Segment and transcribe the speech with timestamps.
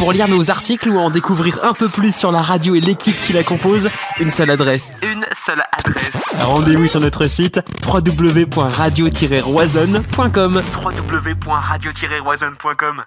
[0.00, 3.20] Pour lire nos articles ou en découvrir un peu plus sur la radio et l'équipe
[3.22, 4.94] qui la compose, une seule adresse.
[5.02, 6.10] Une seule adresse.
[6.40, 10.62] Rendez-vous sur notre site www.radio-roisonne.com.
[10.82, 13.04] www.radio-roisonne.com.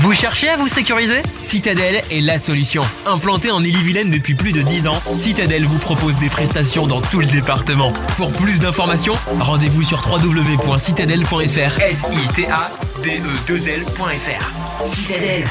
[0.00, 1.22] Vous cherchez à vous sécuriser?
[1.42, 2.84] Citadel est la solution.
[3.04, 7.18] Implanté en Ille-et-Vilaine depuis plus de 10 ans, Citadel vous propose des prestations dans tout
[7.18, 7.92] le département.
[8.16, 11.80] Pour plus d'informations, rendez-vous sur www.citadel.fr.
[11.80, 12.70] s i t a
[13.02, 15.44] d e 2 lfr Citadel.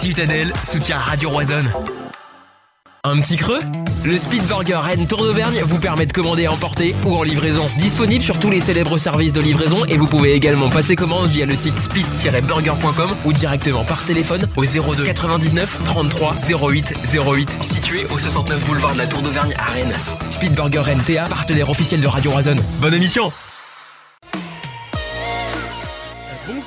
[0.00, 1.70] Citadel soutient Radio Roisonne.
[3.04, 3.58] Un petit creux
[4.04, 7.68] Le Speed Burger Rennes Tour d'Auvergne vous permet de commander en portée ou en livraison.
[7.76, 11.44] Disponible sur tous les célèbres services de livraison et vous pouvez également passer commande via
[11.44, 18.20] le site speed-burger.com ou directement par téléphone au 02 99 33 08 08 situé au
[18.20, 19.96] 69 boulevard de la Tour d'Auvergne à Rennes.
[20.30, 22.60] Speed Burger Rennes TA, partenaire officiel de Radio Roisonne.
[22.80, 23.32] Bonne émission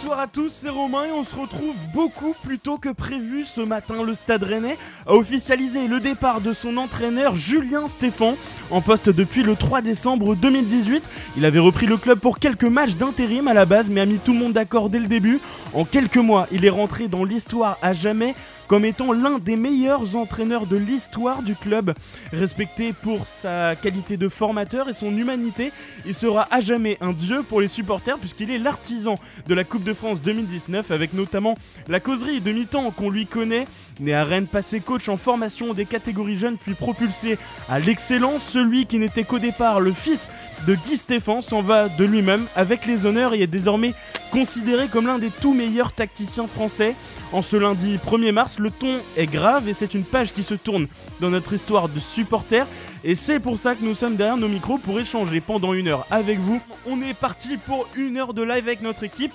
[0.06, 3.62] Bonsoir à tous, c'est Romain et on se retrouve beaucoup plus tôt que prévu ce
[3.62, 4.04] matin.
[4.04, 8.36] Le Stade Rennais a officialisé le départ de son entraîneur Julien Stéphan
[8.70, 11.04] en poste depuis le 3 décembre 2018.
[11.38, 14.20] Il avait repris le club pour quelques matchs d'intérim à la base mais a mis
[14.20, 15.40] tout le monde d'accord dès le début.
[15.74, 18.36] En quelques mois, il est rentré dans l'histoire à jamais
[18.68, 21.94] comme étant l'un des meilleurs entraîneurs de l'histoire du club.
[22.32, 25.72] Respecté pour sa qualité de formateur et son humanité,
[26.06, 29.84] il sera à jamais un dieu pour les supporters puisqu'il est l'artisan de la Coupe
[29.84, 31.56] de France 2019 avec notamment
[31.88, 33.66] la causerie de mi-temps qu'on lui connaît.
[34.02, 37.38] Né à Rennes, passé coach en formation des catégories jeunes puis propulsé
[37.70, 40.28] à l'excellence, celui qui n'était qu'au départ le fils
[40.68, 43.94] de Guy Stéphane s'en va de lui-même avec les honneurs et est désormais
[44.32, 46.96] considéré comme l'un des tout meilleurs tacticiens français.
[47.32, 50.56] En ce lundi 1er mars, le ton est grave et c'est une page qui se
[50.56, 50.88] tourne
[51.20, 52.68] dans notre histoire de supporters.
[53.04, 56.06] Et c'est pour ça que nous sommes derrière nos micros pour échanger pendant une heure
[56.10, 56.60] avec vous.
[56.88, 59.34] On est parti pour une heure de live avec notre équipe.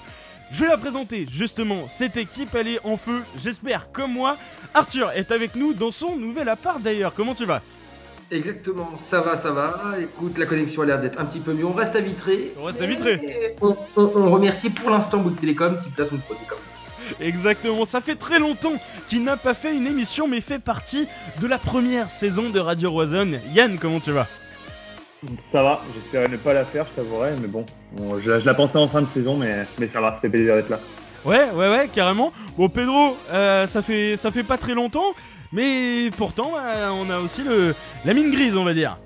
[0.50, 4.36] Je vais la présenter justement, cette équipe elle est en feu, j'espère comme moi.
[4.74, 7.62] Arthur est avec nous dans son nouvel appart d'ailleurs, comment tu vas?
[8.30, 9.94] Exactement, ça va, ça va.
[10.00, 11.64] Écoute, la connexion a l'air d'être un petit peu mieux.
[11.64, 12.52] On reste à Vitré.
[12.60, 13.56] On reste à Vitré.
[13.60, 16.58] On, on- on remercie pour l'instant Bouygues Télécom qui place son produit comme.
[17.20, 18.74] Exactement, ça fait très longtemps
[19.08, 21.08] qu'il n'a pas fait une émission mais fait partie
[21.40, 23.40] de la première saison de Radio Roisonne.
[23.52, 24.28] Yann, comment tu vas?
[25.52, 28.54] Ça va, j'espérais ne pas la faire, je t'avouerais, mais bon, bon, je, je la
[28.54, 30.78] pensais en fin de saison, mais, mais ça va, c'est plaisir d'être là.
[31.24, 32.32] Ouais, ouais, ouais, carrément.
[32.56, 35.12] Bon, Pedro, euh, ça fait ça fait pas très longtemps,
[35.52, 37.74] mais pourtant, euh, on a aussi le
[38.04, 38.98] la mine grise, on va dire.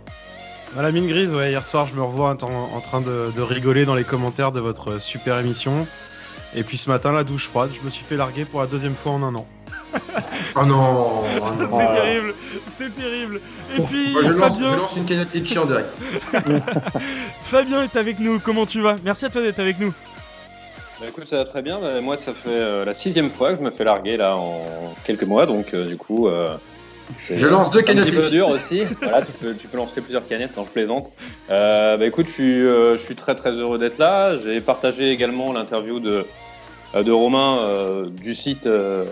[0.77, 3.43] À la mine grise, ouais, hier soir je me revois en, en train de, de
[3.43, 5.87] rigoler dans les commentaires de votre super émission.
[6.57, 8.95] Et puis ce matin, la douche froide, je me suis fait larguer pour la deuxième
[8.95, 9.47] fois en un an.
[10.57, 11.69] Oh non, oh non.
[11.71, 12.35] c'est terrible,
[12.67, 13.41] c'est terrible.
[13.77, 15.29] Et puis Moi, je, lance, Fabien, je lance une canette
[15.59, 15.89] en direct.
[17.43, 18.39] Fabien est avec nous.
[18.39, 18.97] Comment tu vas?
[19.05, 19.93] Merci à toi d'être avec nous.
[21.01, 21.79] Bah, écoute, ça va très bien.
[21.81, 24.63] Bah, moi, ça fait euh, la sixième fois que je me fais larguer là en
[25.05, 26.55] quelques mois, donc euh, du coup, euh,
[27.17, 28.85] c'est Je lance deux un canettes petit peu dur aussi.
[29.03, 31.11] voilà, tu peux, tu peux lancer plusieurs canettes quand je plaisante.
[31.51, 34.37] Euh, bah écoute, je suis, euh, je suis très très heureux d'être là.
[34.37, 36.25] J'ai partagé également l'interview de
[36.95, 39.05] euh, de Romain euh, du site euh,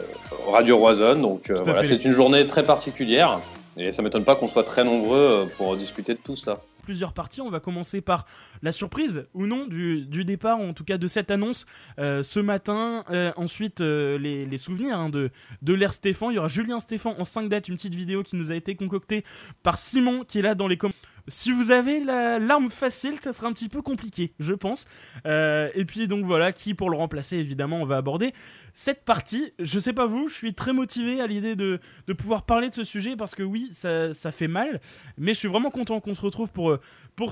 [0.50, 1.20] Radio Roisonne.
[1.20, 3.40] Donc euh, voilà, c'est une journée très particulière
[3.76, 6.58] et ça m'étonne pas qu'on soit très nombreux pour discuter de tout ça.
[6.82, 7.40] Plusieurs parties.
[7.40, 8.26] On va commencer par
[8.62, 11.66] la surprise ou non du, départ, en tout cas de cette annonce
[11.98, 13.04] euh, ce matin.
[13.10, 15.30] Euh, ensuite, euh, les, les souvenirs hein, de,
[15.62, 16.30] de l'ère Stéphane.
[16.32, 18.74] Il y aura Julien Stéphane en 5 dates, une petite vidéo qui nous a été
[18.74, 19.24] concoctée
[19.62, 21.11] par Simon qui est là dans les commentaires.
[21.28, 24.86] Si vous avez la- l'arme facile, ça sera un petit peu compliqué, je pense.
[25.26, 28.32] Euh, et puis donc voilà, qui pour le remplacer, évidemment, on va aborder
[28.74, 29.52] cette partie.
[29.58, 31.80] Je sais pas vous, je suis très motivé à l'idée de,
[32.18, 34.80] pouvoir parler de ce sujet parce que oui, ça, fait mal,
[35.16, 36.80] mais je suis vraiment content qu'on se retrouve pour, euh,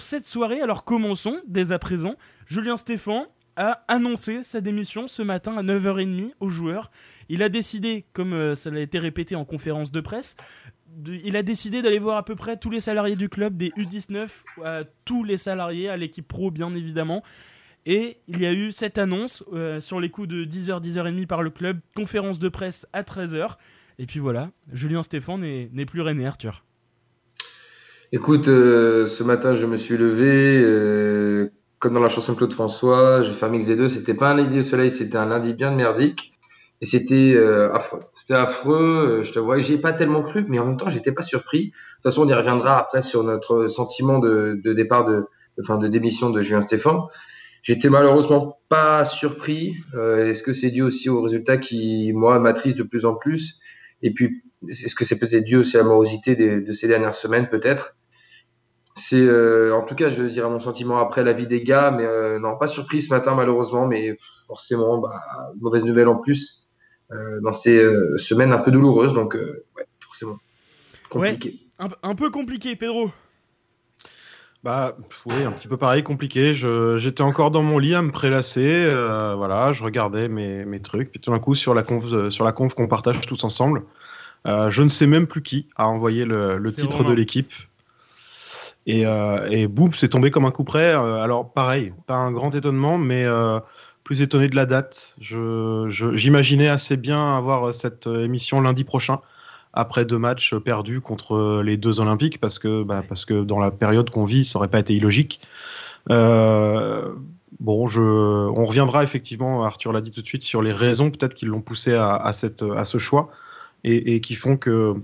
[0.00, 0.60] cette soirée.
[0.60, 2.14] Alors commençons dès à présent.
[2.46, 6.90] Julien Stéphan a annoncé sa démission ce matin à 9h30 aux joueurs.
[7.28, 10.36] Il a décidé, comme euh, ça a été répété en conférence de presse,
[11.06, 14.28] il a décidé d'aller voir à peu près tous les salariés du club, des U19
[14.64, 17.22] à tous les salariés, à l'équipe pro bien évidemment.
[17.86, 21.42] Et il y a eu cette annonce euh, sur les coups de 10h, 10h30 par
[21.42, 23.56] le club, conférence de presse à 13h.
[23.98, 26.64] Et puis voilà, Julien Stéphan n'est plus René Arthur.
[28.12, 31.48] Écoute, euh, ce matin, je me suis levé, euh,
[31.78, 33.88] comme dans la chanson de Claude François, j'ai mix des deux.
[33.88, 36.32] C'était pas un lundi au soleil, c'était un lundi bien merdique.
[36.82, 38.00] Et c'était euh, affreux.
[38.14, 39.60] C'était affreux, euh, je te vois.
[39.60, 41.66] J'y ai pas tellement cru, mais en même temps, j'étais pas surpris.
[41.66, 45.26] De toute façon, on y reviendra après sur notre sentiment de, départ, de,
[45.60, 47.08] enfin, de démission de Julien Stéphan.
[47.62, 49.74] J'étais malheureusement pas surpris.
[49.94, 53.60] Euh, Est-ce que c'est dû aussi aux résultats qui, moi, m'attristent de plus en plus?
[54.00, 57.50] Et puis, est-ce que c'est peut-être dû aussi à la morosité de ces dernières semaines,
[57.50, 57.96] peut-être?
[58.94, 59.26] C'est
[59.70, 62.06] en tout cas, je dirais mon sentiment après la vie des gars, mais
[62.38, 64.16] non, pas surpris ce matin malheureusement, mais
[64.46, 65.20] forcément, bah,
[65.60, 66.59] mauvaise nouvelle en plus.
[67.42, 67.84] Dans ces
[68.16, 69.12] semaines un peu douloureuses.
[69.12, 70.38] Donc, ouais, forcément.
[71.08, 71.58] Compliqué.
[71.78, 73.10] un, un peu compliqué, Pedro.
[74.62, 76.52] Bah oui, un petit peu pareil, compliqué.
[76.54, 78.84] J'étais encore dans mon lit à me prélasser.
[78.86, 81.10] Euh, voilà, je regardais mes, mes, trucs.
[81.10, 83.84] Puis tout d'un coup, sur la conf, euh, sur la conf qu'on partage tous ensemble,
[84.46, 87.52] euh, je ne sais même plus qui a envoyé le, le titre de l'équipe.
[88.86, 89.04] Et,
[89.50, 90.90] et, boum, c'est tombé comme un coup près.
[90.90, 93.24] alors pareil, pas un grand étonnement, mais
[94.10, 95.16] plus étonné de la date.
[95.20, 99.20] J'imaginais assez bien avoir cette émission lundi prochain
[99.72, 103.70] après deux matchs perdus contre les deux Olympiques, parce que, bah, parce que dans la
[103.70, 105.40] période qu'on vit, ça aurait pas été illogique.
[106.10, 107.14] Euh,
[107.60, 111.34] bon, je, on reviendra effectivement, Arthur l'a dit tout de suite, sur les raisons peut-être
[111.34, 113.30] qui l'ont poussé à, cette, à ce choix
[113.84, 114.96] et, qui font que,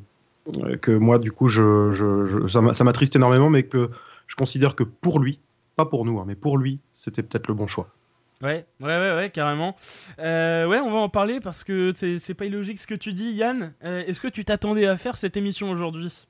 [0.82, 3.88] que moi, du coup, je, je, ça m'attriste énormément, mais que
[4.26, 5.38] je considère que pour lui,
[5.76, 7.95] pas pour nous, hein, mais pour lui, c'était peut-être le bon choix.
[8.42, 9.74] Ouais, ouais, ouais, carrément.
[10.18, 13.32] Euh, ouais, on va en parler parce que c'est pas illogique ce que tu dis,
[13.32, 13.72] Yann.
[13.82, 16.26] Euh, est-ce que tu t'attendais à faire cette émission aujourd'hui?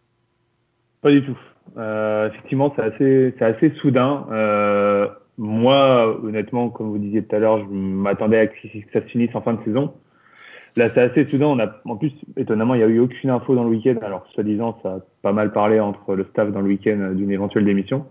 [1.03, 1.39] Pas du tout.
[1.77, 4.27] Euh, effectivement, c'est assez, assez soudain.
[5.37, 8.55] moi, honnêtement, comme vous disiez tout à l'heure, je m'attendais à que
[8.93, 9.93] ça se finisse en fin de saison.
[10.77, 11.47] Là, c'est assez soudain.
[11.47, 13.97] On a, en plus, étonnamment, il n'y a eu aucune info dans le week-end.
[14.03, 17.65] Alors, soi-disant, ça a pas mal parlé entre le staff dans le week-end d'une éventuelle
[17.65, 18.07] démission.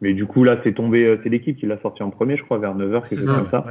[0.00, 2.42] Mais du coup, là, c'est tombé, euh, c'est l'équipe qui l'a sorti en premier, je
[2.42, 3.64] crois, vers 9h, quelque chose comme ça.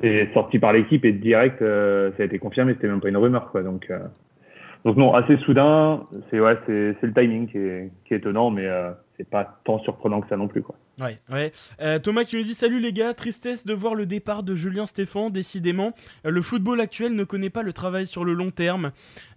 [0.00, 3.18] C'est sorti par l'équipe et direct, euh, ça a été confirmé, c'était même pas une
[3.18, 3.62] rumeur, quoi.
[3.62, 3.98] Donc, euh,
[4.86, 8.66] donc non, assez soudain, c'est ouais, c'est le timing qui est, qui est étonnant, mais
[9.16, 10.74] c'est pas tant surprenant que ça non plus, quoi.
[11.00, 11.52] Ouais, ouais.
[11.80, 14.86] Euh, Thomas qui nous dit Salut les gars, tristesse de voir le départ de Julien
[14.86, 15.30] Stéphan.
[15.30, 15.94] Décidément,
[16.26, 18.92] euh, le football actuel ne connaît pas le travail sur le long terme.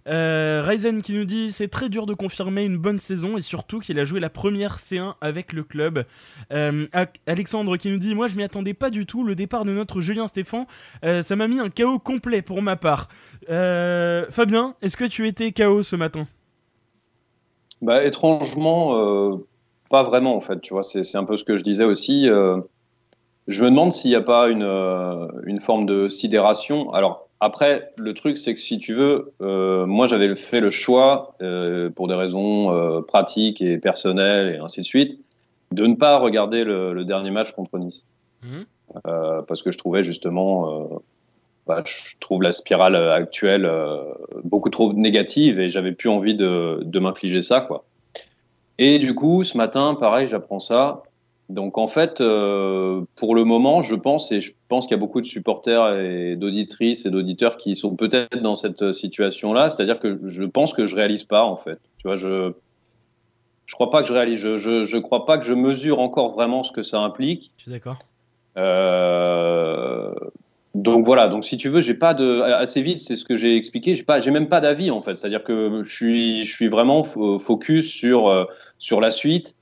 [0.06, 3.80] Euh, Ryzen qui nous dit C'est très dur de confirmer une bonne saison et surtout
[3.80, 6.04] qu'il a joué la première C1 avec le club.
[6.52, 6.86] Euh,
[7.26, 9.24] Alexandre qui nous dit Moi je m'y attendais pas du tout.
[9.24, 10.66] Le départ de notre Julien Stéphan,
[11.02, 13.08] ça m'a mis un chaos complet pour ma part.
[13.48, 16.26] Fabien, est-ce que tu étais chaos ce matin?
[17.80, 19.40] Bah étrangement
[19.94, 20.82] pas vraiment en fait, tu vois.
[20.82, 22.28] C'est un peu ce que je disais aussi.
[22.28, 22.58] Euh,
[23.46, 26.92] je me demande s'il n'y a pas une, euh, une forme de sidération.
[26.92, 31.36] Alors après, le truc, c'est que si tu veux, euh, moi j'avais fait le choix,
[31.94, 35.20] pour des raisons pratiques et personnelles et ainsi de suite,
[35.70, 38.04] de ne pas regarder le, dernier match contre Nice.
[38.42, 38.64] Mhm.
[39.46, 40.90] parce que je trouvais justement,
[41.68, 43.70] bah, je trouve la spirale actuelle
[44.42, 47.84] beaucoup trop négative et j'avais plus envie de, de m'infliger ça, quoi.
[48.78, 51.02] Et du coup, ce matin, pareil, j'apprends ça.
[51.50, 55.00] Donc en fait, euh, pour le moment, je pense, et je pense qu'il y a
[55.00, 60.18] beaucoup de supporters et d'auditrices et d'auditeurs qui sont peut-être dans cette situation-là, c'est-à-dire que
[60.24, 61.78] je pense que je réalise pas en fait.
[61.98, 62.52] Tu vois, je
[63.66, 66.30] je crois pas que je réalise, je, je, je crois pas que je mesure encore
[66.30, 67.52] vraiment ce que ça implique.
[67.58, 67.98] Je suis d'accord.
[68.56, 70.14] Euh,
[70.74, 73.54] donc voilà, donc si tu veux, j'ai pas de assez vite, c'est ce que j'ai
[73.54, 76.66] expliqué, j'ai pas j'ai même pas d'avis en fait, c'est-à-dire que je suis je suis
[76.66, 78.44] vraiment focus sur euh,
[78.78, 79.54] sur la suite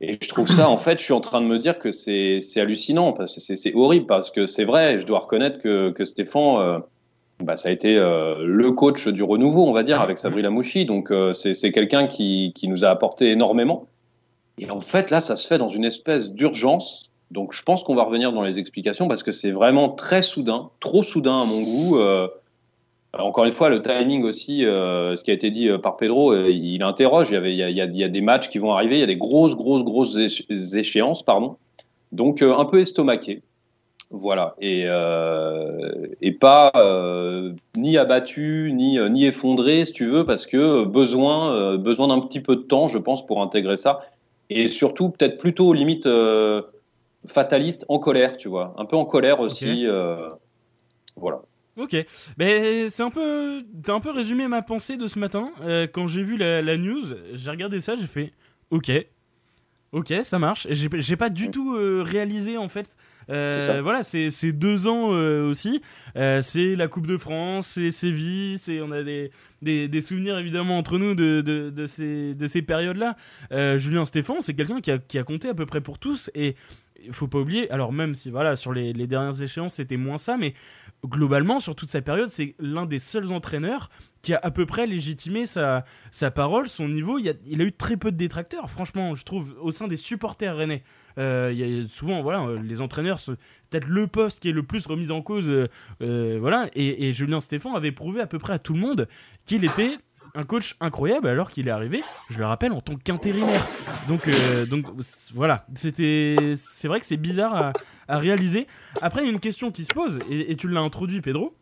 [0.00, 2.40] et je trouve ça en fait, je suis en train de me dire que c'est
[2.56, 6.58] hallucinant parce que c'est horrible parce que c'est vrai, je dois reconnaître que que Stéphane
[6.58, 6.78] euh,
[7.40, 10.84] bah, ça a été euh, le coach du renouveau, on va dire, avec Sabri Lamouchi.
[10.84, 13.88] Donc, c'est quelqu'un qui, qui, nous a apporté énormément.
[14.58, 17.96] Et en fait, là, ça se fait dans une espèce d'urgence donc je pense qu'on
[17.96, 21.62] va revenir dans les explications parce que c'est vraiment très soudain, trop soudain à mon
[21.62, 21.98] goût.
[21.98, 22.28] Euh,
[23.12, 26.32] encore une fois, le timing aussi, euh, ce qui a été dit euh, par Pedro,
[26.46, 27.30] il interroge.
[27.30, 29.16] Il y, avait, il, y a, des matchs qui vont arriver, il y a des
[29.16, 30.16] grosses, grosses, grosses
[30.76, 31.56] échéances, pardon.
[32.12, 33.42] Donc un peu estomaqué.
[34.10, 34.54] Voilà.
[34.60, 34.84] Et,
[36.22, 36.70] et pas
[37.76, 42.54] ni abattu, ni, ni effondré, si tu veux, parce que besoin, besoin d'un petit peu
[42.54, 44.02] de temps, je pense, pour intégrer ça.
[44.50, 46.06] Et surtout, peut-être plutôt limite
[47.26, 48.74] fataliste en colère, tu vois.
[48.76, 49.86] Un peu en colère aussi.
[49.86, 50.30] Euh,
[51.16, 51.42] voilà.
[51.76, 51.96] Ok,
[52.38, 55.50] mais c'est un peu, t'as un peu résumé ma pensée de ce matin.
[55.62, 58.32] Euh, quand j'ai vu la, news, j'ai regardé ça, j'ai fait,
[58.70, 58.92] ok,
[59.90, 60.68] ok, ça marche.
[60.70, 62.96] J'ai pas du tout euh, réalisé en fait.
[63.26, 65.08] voilà, c'est deux ans
[65.48, 65.82] aussi.
[66.14, 70.78] c'est la Coupe de France, c'est Séville, c'est on a des, des, des, souvenirs évidemment
[70.78, 73.16] entre nous de, de, de ces, de ces périodes-là.
[73.78, 76.54] Julien Stéphane, c'est quelqu'un qui a, qui a compté à peu près pour tous et
[77.06, 80.36] il faut pas oublier, alors même si voilà, sur les, dernières échéances c'était moins ça,
[80.36, 80.54] mais
[81.04, 83.90] globalement sur toute sa période, c'est l'un des seuls entraîneurs
[84.22, 85.84] qui a à peu près légitimé sa,
[86.34, 87.18] parole, son niveau.
[87.18, 90.82] Il a, eu très peu de détracteurs, franchement, je trouve, au sein des supporters rennais.
[91.18, 93.20] Euh, souvent, voilà, les entraîneurs,
[93.70, 95.52] peut-être le poste qui est le plus remis en cause,
[96.00, 96.68] euh.
[96.74, 99.08] Et, Julien Stéphan avait prouvé à peu près à tout le monde
[99.44, 99.98] qu'il était
[100.34, 103.66] un coach incroyable alors qu'il est arrivé, je le rappelle, en tant qu'intérimaire.
[104.08, 104.66] Donc, euh,
[105.34, 107.72] voilà, c'était, c'est vrai que c'est bizarre
[108.08, 108.66] à, réaliser.
[109.00, 111.56] Après, il y a une question qui se pose, et, tu l'as introduit, Pedro.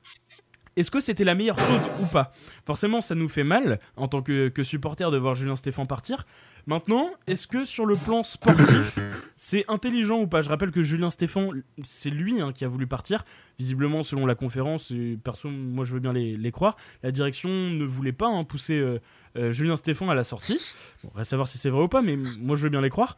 [0.75, 2.33] Est-ce que c'était la meilleure chose ou pas?
[2.65, 6.25] Forcément, ça nous fait mal en tant que, que supporter de voir Julien Stéphan partir.
[6.67, 8.99] Maintenant, est-ce que sur le plan sportif,
[9.37, 10.43] c'est intelligent ou pas?
[10.43, 11.51] Je rappelle que Julien Stéphan,
[11.83, 13.25] c'est lui hein, qui a voulu partir.
[13.59, 17.85] Visiblement, selon la conférence, et perso, moi je veux bien les, croire, la direction ne
[17.85, 19.01] voulait pas hein, pousser euh,
[19.37, 20.61] euh, Julien Stéphan à la sortie.
[21.03, 22.91] Bon, reste à savoir si c'est vrai ou pas, mais moi je veux bien les
[22.91, 23.17] croire.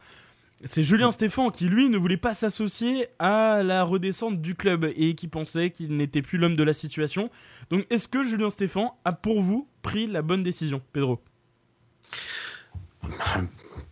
[0.63, 5.13] C'est Julien Stéphan qui, lui, ne voulait pas s'associer à la redescente du club et
[5.13, 7.29] qui pensait qu'il n'était plus l'homme de la situation.
[7.69, 11.21] Donc, est-ce que Julien Stéphan a pour vous pris la bonne décision, Pedro?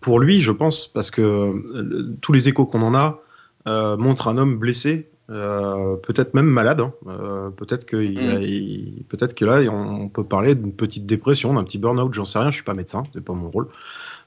[0.01, 3.21] Pour lui, je pense, parce que euh, tous les échos qu'on en a
[3.67, 6.81] euh, montrent un homme blessé, euh, peut-être même malade.
[6.81, 6.91] hein.
[7.07, 11.77] Euh, peut-être que, il- peut-être que là, on peut parler d'une petite dépression, d'un petit
[11.77, 12.13] burn-out.
[12.13, 12.49] J'en sais rien.
[12.51, 13.67] Je suis pas médecin, c'est pas mon rôle.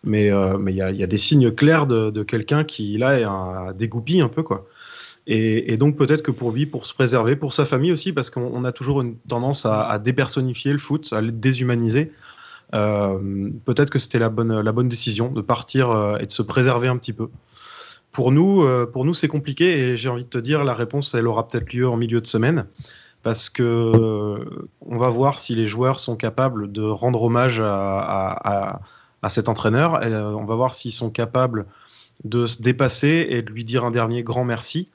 [0.04, 2.64] Mais euh, mais il y, a, il y a des signes clairs de, de quelqu'un
[2.64, 4.66] qui là est un, dégoupille un peu quoi.
[5.26, 8.30] Et, et donc peut-être que pour lui, pour se préserver, pour sa famille aussi, parce
[8.30, 12.12] qu'on on a toujours une tendance à, à dépersonnifier le foot, à le déshumaniser.
[12.74, 16.42] Euh, peut-être que c'était la bonne, la bonne décision de partir euh, et de se
[16.42, 17.28] préserver un petit peu.
[18.12, 21.14] Pour nous, euh, pour nous c'est compliqué et j'ai envie de te dire, la réponse,
[21.14, 22.66] elle aura peut-être lieu en milieu de semaine
[23.22, 28.80] parce que on va voir si les joueurs sont capables de rendre hommage à, à-
[29.22, 30.00] à- cet entraîneur.
[30.04, 31.66] On va voir s'ils sont capables
[32.22, 34.88] de se dépasser et de lui dire un dernier grand merci.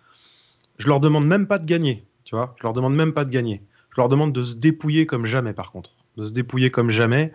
[0.77, 2.55] Je leur demande même pas de gagner, tu vois.
[2.57, 3.61] Je leur demande même pas de gagner.
[3.93, 7.33] Je leur demande de se dépouiller comme jamais, par contre, de se dépouiller comme jamais.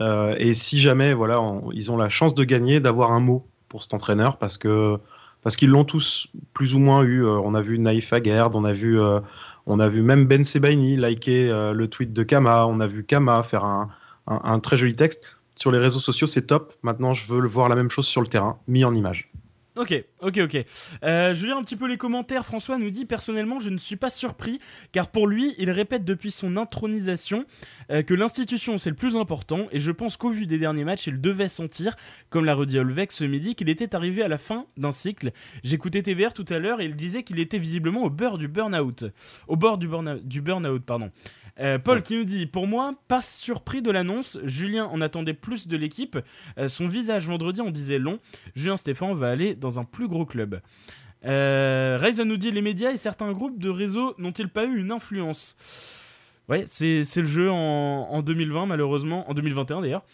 [0.00, 1.40] Euh, et si jamais, voilà,
[1.72, 4.98] ils ont la chance de gagner, d'avoir un mot pour cet entraîneur, parce que
[5.42, 7.24] parce qu'ils l'ont tous plus ou moins eu.
[7.24, 9.20] Euh, on a vu Naïf Aguerd, on a vu, euh,
[9.66, 13.42] on a vu même Ben Sebaini liker le tweet de Kama, on a vu Kama
[13.44, 13.88] faire un,
[14.26, 15.24] un- un très joli texte.
[15.54, 16.74] Sur les réseaux sociaux, c'est top.
[16.82, 19.30] Maintenant, je veux le voir la même chose sur le terrain, mis en image.
[19.76, 20.64] Ok, ok, ok.
[21.04, 22.46] Euh, je lis un petit peu les commentaires.
[22.46, 24.58] François nous dit Personnellement, je ne suis pas surpris,
[24.90, 27.44] car pour lui, il répète depuis son intronisation
[27.90, 31.08] euh, que l'institution c'est le plus important, et je pense qu'au vu des derniers matchs,
[31.08, 31.94] il devait sentir,
[32.30, 35.32] comme l'a redit Olvec ce midi, qu'il était arrivé à la fin d'un cycle.
[35.62, 39.04] J'écoutais TVR tout à l'heure et il disait qu'il était visiblement au beurre du burn-out.
[39.46, 41.10] Au bord du burn-out, du burn-out, pardon.
[41.58, 44.38] Euh, Paul qui nous dit Pour moi, pas surpris de l'annonce.
[44.44, 46.18] Julien en attendait plus de l'équipe.
[46.58, 48.18] Euh, son visage vendredi en disait long.
[48.54, 50.60] Julien Stéphane va aller dans un plus gros club.
[51.24, 54.92] Euh, Ryzen nous dit les médias et certains groupes de réseaux n'ont-ils pas eu une
[54.92, 55.56] influence?
[56.48, 60.04] Ouais, c'est c'est le jeu en, en 2020 malheureusement, en 2021 d'ailleurs.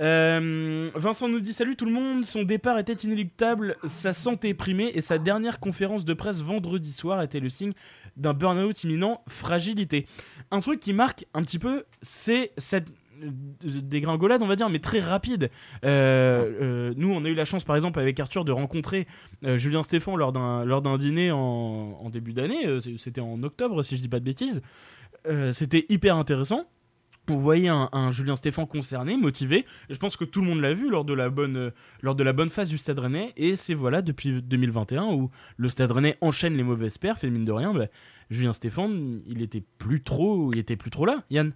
[0.00, 4.92] Euh, Vincent nous dit salut tout le monde, son départ était inéluctable, sa santé primée
[4.94, 7.72] et sa dernière conférence de presse vendredi soir était le signe
[8.18, 10.06] d'un burn-out imminent, fragilité.
[10.50, 12.88] Un truc qui marque un petit peu, c'est cette
[13.22, 13.30] euh,
[13.62, 15.50] dégringolade, on va dire, mais très rapide.
[15.84, 19.06] Euh, euh, nous, on a eu la chance, par exemple, avec Arthur, de rencontrer
[19.42, 22.78] Julien Stéphan lors d'un dîner en, en début d'année.
[22.98, 24.62] C'était en octobre, si je dis pas de bêtises.
[25.52, 26.64] C'était hyper intéressant.
[27.30, 29.66] On voyait un, Julien Stéphan concerné, motivé.
[29.90, 31.70] Je pense que tout le monde l'a vu lors de la bonne euh,
[32.02, 33.32] lors de la bonne phase du Stade Rennais.
[33.36, 37.24] Et c'est voilà depuis 2021 où le Stade Rennais enchaîne les mauvaises perfs.
[37.24, 37.86] Et mine de rien, bah,
[38.30, 38.88] Julien Stéphan,
[39.26, 41.18] il était plus trop, il était plus trop là.
[41.30, 41.52] Yann?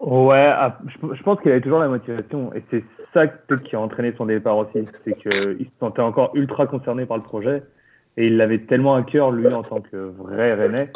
[0.00, 2.84] Ouais, ah, je, pense qu'il avait toujours la motivation et c'est
[3.14, 4.84] ça qui a entraîné son départ aussi.
[5.04, 5.32] C'est qu'il
[5.64, 7.62] se sentait encore ultra concerné par le projet
[8.18, 10.90] et il l'avait tellement à cœur, lui, en tant que vrai Rennais.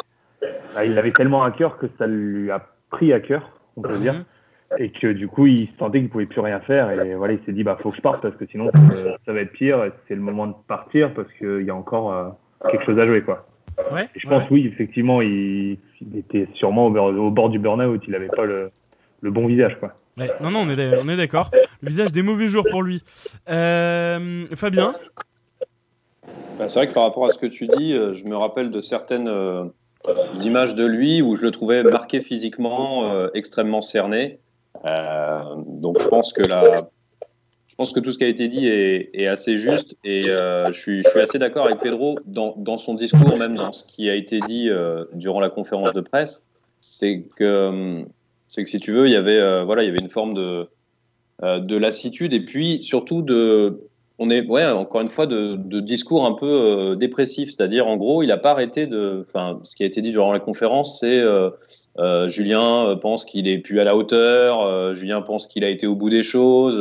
[0.75, 3.97] Bah, il l'avait tellement à cœur que ça lui a pris à cœur, on peut
[3.99, 4.23] dire.
[4.77, 7.53] Et que du coup, il sentait qu'il pouvait plus rien faire et voilà, il s'est
[7.53, 9.83] dit, bah, faut que je parte parce que sinon, ça, ça va être pire.
[9.83, 12.29] et C'est le moment de partir parce qu'il y a encore euh,
[12.69, 13.47] quelque chose à jouer, quoi.
[13.91, 14.03] Ouais.
[14.15, 17.57] Et je ouais, pense, oui, effectivement, il, il était sûrement au, bord- au bord du
[17.57, 18.03] burn-out.
[18.05, 18.69] Il n'avait pas le,
[19.21, 19.93] le bon visage, quoi.
[20.19, 21.49] Ouais, non, non, on est, d'a- on est d'accord.
[21.81, 23.01] Le visage des mauvais jours pour lui.
[23.49, 24.93] Euh, Fabien?
[26.59, 28.69] Bah, c'est vrai que par rapport à ce que tu dis, euh, je me rappelle
[28.69, 29.29] de certaines
[30.07, 30.13] euh,
[30.43, 34.39] images de lui où je le trouvais marqué physiquement, euh, extrêmement cerné.
[34.85, 36.89] Euh, donc je pense que la,
[37.67, 40.79] je pense que tout ce qui a été dit est, assez juste et euh, je,
[40.79, 44.39] suis, assez d'accord avec Pedro dans, dans son discours, même dans ce qui a été
[44.41, 44.69] dit
[45.13, 46.45] durant la conférence de presse.
[46.81, 48.05] C'est que,
[48.47, 50.69] c'est que si tu veux, il y avait, voilà, il y avait une forme de,
[51.41, 53.88] de lassitude et puis surtout de,
[54.19, 57.49] on est, ouais, encore une fois, de, de discours un peu euh, dépressif.
[57.49, 59.25] C'est-à-dire, en gros, il n'a pas arrêté de.
[59.27, 61.49] Enfin, ce qui a été dit durant la conférence, c'est euh,
[61.99, 65.87] euh, Julien euh, pense qu'il est plus à la hauteur, Julien pense qu'il a été
[65.87, 66.77] au bout des choses.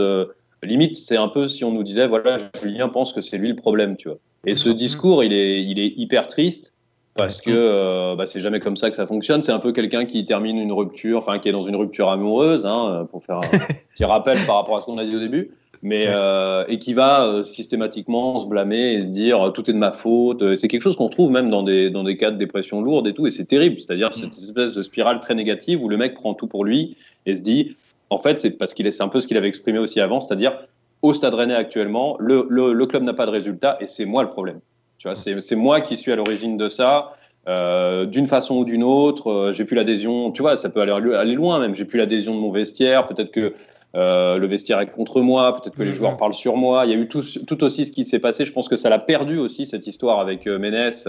[0.64, 3.56] limite, c'est un peu si on nous disait, voilà, Julien pense que c'est lui le
[3.56, 4.18] problème, tu vois.
[4.44, 6.74] Et ce discours, il est, il est hyper triste
[7.14, 9.42] parce que euh, bah, c'est jamais comme ça que ça fonctionne.
[9.42, 12.64] C'est un peu quelqu'un qui termine une rupture, enfin qui est dans une rupture amoureuse,
[12.64, 13.58] hein, pour faire un
[13.94, 15.50] petit rappel par rapport à ce qu'on a dit au début.
[15.82, 19.72] Mais euh, et qui va euh, systématiquement se blâmer et se dire euh, tout est
[19.72, 20.54] de ma faute.
[20.56, 23.14] C'est quelque chose qu'on trouve même dans des dans des cas de dépression lourde et
[23.14, 23.80] tout, et c'est terrible.
[23.80, 27.34] C'est-à-dire cette espèce de spirale très négative où le mec prend tout pour lui et
[27.34, 27.76] se dit
[28.10, 30.58] en fait c'est parce qu'il est un peu ce qu'il avait exprimé aussi avant, c'est-à-dire
[31.02, 34.22] au Stade Rennais actuellement, le, le, le club n'a pas de résultat et c'est moi
[34.22, 34.60] le problème.
[34.98, 37.12] Tu vois, c'est moi qui suis à l'origine de ça.
[37.46, 41.34] Euh, d'une façon ou d'une autre, j'ai plus l'adhésion, tu vois, ça peut aller, aller
[41.34, 43.54] loin même, j'ai plus l'adhésion de mon vestiaire, peut-être que
[43.94, 46.84] le vestiaire est contre moi, peut-être que les joueurs parlent sur moi.
[46.86, 48.44] Il y a eu tout, tout aussi ce qui s'est passé.
[48.44, 51.08] Je pense que ça l'a perdu aussi cette histoire avec Ménès,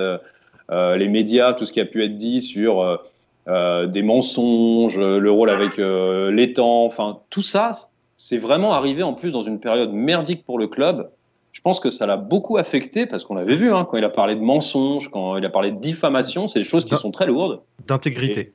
[0.69, 3.00] les médias, tout ce qui a pu être dit sur
[3.48, 7.71] des mensonges, le rôle avec l'étang, enfin tout ça,
[8.17, 11.09] c'est vraiment arrivé en plus dans une période merdique pour le club
[11.51, 14.09] je pense que ça l'a beaucoup affecté parce qu'on l'avait vu hein, quand il a
[14.09, 17.25] parlé de mensonges, quand il a parlé de diffamation, c'est des choses qui sont très
[17.25, 17.62] lourdes.
[17.88, 18.53] D'intégrité.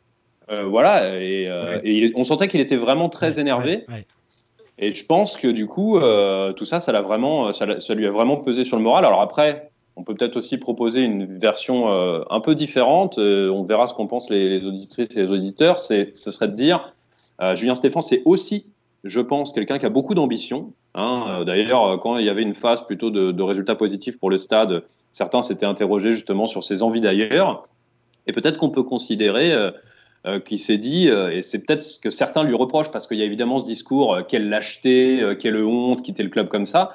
[0.51, 3.87] Euh, voilà, et, euh, on sentait qu'il était vraiment très énervé.
[4.79, 8.11] Et je pense que du coup, euh, tout ça, ça, l'a vraiment, ça, lui a
[8.11, 9.05] vraiment pesé sur le moral.
[9.05, 11.89] Alors après, on peut peut-être aussi proposer une version
[12.29, 13.19] un peu différente.
[13.19, 15.79] on verra ce qu'en pensent les, les, auditrices et les auditeurs.
[15.79, 16.93] Ce serait de dire,
[17.55, 18.67] Julien Stéphane, c'est aussi
[19.05, 20.73] je pense, quelqu'un qui a beaucoup d'ambition.
[20.95, 21.45] Hein.
[21.45, 24.83] D'ailleurs, quand il y avait une phase plutôt de, résultats positifs pour le stade,
[25.13, 27.69] certains s'étaient interrogés justement sur ses envies d'ailleurs.
[28.27, 29.53] Et peut-être qu'on peut considérer
[30.27, 33.23] euh, qu'il s'est dit, et c'est peut-être ce que certains lui reprochent, parce qu'il y
[33.23, 36.91] a évidemment ce discours, quelle lâcheté, quelle honte, quitter le club comme ça.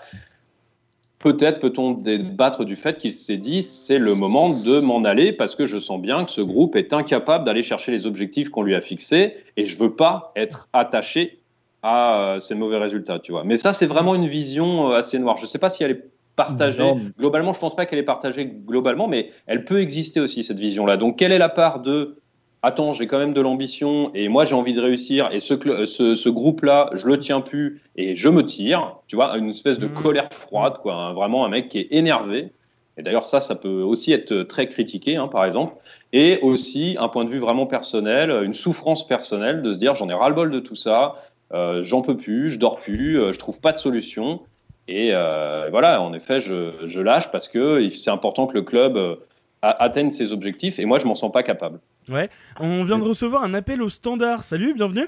[1.19, 5.53] Peut-être peut-on débattre du fait qu'il s'est dit c'est le moment de m'en aller parce
[5.53, 8.73] que je sens bien que ce groupe est incapable d'aller chercher les objectifs qu'on lui
[8.73, 11.39] a fixés et je veux pas être attaché
[11.83, 13.43] à euh, ces mauvais résultats, tu vois.
[13.43, 15.37] Mais ça, c'est vraiment une vision euh, assez noire.
[15.37, 16.05] Je ne sais pas si elle est
[16.35, 16.93] partagée.
[17.17, 20.59] Globalement, je ne pense pas qu'elle est partagée globalement, mais elle peut exister aussi, cette
[20.59, 20.95] vision-là.
[20.95, 22.17] Donc, quelle est la part de
[22.61, 25.85] attends, j'ai quand même de l'ambition et moi j'ai envie de réussir et ce, euh,
[25.85, 29.79] ce, ce groupe-là, je le tiens plus et je me tire, tu vois, une espèce
[29.79, 29.93] de mmh.
[29.93, 31.13] colère froide, quoi, hein.
[31.13, 32.51] vraiment un mec qui est énervé.
[32.97, 35.73] Et d'ailleurs, ça, ça peut aussi être très critiqué, hein, par exemple.
[36.11, 40.09] Et aussi un point de vue vraiment personnel, une souffrance personnelle de se dire j'en
[40.09, 41.15] ai ras-le-bol de tout ça,
[41.53, 44.41] euh, j'en peux plus, je dors plus, euh, je trouve pas de solution.
[44.87, 49.19] Et euh, voilà, en effet, je, lâche parce que c'est important que le club
[49.61, 51.79] atteigne ses objectifs et moi, je m'en sens pas capable.
[52.09, 54.43] Ouais, on vient de recevoir un appel au standard.
[54.43, 55.07] Salut, bienvenue.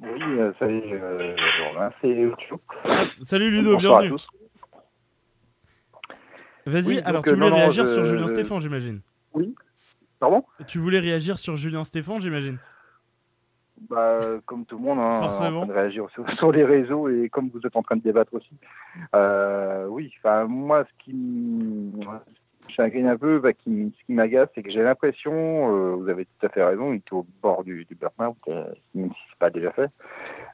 [0.00, 0.20] Oui,
[0.58, 0.82] salut,
[2.00, 2.36] c'est Ludo.
[3.22, 4.12] salut Ludo, bienvenue.
[6.64, 9.00] Vas-y, alors tu voulais réagir sur Julien Stéphane, j'imagine.
[9.34, 9.54] Oui,
[10.18, 10.44] pardon?
[10.66, 12.58] Tu voulais réagir sur Julien Stéphane, j'imagine
[13.88, 16.06] bah, comme tout le monde, hein, en train de réagir
[16.38, 18.50] sur, les réseaux et comme vous êtes en train de débattre aussi.
[19.14, 21.14] Euh, oui, enfin moi, ce qui
[22.68, 26.24] me un peu, bah, qui, ce qui m'agace, c'est que j'ai l'impression, euh, vous avez
[26.24, 29.38] tout à fait raison, il est au bord du, du burn-out, euh, même si c'est
[29.38, 29.90] pas déjà fait.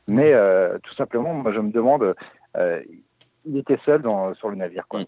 [0.06, 0.34] Mais
[0.82, 2.14] tout simplement, moi, je me demande,
[3.46, 4.86] il était seul dans, sur le navire.
[4.86, 5.04] Quoi.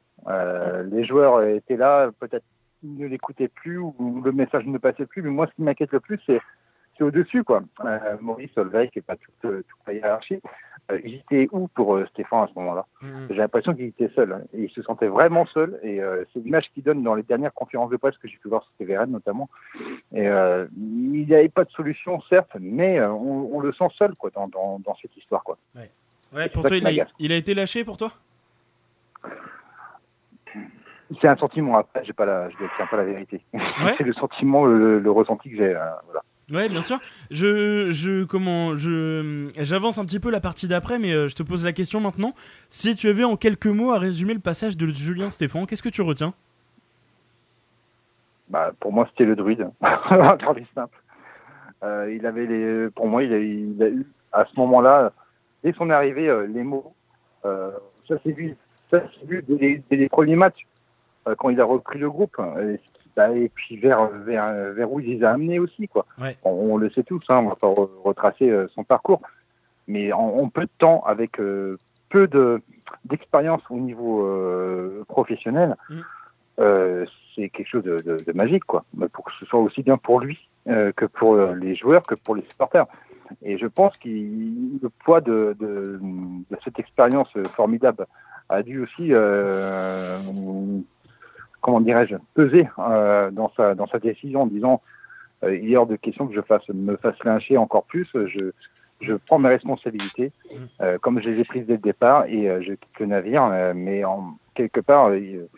[0.84, 2.44] les joueurs étaient là, peut-être
[2.82, 5.22] ne l'écoutaient plus ou le message ne passait plus.
[5.22, 6.40] Mais moi, ce qui m'inquiète le plus, c'est
[7.00, 7.62] au-dessus, quoi.
[7.84, 10.40] Euh, Maurice Solveig, qui n'est pas toute, toute, la hiérarchie,
[10.90, 13.26] euh, il était où pour euh, Stéphane à ce moment-là mm-hmm.
[13.30, 14.32] J'ai l'impression qu'il était seul.
[14.32, 15.78] Hein, il se sentait vraiment seul.
[15.82, 16.00] Et
[16.32, 18.72] c'est l'image qu'il donne dans les dernières conférences de presse que j'ai pu voir sur
[18.78, 19.48] TVRN notamment.
[20.14, 24.48] Et il n'y avait pas de solution, certes, mais on, le sent seul quoi, dans,
[24.48, 25.42] dans, dans cette histoire.
[25.42, 25.58] Quoi.
[25.74, 26.48] Ouais.
[26.48, 28.12] pour toi, il a, il a été lâché pour toi?
[31.20, 31.78] C'est un sentiment.
[31.78, 33.40] Après, j'ai pas la, je ne tiens pas la vérité.
[33.96, 35.72] c'est le sentiment, le, le ressenti que j'ai.
[35.72, 36.22] voilà.
[36.52, 37.00] Ouais, bien sûr.
[37.30, 41.42] Je, je, comment, je, j'avance un petit peu la partie d'après, mais euh, je te
[41.42, 42.34] pose la question maintenant.
[42.70, 45.88] Si tu avais en quelques mots à résumer le passage de Julien Stéphane, qu'est-ce que
[45.88, 46.34] tu retiens?
[48.48, 49.68] Bah, pour moi, c'était le druide.
[50.74, 51.02] simple.
[51.82, 55.12] Euh, il avait pour moi, il a, eu à ce moment-là,
[55.64, 56.92] dès son arrivée, euh, les mots.
[57.42, 58.56] Ça s'est vu,
[58.90, 60.66] ça vu dès, les premiers matchs
[61.38, 62.36] quand il a repris le groupe.
[63.16, 65.88] Bah, et puis vers, vers, vers où il les a amenés aussi.
[65.88, 66.04] Quoi.
[66.44, 67.72] On, le sait tous, hein, on va pas
[68.04, 69.22] retracer euh, son parcours.
[69.88, 71.78] Mais en, peu de temps, avec euh,
[72.10, 72.28] peu
[73.06, 77.04] d'expérience au niveau euh, professionnel, mm.
[77.34, 78.84] c'est quelque chose de, de, magique, quoi.
[79.12, 82.42] Pour que ce soit aussi bien pour lui que pour les joueurs, que pour les
[82.42, 82.86] supporters.
[83.42, 85.56] Et je pense que le poids de
[86.64, 88.06] cette expérience formidable
[88.48, 89.12] a dû aussi
[91.66, 94.80] comment dirais-je, peser euh, dans, sa, dans sa décision en disant
[95.42, 98.06] euh, il est hors de question que je fasse, me fasse lyncher encore plus.
[98.14, 98.52] Je,
[99.00, 100.56] je prends mes responsabilités, mm.
[100.80, 103.74] euh, comme je les ai prises dès le départ, et je quitte le navire.
[103.74, 105.48] mais en, quelque part, il,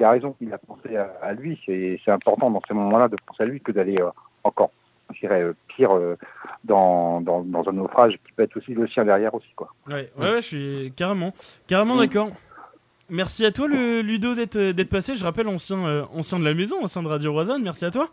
[0.00, 1.60] a raison, il a pensé à, lui.
[1.66, 3.98] C'est important dans ces moments-là de penser à lui que d'aller
[4.44, 4.70] encore
[5.14, 5.42] j'irais
[5.74, 5.90] pire
[6.64, 9.48] dans, dans, dans, un naufrage qui peut être aussi le sien derrière aussi.
[9.56, 9.72] Quoi.
[9.88, 11.32] Ouais, ouais, je suis carrément,
[11.66, 12.00] carrément mm.
[12.00, 12.30] d'accord.
[13.10, 15.14] Merci à toi, le Ludo, d'être passé.
[15.14, 17.62] Je rappelle, ancien, ancien de la maison, ancien de Radio Roisanne.
[17.62, 18.10] Merci à toi.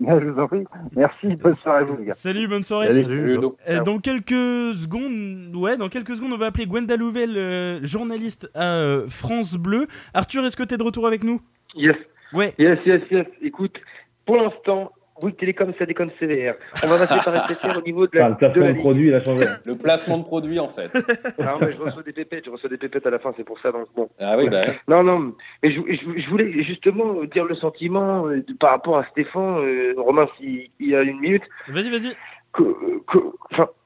[0.00, 0.64] Je vous en prie.
[0.94, 1.34] Merci.
[1.42, 2.14] Bonne soirée à vous, les gars.
[2.14, 2.88] Salut, bonne soirée.
[3.02, 3.38] Salut.
[3.84, 8.74] Dans quelques secondes, ouais, dans quelques secondes, on va appeler Gwenda Louvel, euh, journaliste à
[8.74, 9.88] euh, France Bleu.
[10.14, 11.40] Arthur, est-ce que tu es de retour avec nous?
[11.74, 11.96] Yes.
[12.32, 12.54] Ouais.
[12.58, 13.26] Yes, yes, yes.
[13.42, 13.76] Écoute,
[14.24, 16.54] pour l'instant, oui, Télécom, ça déconne sévère.
[16.82, 18.28] On va passer par SFR au niveau de la.
[18.28, 19.46] le placement de, produit, il a changé.
[19.64, 20.92] Le placement de produit, en fait.
[21.38, 23.58] non, mais je reçois des pépettes, je reçois des pépettes à la fin, c'est pour
[23.60, 23.72] ça.
[23.72, 24.08] Donc bon.
[24.18, 24.66] Ah oui, bah.
[24.86, 29.58] Non, non, mais je, je, voulais justement dire le sentiment euh, par rapport à Stéphane,
[29.58, 31.44] euh, Romain, s'il y a une minute.
[31.68, 32.14] Vas-y, vas-y.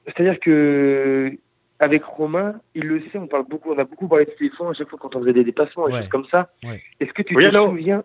[0.07, 1.33] C'est-à-dire que
[1.79, 4.73] avec Romain, il le sait, on parle beaucoup, on a beaucoup parlé de Stéphane à
[4.73, 6.51] chaque fois quand on faisait des dépassements et choses comme ça.
[7.01, 8.05] Est-ce que tu te souviens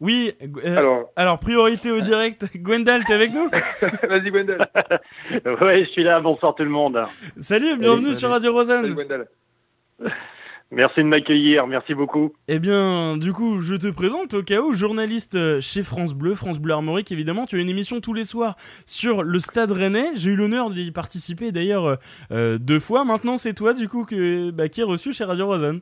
[0.00, 0.32] oui,
[0.64, 1.38] euh, alors.
[1.38, 2.46] priorité au direct.
[2.56, 3.48] Gwendal, t'es avec nous?
[4.08, 4.68] Vas-y, Gwendal.
[5.60, 6.20] oui, je suis là.
[6.20, 6.98] Bonsoir tout le monde.
[7.40, 8.82] Salut, bienvenue sur Radio Rosanne.
[8.82, 9.28] Salut, Gwendal.
[10.72, 12.32] Merci de m'accueillir, merci beaucoup.
[12.46, 16.60] Eh bien, du coup, je te présente au cas où, journaliste chez France Bleu, France
[16.60, 17.44] Bleu Armorique évidemment.
[17.44, 18.54] Tu as une émission tous les soirs
[18.86, 20.12] sur le Stade Rennais.
[20.14, 21.98] J'ai eu l'honneur d'y participer d'ailleurs
[22.30, 23.04] euh, deux fois.
[23.04, 25.80] Maintenant, c'est toi du coup que, bah, qui est reçu chez Radio Rosanne.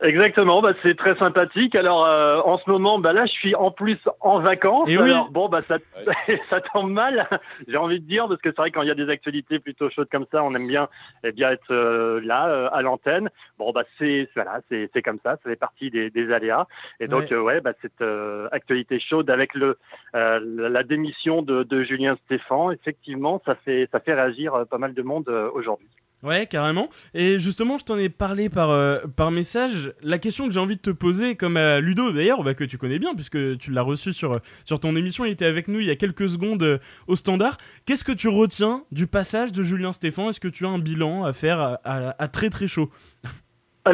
[0.00, 1.74] Exactement, bah c'est très sympathique.
[1.74, 4.88] Alors euh, en ce moment, bah là je suis en plus en vacances.
[4.88, 5.78] Et alors, bon bah ça,
[6.50, 7.28] ça tombe mal,
[7.66, 9.90] j'ai envie de dire parce que c'est vrai quand il y a des actualités plutôt
[9.90, 10.88] chaudes comme ça, on aime bien
[11.24, 13.28] eh bien être euh, là euh, à l'antenne.
[13.58, 16.68] Bon bah c'est voilà, c'est c'est comme ça, ça fait partie des, des aléas.
[17.00, 18.04] Et donc ouais, bah cette
[18.52, 19.78] actualité chaude avec le
[20.12, 25.02] la démission de, de Julien Stéphan, effectivement, ça fait ça fait réagir pas mal de
[25.02, 25.88] monde aujourd'hui.
[26.24, 26.88] Ouais, carrément.
[27.14, 29.92] Et justement, je t'en ai parlé par, euh, par message.
[30.02, 32.76] La question que j'ai envie de te poser, comme à Ludo d'ailleurs, bah, que tu
[32.76, 35.86] connais bien, puisque tu l'as reçu sur, sur ton émission, il était avec nous il
[35.86, 37.56] y a quelques secondes euh, au standard.
[37.86, 40.30] Qu'est-ce que tu retiens du passage de Julien Stéphan?
[40.30, 42.90] Est-ce que tu as un bilan à faire à, très très chaud?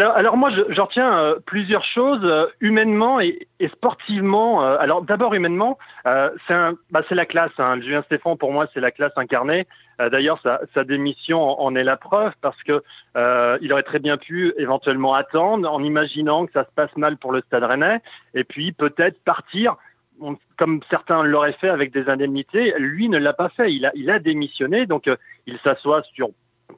[0.01, 4.63] Alors, moi, je, retiens euh, plusieurs choses, humainement et, sportivement.
[4.63, 6.55] alors d'abord, humainement, c'est
[6.91, 7.53] bah, la classe.
[7.59, 7.81] Hein.
[7.81, 9.67] Julien Stéphan, pour moi, c'est la classe incarnée.
[10.01, 12.83] Euh, d'ailleurs, sa, démission en, est la preuve parce que
[13.17, 17.17] euh, il aurait très bien pu éventuellement attendre en imaginant que ça se passe mal
[17.17, 18.01] pour le Stade Rennais
[18.35, 19.77] et puis peut-être partir
[20.57, 22.73] comme certains l'auraient fait avec des indemnités.
[22.79, 23.73] Lui ne l'a pas fait.
[23.73, 26.29] Il a, démissionné, donc euh, il s'assoit sur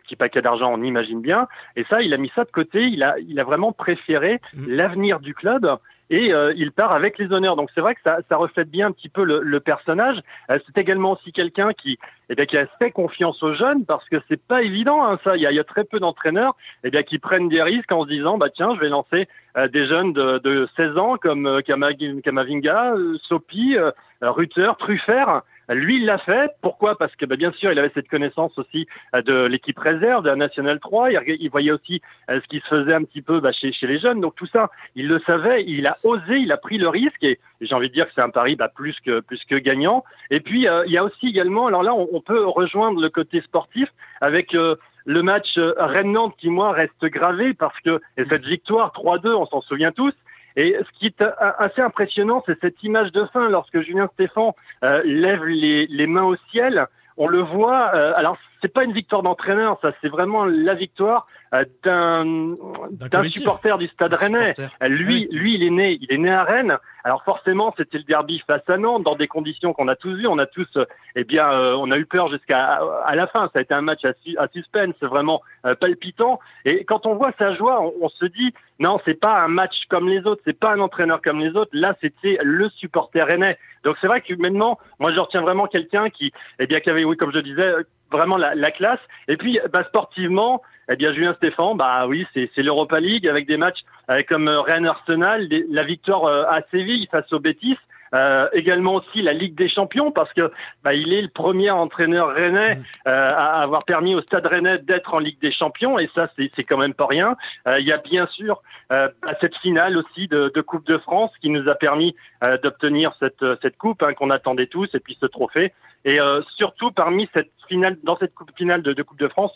[0.04, 1.48] petit paquet d'argent, on imagine bien.
[1.76, 2.84] Et ça, il a mis ça de côté.
[2.84, 4.66] Il a, il a vraiment préféré mmh.
[4.68, 5.78] l'avenir du club
[6.10, 7.56] et euh, il part avec les honneurs.
[7.56, 10.20] Donc c'est vrai que ça, ça, reflète bien un petit peu le, le personnage.
[10.50, 11.98] Euh, c'est également aussi quelqu'un qui,
[12.30, 15.36] eh bien, qui a fait confiance aux jeunes parce que c'est pas évident hein, ça.
[15.36, 17.92] Il y, a, il y, a, très peu d'entraîneurs eh bien, qui prennent des risques
[17.92, 21.16] en se disant bah tiens je vais lancer euh, des jeunes de, de 16 ans
[21.16, 23.76] comme Kamavinga, Sopi,
[24.20, 25.42] Ruther, Truffert.
[25.68, 26.52] Lui, il l'a fait.
[26.62, 26.96] Pourquoi?
[26.96, 30.28] Parce que bah, bien sûr, il avait cette connaissance aussi euh, de l'équipe réserve, de
[30.28, 31.10] la National 3.
[31.10, 32.00] Il, voyait aussi
[32.30, 34.20] euh, ce qui se faisait un petit peu bah, chez, les jeunes.
[34.20, 35.64] Donc tout ça, il le savait.
[35.66, 37.22] Il a osé, il a pris le risque.
[37.22, 40.04] Et, j'ai envie de dire que c'est un pari bah, plus que plus que gagnant.
[40.30, 43.40] Et puis euh, il y a aussi également, alors là, on, peut rejoindre le côté
[43.40, 43.88] sportif
[44.20, 49.46] avec le match Rennes-Nantes qui moi reste gravé parce que et cette victoire 3-2, on
[49.46, 50.12] s'en souvient tous.
[50.56, 55.02] Et ce qui est assez impressionnant, c'est cette image de fin lorsque Julien Stéphan euh,
[55.04, 56.86] lève les, les, mains au ciel.
[57.18, 57.90] On le voit.
[57.94, 63.78] Euh, alors, c'est pas une victoire d'entraîneur, ça, c'est vraiment la victoire euh, d'un supporter
[63.78, 64.54] du Stade Rennais.
[64.82, 66.76] Euh, lui, lui, il est né, il est né à Rennes.
[67.04, 70.26] Alors forcément, c'était le derby face à Nantes dans des conditions qu'on a tous vues.
[70.26, 70.76] On a tous,
[71.14, 73.48] eh bien, on a eu peur jusqu'à à la fin.
[73.52, 75.40] Ça a été un match à, à suspense, vraiment
[75.78, 76.40] palpitant.
[76.64, 79.86] Et quand on voit sa joie, on, on se dit non, c'est pas un match
[79.88, 81.70] comme les autres, c'est pas un entraîneur comme les autres.
[81.72, 83.56] Là, c'était le supporter rennais.
[83.84, 87.04] Donc c'est vrai que maintenant, moi, je retiens vraiment quelqu'un qui, eh bien, qui avait,
[87.04, 87.72] oui, comme je disais,
[88.10, 89.00] vraiment la, la classe.
[89.28, 93.56] Et puis, bah, sportivement, eh bien, Julien Stéphan, bah oui, c'est l'Europa League avec des
[93.56, 97.78] matchs euh, comme euh, Rennes Arsenal, la victoire euh, à Séville face au Betis.
[98.16, 100.50] Euh, également aussi la Ligue des Champions parce que
[100.82, 105.12] bah, il est le premier entraîneur rennais euh, à avoir permis au Stade Rennais d'être
[105.14, 107.36] en Ligue des Champions et ça c'est quand même pas rien.
[107.68, 111.30] Euh, il y a bien sûr bah, cette finale aussi de, de, Coupe de France
[111.42, 112.14] qui nous a permis
[112.62, 115.72] d'obtenir cette, cette coupe hein, qu'on attendait tous et puis ce trophée.
[116.04, 116.18] Et
[116.56, 119.52] surtout parmi cette finale, dans cette coupe finale de, de Coupe de France,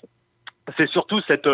[0.77, 1.49] c'est surtout cette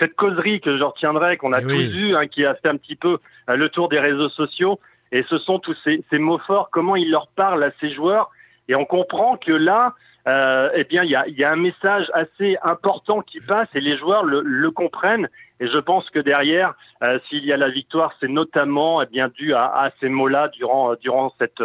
[0.00, 2.76] cette causerie que je retiendrai, qu'on a eh tous eu, hein, qui a fait un
[2.76, 4.80] petit peu le tour des réseaux sociaux,
[5.14, 8.30] et ce sont tous ces, mots forts, comment il leur parle à ces joueurs.
[8.66, 9.94] Et on comprend que là,
[10.26, 14.24] euh, eh bien, il y a, un message assez important qui passe et les joueurs
[14.24, 15.28] le comprennent.
[15.64, 19.28] Et je pense que derrière, euh, s'il y a la victoire, c'est notamment eh bien
[19.28, 21.62] dû à, ces mots-là durant euh, durant cette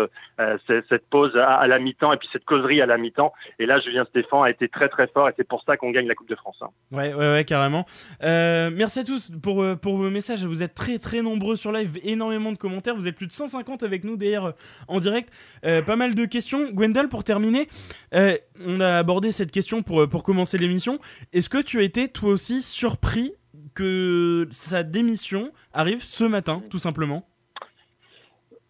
[0.90, 3.34] cette pause à, la mi-temps et puis cette causerie à la mi-temps.
[3.60, 6.08] Et là, Julien Stéphan a été très très fort et c'est pour ça qu'on gagne
[6.08, 6.56] la Coupe de France.
[6.62, 6.70] Hein.
[6.94, 7.86] Ouais, ouais, carrément.
[8.22, 10.46] merci à tous pour pour vos messages.
[10.46, 12.96] Vous êtes très très nombreux sur live, énormément de commentaires.
[12.96, 14.54] Vous êtes plus de 150 avec nous d'ailleurs
[14.88, 15.30] en direct.
[15.62, 16.72] pas mal de questions.
[16.72, 17.68] Gwendal, pour terminer,
[18.14, 21.00] on a abordé cette question pour pour commencer l'émission.
[21.34, 23.34] Est-ce que tu as été toi aussi surpris
[23.80, 27.26] que sa démission arrive ce matin, tout simplement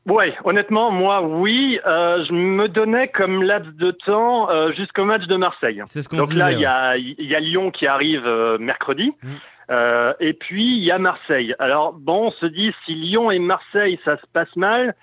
[0.08, 1.80] Ouais, honnêtement, moi, oui.
[1.86, 5.82] Euh, je me donnais comme laps de temps euh, jusqu'au match de Marseille.
[5.88, 9.12] C'est ce qu'on Donc là, il y, a, y a Lyon qui arrive euh, mercredi.
[9.22, 10.14] Mmh.
[10.20, 11.54] et puis, il y a Marseille.
[11.60, 14.96] Alors, bon, on se dit, si Lyon et Marseille, ça se passe mal,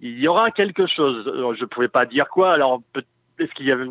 [0.00, 1.24] il y aura quelque chose.
[1.24, 2.52] Je ne pouvais pas dire quoi.
[2.52, 3.06] Alors, peut-être
[3.38, 3.86] est-ce qu'il y avait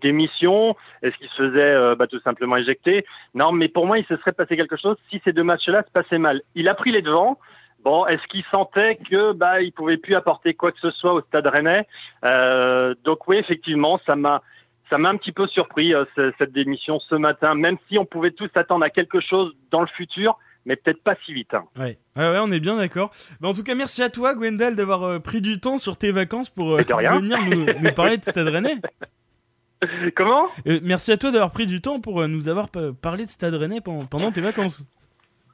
[0.00, 0.76] des missions?
[1.02, 3.04] Est-ce qu'il se faisait euh, bah, tout simplement éjecter?
[3.34, 5.90] Non, mais pour moi, il se serait passé quelque chose si ces deux matchs-là se
[5.90, 6.42] passaient mal.
[6.54, 7.38] Il a pris les devants.
[7.84, 11.20] Bon, est-ce qu'il sentait que bah il pouvait plus apporter quoi que ce soit au
[11.20, 11.86] Stade Rennais?
[12.24, 14.42] Euh, Donc oui, effectivement, ça m'a
[14.90, 18.30] ça m'a un petit peu surpris euh, cette démission ce matin, même si on pouvait
[18.30, 21.54] tous attendre à quelque chose dans le futur mais peut-être pas si vite.
[21.54, 21.64] Hein.
[21.78, 21.96] Ouais.
[22.16, 23.10] ouais, on est bien d'accord.
[23.42, 26.50] en tout cas, merci à toi, Gwendal, d'avoir euh, pris du temps sur tes vacances
[26.50, 28.76] pour euh, venir nous, parler de Stade Rennais.
[30.16, 30.46] Comment?
[30.66, 32.68] Euh, Merci à toi d'avoir pris du temps pour nous avoir
[33.00, 34.82] parlé de Stade Rennais pendant, tes vacances.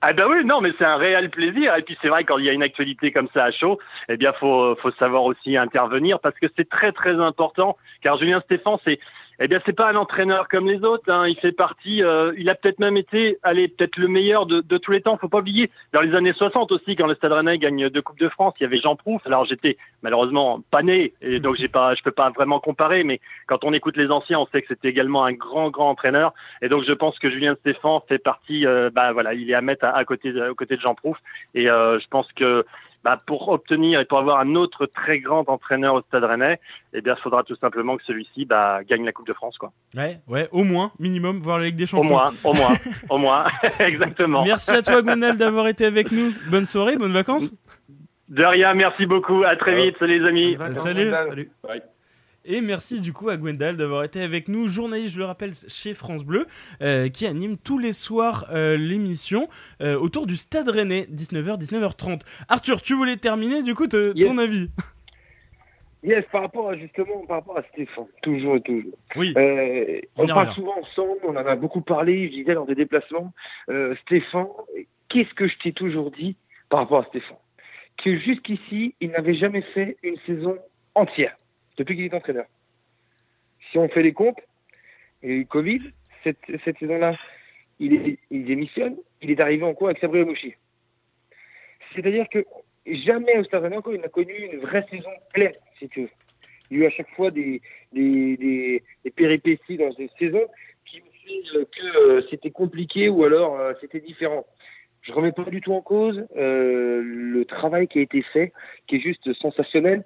[0.01, 1.77] Ah bah oui, non, mais c'est un réel plaisir.
[1.77, 4.17] Et puis c'est vrai, quand il y a une actualité comme ça à chaud, eh
[4.17, 7.77] bien, faut, faut savoir aussi intervenir parce que c'est très très important.
[8.01, 8.99] Car Julien Stéphane, c'est
[9.41, 11.11] eh bien, c'est pas un entraîneur comme les autres.
[11.11, 11.27] Hein.
[11.27, 12.03] Il fait partie.
[12.03, 15.17] Euh, il a peut-être même été, allez, peut-être le meilleur de, tous les temps.
[15.17, 15.71] Faut pas oublier.
[15.93, 18.65] Dans les années 60 aussi, quand le Stade Rennais gagne deux coupes de France, il
[18.65, 19.23] y avait Jean Prouf.
[19.27, 23.05] Alors j'étais malheureusement pas né, et donc j'ai pas, je peux pas vraiment comparer.
[23.05, 26.35] Mais quand on écoute les anciens, on sait que c'était également un grand, grand entraîneur.
[26.61, 28.67] Et donc je pense que Julien Stéphan fait partie.
[28.67, 31.19] Euh, bah voilà, il est à mettre à, côté, côté de Jean Prouf.
[31.55, 32.65] Et euh, je pense que
[33.05, 36.61] bah, pour obtenir et pour avoir un autre très grand entraîneur au Stade Rennais,
[36.93, 39.73] eh bien, il faudra tout simplement que celui-ci bah, gagne la Coupe de France, quoi.
[39.97, 42.07] Ouais, ouais, au moins, minimum, voir la Ligue des Champions.
[42.07, 42.77] Au moins, au moins,
[43.11, 43.45] au moins,
[43.79, 44.45] exactement.
[44.45, 46.33] Merci à toi, Gonal, d'avoir été avec nous.
[46.51, 47.55] Bonne soirée, bonnes vacances.
[48.29, 49.43] De rien, merci beaucoup.
[49.45, 50.57] À très vite, salut les amis.
[50.81, 51.11] Salut.
[51.11, 51.83] Salut.
[52.45, 55.95] Et merci du coup à Gwendal d'avoir été avec nous, journaliste, je le rappelle, chez
[55.95, 56.47] France Bleu,
[56.83, 59.49] euh, qui anime tous les soirs euh, l'émission
[59.81, 62.23] euh, autour du Stade Rennais, 19h, 19h30.
[62.49, 64.71] Arthur, tu voulais terminer du coup ton avis?
[66.03, 68.99] Yes, par rapport à justement, par rapport à Stéphane, toujours et toujours.
[69.15, 69.33] Oui.
[70.17, 73.33] on, parle souvent ensemble, on en a beaucoup parlé, je disais lors des déplacements.
[74.03, 74.49] Stéphane,
[75.09, 76.35] qu'est-ce que je t'ai toujours dit
[76.71, 77.37] par rapport à Stéphane?
[78.03, 80.59] Que jusqu'ici, il n'avait jamais fait une saison
[80.97, 81.37] entière
[81.77, 82.47] depuis qu'il est entraîneur.
[83.71, 84.41] Si on fait les comptes,
[85.23, 85.81] et Covid,
[86.25, 86.39] cette,
[86.79, 87.17] saison-là,
[87.79, 90.55] il, il démissionne, il est arrivé en quoi avec Sabri Mouchi.
[91.95, 92.45] C'est-à-dire que
[92.87, 96.11] jamais au Stade encore il n'a connu une vraie saison pleine, si tu veux.
[96.71, 97.61] Il y a eu à chaque fois des,
[99.15, 100.47] péripéties dans cette saison
[100.87, 104.47] qui fait que euh, c'était compliqué ou alors euh, c'était différent.
[105.03, 108.53] Je remets pas du tout en cause euh, le travail qui a été fait,
[108.87, 110.05] qui est juste sensationnel.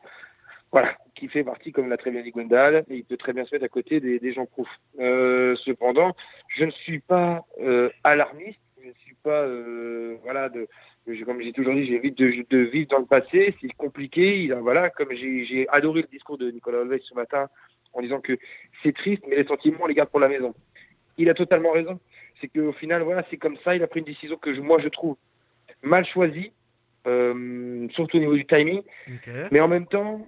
[0.73, 3.45] Voilà, qui fait partie, comme l'a très bien dit Gwendal, et il peut très bien
[3.45, 4.69] se mettre à côté des, gens proufs.
[5.01, 6.15] Euh, cependant,
[6.57, 10.69] je ne suis pas euh, alarmiste, je ne suis pas, euh, voilà, de,
[11.25, 14.43] comme j'ai toujours dit, j'évite de, de, vivre dans le passé, c'est compliqué.
[14.43, 17.49] Il voilà, comme j'ai adoré le discours de Nicolas Alves ce matin
[17.95, 18.39] en disant que
[18.83, 20.55] c'est triste, mais les sentiments, on les garde pour la maison.
[21.17, 21.99] Il a totalement raison.
[22.41, 24.89] C'est qu'au final, voilà, c'est comme ça, il a pris une décision que moi je
[24.89, 25.17] trouve
[25.83, 26.53] mal choisie,
[27.05, 28.83] surtout au niveau du timing.
[29.51, 30.27] Mais en même temps,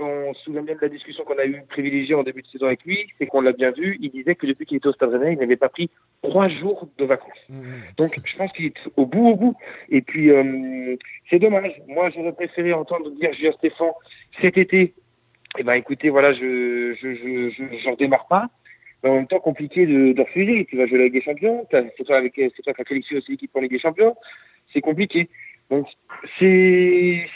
[0.00, 2.66] on se souvient bien de la discussion qu'on a eue privilégiée en début de saison
[2.66, 5.10] avec lui, c'est qu'on l'a bien vu, il disait que depuis qu'il était au Stade
[5.10, 5.90] Rennais, il n'avait pas pris
[6.22, 7.32] trois jours de vacances.
[7.48, 7.62] Mmh.
[7.96, 9.56] Donc je pense qu'il est au bout, au bout.
[9.88, 10.96] Et puis euh,
[11.30, 11.80] c'est dommage.
[11.86, 13.92] Moi, j'aurais préféré entendre dire Julien Stéphane
[14.40, 14.94] cet été.
[15.58, 18.48] Eh ben écoutez, voilà, je je je, démarre pas.
[19.02, 20.66] Mais en même temps, compliqué de, de refuser.
[20.68, 23.48] Tu vas jouer la Ligue des Champions, c'est toi, avec, toi qui as sélectionné aussi
[23.48, 24.16] pour la Ligue des Champions.
[24.72, 25.28] C'est compliqué.
[25.70, 25.86] Donc,
[26.38, 27.26] c'est,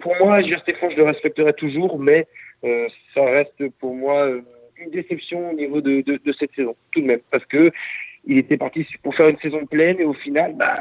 [0.00, 2.26] pour moi, Gilles Stéphane, je le respecterai toujours, mais
[2.64, 4.42] euh, ça reste pour moi euh,
[4.76, 7.70] une déception au niveau de, de, cette saison, tout de même, parce que
[8.24, 10.76] il était parti pour faire une saison pleine et au final, bah,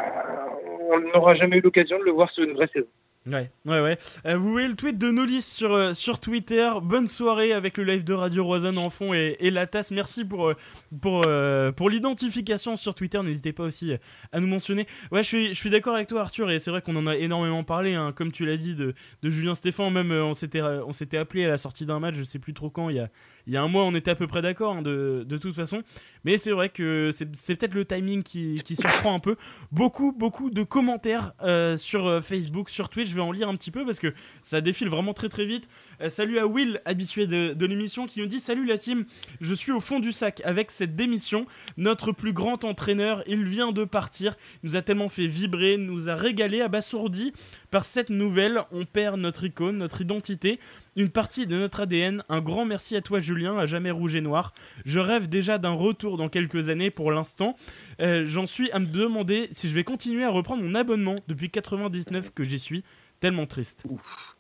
[0.91, 2.88] on n'aura jamais eu l'occasion de le voir sur une vraie saison.
[3.27, 3.99] Ouais, ouais, ouais.
[4.25, 6.71] Euh, vous voyez le tweet de Nolis sur, euh, sur Twitter.
[6.81, 9.91] Bonne soirée avec le live de Radio Roisanne en fond et, et la tasse.
[9.91, 10.55] Merci pour,
[11.03, 13.21] euh, pour, l'identification sur Twitter.
[13.21, 13.93] N'hésitez pas aussi
[14.31, 14.88] à nous mentionner.
[15.12, 16.49] Ouais, je suis, je suis d'accord avec toi, Arthur.
[16.49, 19.29] Et c'est vrai qu'on en a énormément parlé, hein, comme tu l'as dit, de, de
[19.29, 19.91] Julien Stéphan.
[19.91, 22.71] Même on s'était, on s'était appelé à la sortie d'un match, je sais plus trop
[22.71, 23.10] quand, il y a,
[23.45, 25.53] il y a un mois, on était à peu près d'accord hein, de, de, toute
[25.53, 25.84] façon.
[26.23, 29.36] Mais c'est vrai que c'est, peut-être le timing qui, qui surprend un peu.
[29.71, 31.34] Beaucoup, beaucoup de commentaires
[31.77, 34.89] sur Facebook, sur Twitch je vais en lire un petit peu parce que ça défile
[34.89, 35.67] vraiment très très vite.
[36.01, 39.05] Euh, salut à Will, habitué de, l'émission, qui nous dit Salut la team,
[39.39, 41.45] je suis au fond du sac avec cette démission.
[41.77, 46.09] Notre plus grand entraîneur, il vient de partir, il nous a tellement fait vibrer, nous
[46.09, 47.33] a régalé, abasourdi
[47.69, 48.61] par cette nouvelle.
[48.71, 50.59] On perd notre icône, notre identité,
[50.95, 52.23] une partie de notre ADN.
[52.29, 54.53] Un grand merci à toi, Julien, à jamais rouge et noir.
[54.85, 57.55] Je rêve déjà d'un retour dans quelques années pour l'instant.
[57.99, 61.49] Euh, j'en suis à me demander si je vais continuer à reprendre mon abonnement depuis
[61.49, 62.83] 99 que j'y suis.
[63.19, 63.83] Tellement triste.
[63.87, 64.35] Ouf.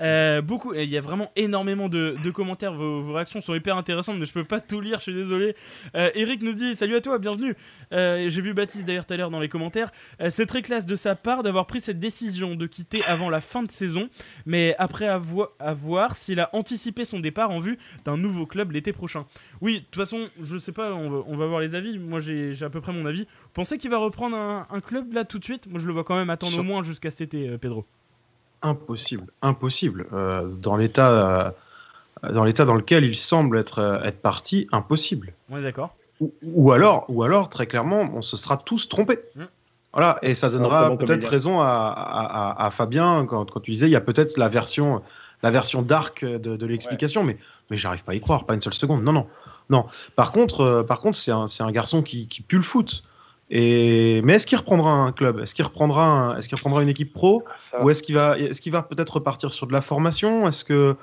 [0.00, 2.72] Euh, beaucoup, il y a vraiment énormément de, commentaires.
[2.72, 4.98] Vos, réactions sont hyper intéressantes, mais je peux pas tout lire.
[4.98, 5.54] Je suis désolé.
[5.94, 7.54] Euh, Eric nous dit salut à toi, bienvenue.
[7.92, 9.90] Euh, j'ai vu Baptiste d'ailleurs tout à l'heure dans les commentaires.
[10.30, 13.62] c'est très classe de sa part d'avoir pris cette décision de quitter avant la fin
[13.62, 14.08] de saison,
[14.46, 18.72] mais après avoir à voir s'il a anticipé son départ en vue d'un nouveau club
[18.72, 19.26] l'été prochain.
[19.60, 20.92] Oui, de toute façon, je sais pas.
[20.94, 21.98] On va, voir les avis.
[21.98, 23.22] Moi, j'ai à peu près mon avis.
[23.22, 25.66] Vous pensez qu'il va reprendre un, un, club là tout de suite?
[25.66, 27.86] Moi, je le vois quand même attendre au moins jusqu'à cet été, Pedro
[28.62, 30.06] impossible, impossible.
[30.12, 35.32] Euh, dans l'état, euh, dans l'état dans lequel il semble être, euh, être parti, impossible.
[35.50, 35.96] On est d'accord.
[36.42, 39.20] Ou, alors, ou alors, très clairement, on se sera tous trompés.
[39.36, 39.44] Mmh.
[39.92, 43.96] Voilà, et ça donnera peut-être raison à, à, Fabien quand, quand, tu disais il y
[43.96, 45.02] a peut-être la version,
[45.42, 47.38] la version dark de, l'explication, mais,
[47.70, 49.02] mais j'arrive pas à y croire, pas une seule seconde.
[49.02, 49.26] Non, non,
[49.68, 49.86] non.
[50.14, 53.02] Par contre, par contre, c'est un, un, garçon qui, qui pue le foot.
[53.50, 54.22] Et...
[54.22, 55.40] Mais est-ce qu'il reprendra un club?
[55.40, 57.44] Est-ce qu'il reprendra, est-ce qu'il reprendra une équipe pro?
[57.82, 60.48] Ou est-ce qu'il va, est-ce qu'il va peut-être repartir sur de la formation?
[60.48, 60.96] Est-ce que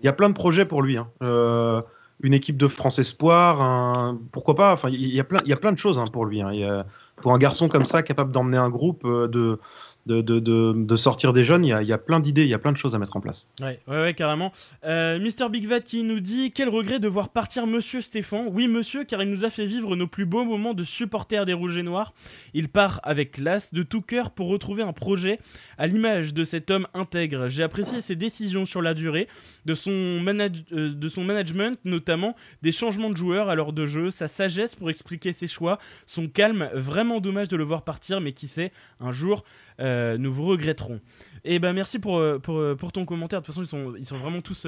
[0.00, 1.08] il y a plein de projets pour lui hein.
[1.22, 1.82] euh,
[2.22, 4.18] Une équipe de France Espoir, un...
[4.32, 4.72] pourquoi pas?
[4.72, 6.40] Enfin, il y a plein, il y a plein de choses hein, pour lui.
[6.40, 6.84] Hein.
[7.16, 9.58] Pour un garçon comme ça, capable d'emmener un groupe euh,
[10.06, 12.94] de sortir des jeunes, il y a, plein d'idées, il y a plein de choses
[12.94, 13.50] à mettre en place.
[13.60, 14.52] Ouais, ouais, carrément.
[14.84, 18.48] Euh, Mister Big Vat qui nous dit Quel regret de voir partir Monsieur Stéphane.
[18.52, 21.52] Oui, monsieur, car il nous a fait vivre nos plus beaux moments de supporters des
[21.52, 22.14] Rouges et Noirs.
[22.54, 25.38] Il part avec classe, de tout cœur, pour retrouver un projet
[25.76, 27.48] à l'image de cet homme intègre.
[27.48, 29.28] J'ai apprécié ses décisions sur la durée,
[29.68, 34.10] de son, euh, de son management, notamment des changements de joueurs à l'heure de jeu,
[34.10, 36.70] sa sagesse pour expliquer ses choix, son calme.
[36.72, 39.44] Vraiment dommage de le voir partir, mais qui sait, un jour.
[39.80, 41.00] Euh, nous vous regretterons.
[41.44, 43.42] Et eh ben merci pour, euh, pour, pour, ton commentaire.
[43.42, 44.66] De toute façon, ils sont, ils sont vraiment tous,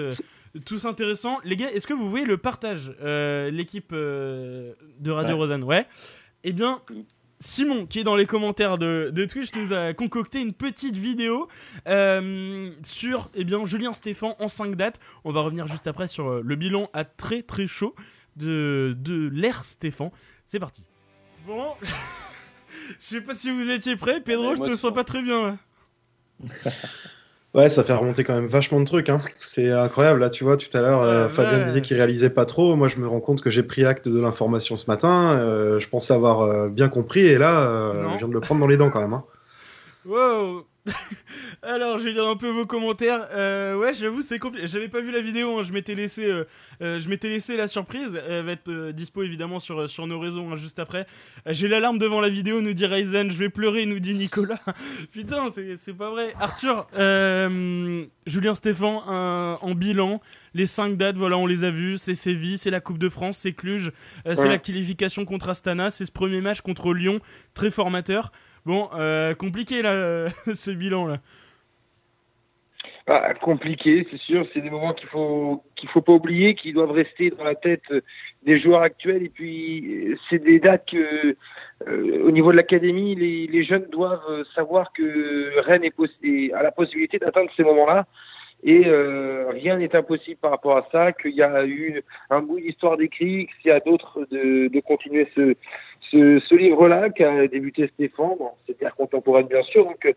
[0.67, 1.39] tous intéressants.
[1.45, 2.93] Les gars, est-ce que vous voyez le partage,
[3.51, 5.65] l'équipe de Radio Rosanne?
[5.65, 5.87] Ouais.
[6.45, 6.81] Eh bien,
[7.40, 11.48] Simon, qui est dans les commentaires de, de Twitch, nous a concocté une petite vidéo
[12.83, 15.00] sur eh bien, Julien Stéphan en 5 dates.
[15.24, 17.94] On va revenir juste après sur le bilan à très très chaud
[18.37, 20.12] de, de l'ère Stéphan.
[20.46, 20.85] C'est parti.
[21.46, 21.74] Bon.
[23.00, 24.20] Je sais pas si vous étiez prêts.
[24.20, 25.59] Pedro, je te sens pas très bien là.
[27.53, 29.09] Ouais, ça fait remonter quand même vachement de trucs.
[29.09, 29.21] Hein.
[29.39, 30.21] C'est incroyable.
[30.21, 32.77] Là, tu vois, tout à l'heure, euh, Fabien disait qu'il réalisait pas trop.
[32.77, 35.33] Moi, je me rends compte que j'ai pris acte de l'information ce matin.
[35.33, 37.27] Euh, je pensais avoir euh, bien compris.
[37.27, 39.15] Et là, je viens de le prendre dans les dents quand même.
[39.15, 39.25] Hein.
[40.07, 40.69] Wow
[41.62, 43.27] Alors, je vais lire un peu vos commentaires.
[43.33, 44.66] Euh, ouais, j'avoue, c'est compliqué.
[44.66, 45.62] J'avais pas vu la vidéo, hein.
[45.62, 46.45] je m'étais laissé, euh,
[46.83, 48.21] euh, je m'étais laissé la surprise.
[48.29, 51.07] Elle va être dispo évidemment sur, sur nos réseaux hein, juste après.
[51.47, 53.31] J'ai l'alarme devant la vidéo, nous dit Ryzen.
[53.31, 54.61] Je vais pleurer, nous dit Nicolas.
[55.12, 56.33] Putain, c'est pas vrai.
[56.40, 56.87] Arthur,
[58.27, 59.03] Julien Stéphan,
[59.61, 60.21] en bilan.
[60.53, 61.97] Les 5 dates, voilà, on les a vues.
[61.97, 63.93] C'est Séville, c'est la Coupe de France, c'est Cluj,
[64.25, 67.21] c'est la qualification contre Astana, c'est ce premier match contre Lyon,
[67.55, 68.33] très formateur.
[68.66, 71.18] Bon, euh, compliqué là, ce bilan là.
[73.07, 74.46] Ah, compliqué, c'est sûr.
[74.53, 77.83] C'est des moments qu'il faut qu'il faut pas oublier, qui doivent rester dans la tête
[78.44, 79.25] des joueurs actuels.
[79.25, 81.35] Et puis, c'est des dates que,
[81.88, 87.18] euh, au niveau de l'académie, les, jeunes doivent savoir que Rennes est, a la possibilité
[87.18, 88.07] d'atteindre ces moments-là.
[88.62, 92.61] Et euh, rien n'est impossible par rapport à ça, qu'il y a eu un bout
[92.61, 95.57] d'histoire d'écrit, qu'il y a d'autres de continuer ce,
[96.11, 100.13] ce, livre-là qui a débuté Stéphane, bon, c'est ère contemporaine bien sûr, donc euh,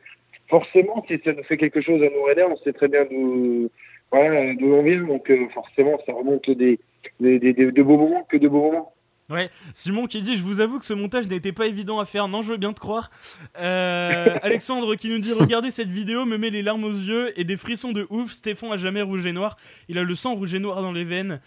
[0.49, 3.69] forcément, si ça nous fait quelque chose à nous aider, on sait très bien d'où
[4.11, 6.79] voilà, on vient, donc euh, forcément, ça remonte des,
[7.19, 8.93] des, des, de beaux moments que de beaux moments.
[9.29, 12.27] Ouais, Simon qui dit Je vous avoue que ce montage n'était pas évident à faire.
[12.27, 13.09] Non, je veux bien te croire.
[13.57, 17.43] Euh, Alexandre qui nous dit Regardez cette vidéo, me met les larmes aux yeux et
[17.43, 18.33] des frissons de ouf.
[18.33, 19.57] Stéphane a jamais rouge et noir.
[19.87, 21.39] Il a le sang rouge et noir dans les veines.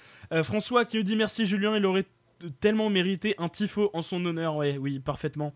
[0.42, 2.06] François qui nous dit Merci Julien, il aurait
[2.60, 4.56] tellement mérité un tifo en son honneur.
[4.56, 5.52] Ouais, oui, parfaitement.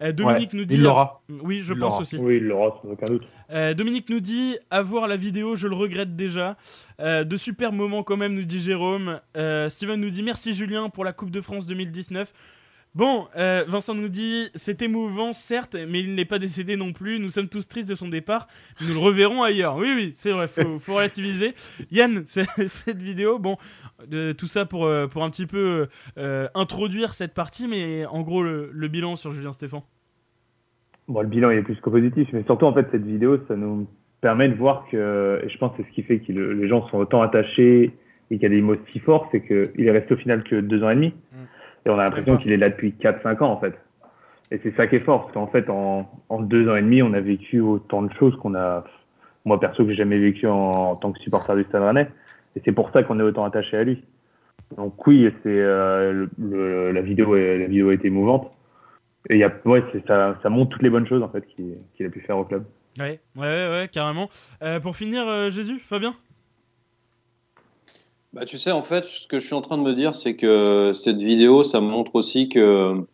[0.00, 0.74] Dominique nous dit.
[0.74, 1.22] Il l'aura.
[1.28, 2.16] Oui, je pense aussi.
[2.16, 3.26] Oui, il l'aura, sans aucun doute.
[3.76, 6.56] Dominique nous dit avoir la vidéo, je le regrette déjà.
[6.98, 9.20] de super moments quand même, nous dit Jérôme.
[9.68, 12.32] Steven nous dit merci Julien pour la Coupe de France 2019.
[12.94, 17.18] Bon, euh, Vincent nous dit c'est émouvant, certes, mais il n'est pas décédé non plus.
[17.18, 18.46] Nous sommes tous tristes de son départ.
[18.80, 19.76] Nous le reverrons ailleurs.
[19.76, 21.54] Oui, oui, c'est vrai, faut, faut relativiser.
[21.90, 23.56] Yann, cette vidéo, bon,
[24.08, 25.88] de, tout ça pour, euh, pour un petit peu
[26.18, 29.84] euh, introduire cette partie, mais en gros, le, bilan sur Julien Stéphan.
[31.08, 33.56] Bon, le bilan il est plus que positif, mais surtout, en fait, cette vidéo, ça
[33.56, 33.88] nous
[34.20, 36.88] permet de voir que, et je pense que c'est ce qui fait que les gens
[36.90, 37.90] sont autant attachés
[38.30, 40.60] et qu'il y a des mots si forts, c'est qu'il est resté au final que
[40.60, 41.08] deux ans et demi.
[41.32, 41.36] Mm.
[41.86, 43.74] Et on a l'impression qu'il est là depuis 4-5 ans, en fait.
[44.50, 47.02] Et c'est ça qui est fort, parce qu'en fait, en, en, deux ans et demi,
[47.02, 48.84] on a vécu autant de choses qu'on a,
[49.44, 52.08] moi perso, que j'ai jamais vécu en, tant que supporter du Stade Rennais.
[52.56, 54.02] Et c'est pour ça qu'on est autant attaché à lui.
[54.76, 58.50] Donc oui, c'est euh, la vidéo, la vidéo est émouvante.
[59.30, 62.10] Et y a, ouais, ça, ça montre toutes les bonnes choses en fait qu'il a
[62.10, 62.64] pu faire au club.
[62.98, 64.28] Ouais, ouais, ouais, carrément.
[64.62, 66.14] Euh, pour finir, euh, Jésus, Fabien?
[68.34, 70.34] Bah, tu sais, en fait, ce que je suis en train de me dire, c'est
[70.34, 73.06] que cette vidéo, ça me montre aussi que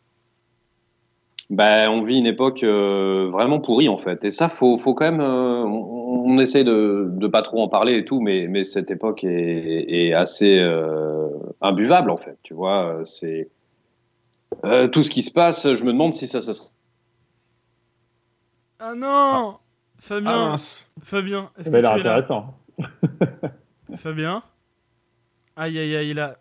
[1.51, 4.25] bah, on vit une époque euh, vraiment pourrie, en fait.
[4.25, 5.21] Et ça, faut, faut quand même.
[5.21, 9.23] Euh, on, essaie de ne pas trop en parler et tout, mais, mais cette époque
[9.25, 11.29] est, est assez euh,
[11.61, 12.39] imbuvable, en fait.
[12.43, 13.51] Tu vois, c'est.
[14.91, 16.71] tout ce qui se passe, je me demande si ça, ça serait.
[18.79, 19.59] Ah non
[19.99, 20.57] Fabien ah,
[21.03, 22.27] Fabien, est-ce que tu es là?
[23.97, 24.43] Fabien?
[25.57, 26.39] Aïe aïe aïe, il a,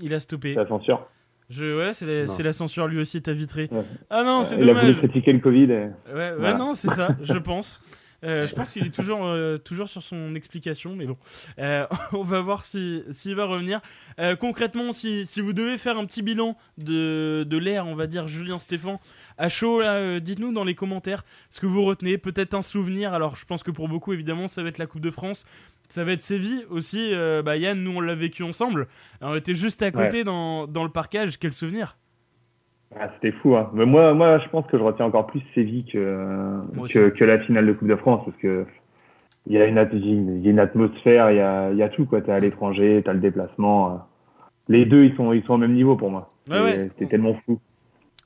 [0.00, 0.54] il a stoppé.
[0.54, 1.06] La censure.
[1.50, 3.68] Je, ouais, c'est la, la, censure lui aussi, t'as vitré.
[4.08, 4.74] Ah non, c'est dommage.
[4.74, 5.66] Il a voulu critiquer le Covid.
[5.66, 7.78] Ouais, ouais non, c'est ça, je pense.
[8.24, 11.16] Euh, je pense qu'il est toujours, euh, toujours sur son explication, mais bon,
[11.58, 13.80] euh, on va voir s'il va revenir.
[14.38, 18.28] concrètement, si, si, vous devez faire un petit bilan de, de l'ère, on va dire,
[18.28, 19.00] Julien Stéphan,
[19.38, 19.82] à chaud,
[20.20, 23.12] dites-nous dans les commentaires ce que vous retenez, peut-être un souvenir.
[23.12, 25.46] Alors, je pense que pour beaucoup, évidemment, ça va être la Coupe de France,
[25.92, 27.10] ça va être Séville aussi.
[27.12, 28.86] Euh, bah Yann, nous on l'a vécu ensemble.
[29.20, 31.38] on était juste à côté dans, dans, le parcage.
[31.38, 31.98] Quel souvenir
[32.98, 33.56] ah, C'était fou.
[33.56, 33.70] Hein.
[33.74, 37.66] Mais moi, moi, je pense que je retiens encore plus Séville que, que, la finale
[37.66, 38.64] de Coupe de France parce que
[39.46, 42.06] il y a une, y a une atmosphère, il y a, y a tout.
[42.10, 44.06] Tu es à l'étranger, tu as le déplacement.
[44.68, 46.30] Les deux, ils sont, ils sont au même niveau pour moi.
[46.48, 47.60] C'était tellement fou.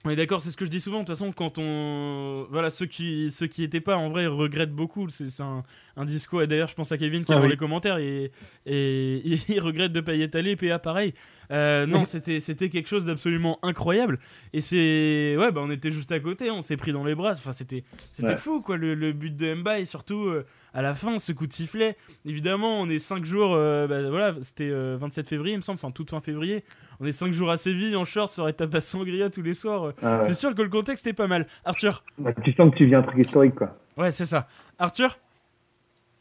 [0.06, 0.98] On est d'accord, c'est ce que je dis souvent.
[0.98, 2.46] De toute façon, quand on.
[2.52, 5.08] Voilà, ceux qui ceux qui étaient pas, en vrai, regrettent beaucoup.
[5.10, 5.64] C'est un,
[5.96, 6.42] un discours.
[6.42, 8.30] Et d'ailleurs, je pense à Kevin qui est ah dans les commentaires et,
[8.66, 10.54] et, il regrette de pas y être allé.
[10.54, 11.12] PA, pareil.
[11.50, 14.20] Euh, non, c'était c'était quelque chose d'absolument incroyable.
[14.52, 15.34] Et c'est.
[15.36, 16.52] Ouais, bah, on était juste à côté.
[16.52, 17.32] On s'est pris dans les bras.
[17.32, 17.82] Enfin, c'était
[18.12, 18.76] c'était fou, quoi.
[18.76, 20.26] Le, le, but de Mba et surtout.
[20.26, 20.46] Euh,
[20.76, 21.96] à la fin, ce coup de sifflet,
[22.26, 25.90] évidemment, on est 5 jours, euh, bah, voilà, c'était 27 février, il me semble, enfin
[25.90, 26.64] toute fin février,
[27.00, 29.94] on est 5 jours à Séville en short sur étape à Sangria tous les soirs.
[30.02, 31.46] Ah c'est sûr que le contexte est pas mal.
[31.64, 33.74] Arthur bah, Tu sens que tu viens un truc historique, quoi.
[33.96, 34.48] Ouais, c'est ça.
[34.78, 35.18] Arthur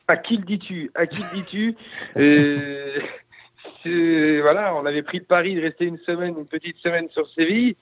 [0.08, 0.89] À qui le dis-tu?
[0.95, 1.76] À qui le dis-tu?
[2.18, 2.99] Euh,
[3.86, 7.76] Voilà, on avait pris de Paris de rester une semaine, une petite semaine sur Séville.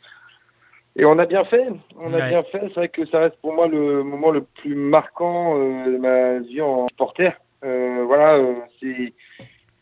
[0.96, 1.68] Et on a bien fait,
[2.00, 2.62] on a bien fait.
[2.68, 6.40] C'est vrai que ça reste pour moi le moment le plus marquant euh, de ma
[6.40, 7.32] vie en supporter.
[7.64, 8.40] Euh, voilà,
[8.80, 9.14] c'est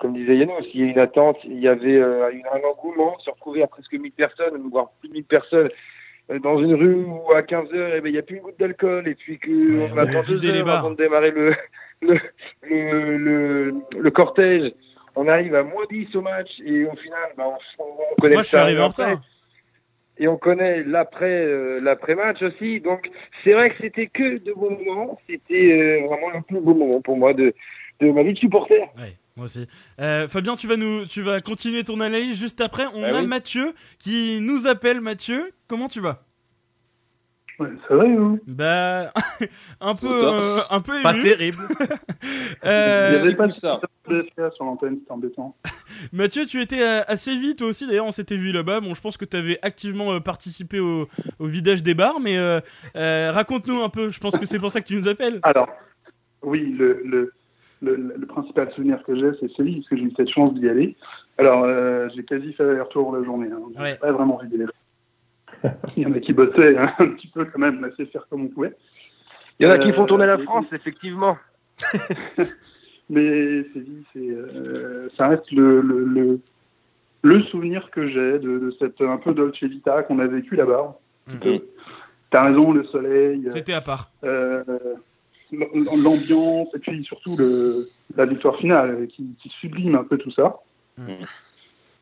[0.02, 3.30] comme disait Yannou, s'il y a une attente, il y avait euh, un engouement, se
[3.30, 5.70] retrouver à presque 1000 personnes, voire plus de 1000 personnes
[6.32, 8.42] euh, dans une rue où à 15 heures, eh ben, il n'y a plus une
[8.42, 11.54] goutte d'alcool et puis qu'on attend deux heures avant de démarrer le,
[12.02, 12.18] le,
[12.64, 14.74] le, le, cortège.
[15.16, 17.44] On arrive à moins 10 au match et au final, bah,
[17.78, 19.22] on, on, connaît Moi, je suis arrivé en retard.
[20.22, 22.80] Et on connaît l'après euh, l'après match aussi.
[22.80, 23.10] Donc
[23.44, 25.20] c'est vrai que c'était que de beaux moments.
[25.28, 27.54] C'était vraiment le plus beau moment pour moi de,
[28.00, 28.82] de ma vie de supporter.
[29.36, 29.68] Moi aussi.
[30.00, 32.86] Euh, Fabien, tu vas, nous, tu vas continuer ton analyse juste après.
[32.94, 35.02] On bah a Mathieu qui nous appelle.
[35.02, 36.24] Mathieu, comment tu vas?
[37.62, 39.12] Ouais, Ça va, vous Bah,
[39.82, 41.04] un peu, euh, un peu ému.
[41.04, 41.58] Pas terrible.
[42.66, 43.80] euh, Il n'y avait pas de ça.
[44.54, 45.56] sur l'antenne, c'était embêtant.
[46.14, 47.88] Mathieu, tu étais assez vite toi aussi.
[47.88, 48.82] D'ailleurs, on s'était vu là-bas.
[48.82, 51.08] Bon, je pense que tu avais activement euh, participé au,
[51.40, 52.38] au, vidage des bars, mais
[52.96, 54.10] raconte-nous un peu.
[54.10, 55.40] Je pense que c'est pour ça que tu nous appelles.
[55.44, 55.70] Alors,
[56.44, 57.34] oui, le, le
[57.82, 60.96] le, principal souvenir que j'ai, c'est celui parce que j'ai eu cette chance d'y aller.
[61.38, 63.50] Alors, euh, j'ai quasi fait aller-retour la journée.
[63.52, 63.62] Hein.
[63.84, 64.66] J'ai pas vraiment d'y aller.
[65.98, 68.46] Il y en a qui bossaient hein, un petit peu quand même, laisser faire comme
[68.46, 68.74] on pouvait.
[69.60, 71.38] Il y en a qui font tourner la euh, France, effectivement.
[73.10, 76.40] Mais c'est euh, ça reste le, le,
[77.22, 80.98] le, souvenir que j'ai de, cette un peu Dolce Vita qu'on a vécu là-bas.
[81.28, 81.58] Mm
[82.32, 83.46] T'as raison, le soleil.
[83.50, 84.10] C'était à part.
[84.24, 84.64] Euh,
[85.52, 90.60] l'ambiance et puis surtout le, la victoire finale qui, sublime un peu tout ça.
[90.98, 91.26] Mm.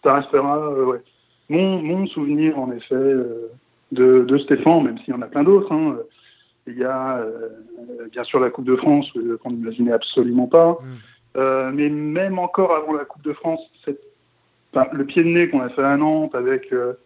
[0.03, 1.01] Ça restera, euh, ouais.
[1.49, 2.95] Mon, mon, souvenir, en effet,
[3.91, 5.97] de, de, Stéphane, même s'il y en a plein d'autres, hein,
[6.67, 7.25] il y a
[8.11, 10.77] bien sûr la Coupe de France qu'on n'imaginait absolument pas.
[11.35, 11.71] Mm.
[11.73, 14.01] mais même encore avant la Coupe de France, cette,
[14.93, 16.99] le pied de nez qu'on a fait à Nantes avec le,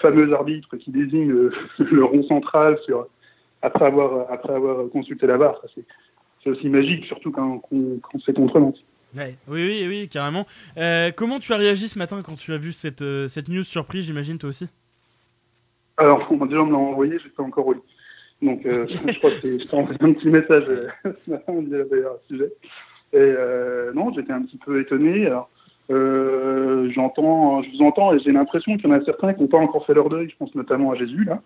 [0.00, 1.30] fameux arbitre qui désigne
[1.78, 3.06] le, rond central sur,
[3.62, 5.60] après, avoir, après avoir consulté la barre,
[6.42, 8.82] c'est aussi magique, surtout quand, quand c'est contre Nantes.
[9.16, 10.46] Oui, oui, oui, carrément.
[10.76, 13.64] Euh, comment tu as réagi ce matin quand tu as vu cette, euh, cette news
[13.64, 14.68] surprise, j'imagine, toi aussi?
[15.96, 17.80] Alors, déjà, on me l'a envoyé, j'étais encore au lit.
[18.40, 20.64] Donc, euh, je crois que je t'ai envoyé un petit message
[21.04, 22.52] ce matin, on d'ailleurs un sujet.
[23.12, 23.34] Et
[23.94, 25.26] non, j'étais un petit peu étonné.
[25.26, 25.50] Alors,
[25.88, 29.58] j'entends, je vous entends et j'ai l'impression qu'il y en a certains qui n'ont pas
[29.58, 31.40] encore fait leur deuil, je pense notamment à Jésus, là.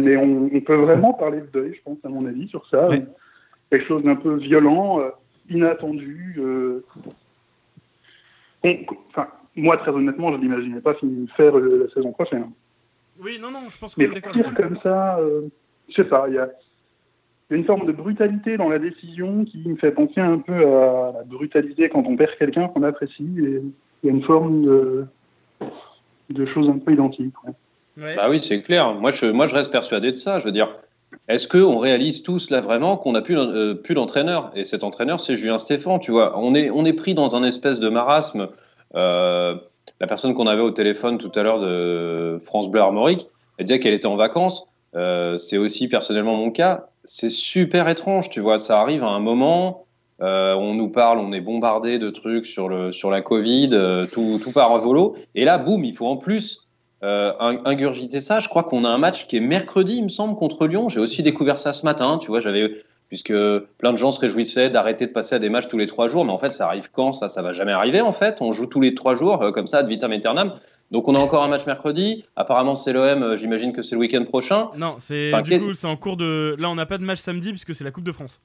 [0.00, 2.88] mais on, peut vraiment parler de deuil, je pense, à mon avis, sur ça.
[3.70, 5.00] Quelque chose d'un peu violent
[5.50, 6.36] inattendu.
[6.38, 6.84] Euh,
[8.64, 10.94] enfin, moi, très honnêtement, je ne l'imaginais pas
[11.36, 12.50] faire euh, la saison prochaine.
[13.22, 14.54] Oui, non, non, je pense qu'on est d'accord.
[14.54, 15.42] comme ça, euh,
[15.88, 16.48] je sais pas, il y a,
[17.50, 21.24] une forme de brutalité dans la décision qui me fait penser un peu à la
[21.24, 23.28] brutalité quand on perd quelqu'un qu'on apprécie.
[23.38, 23.60] Et
[24.02, 25.06] il y a une forme de,
[26.30, 27.34] de choses un peu identiques.
[27.96, 28.94] Bah oui, c'est clair.
[28.94, 30.38] Moi je, moi, je reste persuadé de ça.
[30.38, 30.68] Je veux dire,
[31.28, 34.50] est-ce qu'on réalise tous là vraiment qu'on n'a plus, euh, plus d'entraîneur?
[34.54, 36.38] Et cet entraîneur, c'est Julien Stéphan, tu vois.
[36.38, 38.48] On est, on est pris dans un espèce de marasme.
[38.96, 39.54] Euh,
[40.00, 43.78] la personne qu'on avait au téléphone tout à l'heure de France Bleu Armorique, elle disait
[43.78, 44.68] qu'elle était en vacances.
[44.96, 46.86] Euh, c'est aussi personnellement mon cas.
[47.04, 48.58] C'est super étrange, tu vois.
[48.58, 49.86] Ça arrive à un moment,
[50.20, 53.70] on nous parle, on est bombardé de trucs sur, le, sur la Covid,
[54.12, 55.16] tout, tout part à volo.
[55.34, 56.68] Et là, boum, il faut en plus
[57.02, 57.32] euh,
[57.64, 58.40] ingurgiter ça.
[58.40, 60.88] Je crois qu'on a un match qui est mercredi, il me semble, contre Lyon.
[60.88, 62.18] J'ai aussi découvert ça ce matin.
[62.18, 63.34] Tu vois, j'avais puisque
[63.78, 66.24] plein de gens se réjouissaient d'arrêter de passer à des matchs tous les trois jours.
[66.24, 68.00] Mais en fait, ça arrive quand Ça, ça va jamais arriver.
[68.00, 70.54] En fait, on joue tous les trois jours euh, comme ça, ad vitam aeternam.
[70.90, 72.24] Donc on a encore un match mercredi.
[72.36, 73.22] Apparemment c'est l'OM.
[73.22, 74.70] Euh, j'imagine que c'est le week-end prochain.
[74.76, 76.56] Non, c'est du coup c'est en cours de.
[76.58, 78.40] Là on n'a pas de match samedi puisque c'est la Coupe de France.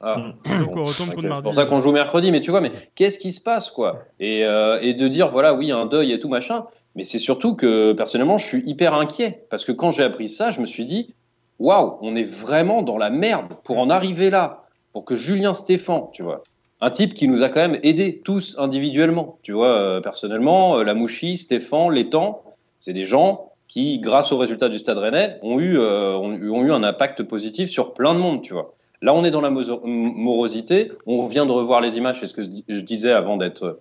[0.00, 0.32] Ah.
[0.58, 1.36] Donc on retombe contre mardi.
[1.36, 2.32] C'est pour ça qu'on joue mercredi.
[2.32, 4.04] Mais tu vois, mais qu'est-ce qui se passe quoi?
[4.18, 6.64] Et, et de dire voilà oui un deuil et tout machin.
[6.96, 10.50] Mais c'est surtout que personnellement, je suis hyper inquiet parce que quand j'ai appris ça,
[10.50, 11.14] je me suis dit
[11.58, 16.10] waouh, on est vraiment dans la merde pour en arriver là, pour que Julien Stéphan,
[16.12, 16.42] tu vois,
[16.80, 20.84] un type qui nous a quand même aidés tous individuellement, tu vois, euh, personnellement, euh,
[20.84, 22.42] la Mouchi, Stéphane, Létang,
[22.78, 26.72] c'est des gens qui, grâce aux résultats du Stade Rennais, ont eu, euh, ont, eu
[26.72, 28.74] un impact positif sur plein de monde, tu vois.
[29.00, 30.90] Là, on est dans la morosité.
[31.06, 33.80] On vient de revoir les images, c'est ce que je disais avant d'être euh,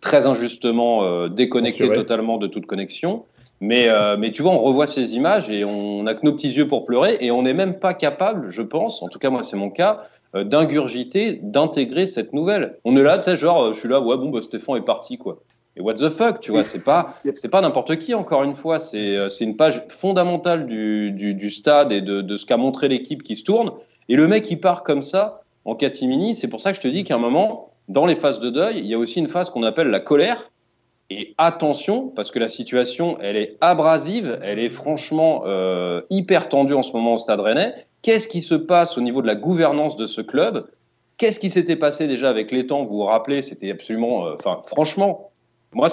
[0.00, 3.24] très injustement euh, déconnecté totalement de toute connexion.
[3.62, 6.52] Mais, euh, mais tu vois, on revoit ces images et on n'a que nos petits
[6.52, 9.42] yeux pour pleurer et on n'est même pas capable, je pense, en tout cas moi
[9.42, 12.78] c'est mon cas, d'ingurgiter, d'intégrer cette nouvelle.
[12.84, 15.18] On est là, tu sais, genre, je suis là, ouais, bon, bah, Stéphane est parti,
[15.18, 15.42] quoi.
[15.76, 18.78] Et what the fuck, tu vois, c'est pas, c'est pas n'importe qui, encore une fois,
[18.78, 22.88] c'est, c'est une page fondamentale du, du, du stade et de, de ce qu'a montré
[22.88, 23.72] l'équipe qui se tourne.
[24.08, 26.88] Et le mec, il part comme ça, en catimini, c'est pour ça que je te
[26.88, 29.50] dis qu'à un moment, dans les phases de deuil, il y a aussi une phase
[29.50, 30.50] qu'on appelle la colère.
[31.10, 36.74] Et attention, parce que la situation, elle est abrasive, elle est franchement euh, hyper tendue
[36.74, 37.74] en ce moment au Stade Rennais.
[38.02, 40.68] Qu'est-ce qui se passe au niveau de la gouvernance de ce club?
[41.18, 42.84] Qu'est-ce qui s'était passé déjà avec l'étang?
[42.84, 45.32] Vous vous rappelez, c'était absolument, euh, enfin, franchement,
[45.72, 45.88] moi,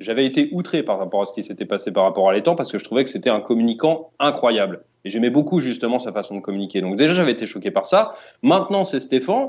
[0.00, 2.72] j'avais été outré par rapport à ce qui s'était passé par rapport à l'étang parce
[2.72, 4.84] que je trouvais que c'était un communicant incroyable.
[5.04, 6.80] Et j'aimais beaucoup justement sa façon de communiquer.
[6.80, 8.12] Donc déjà, j'avais été choqué par ça.
[8.42, 9.48] Maintenant, c'est Stéphane.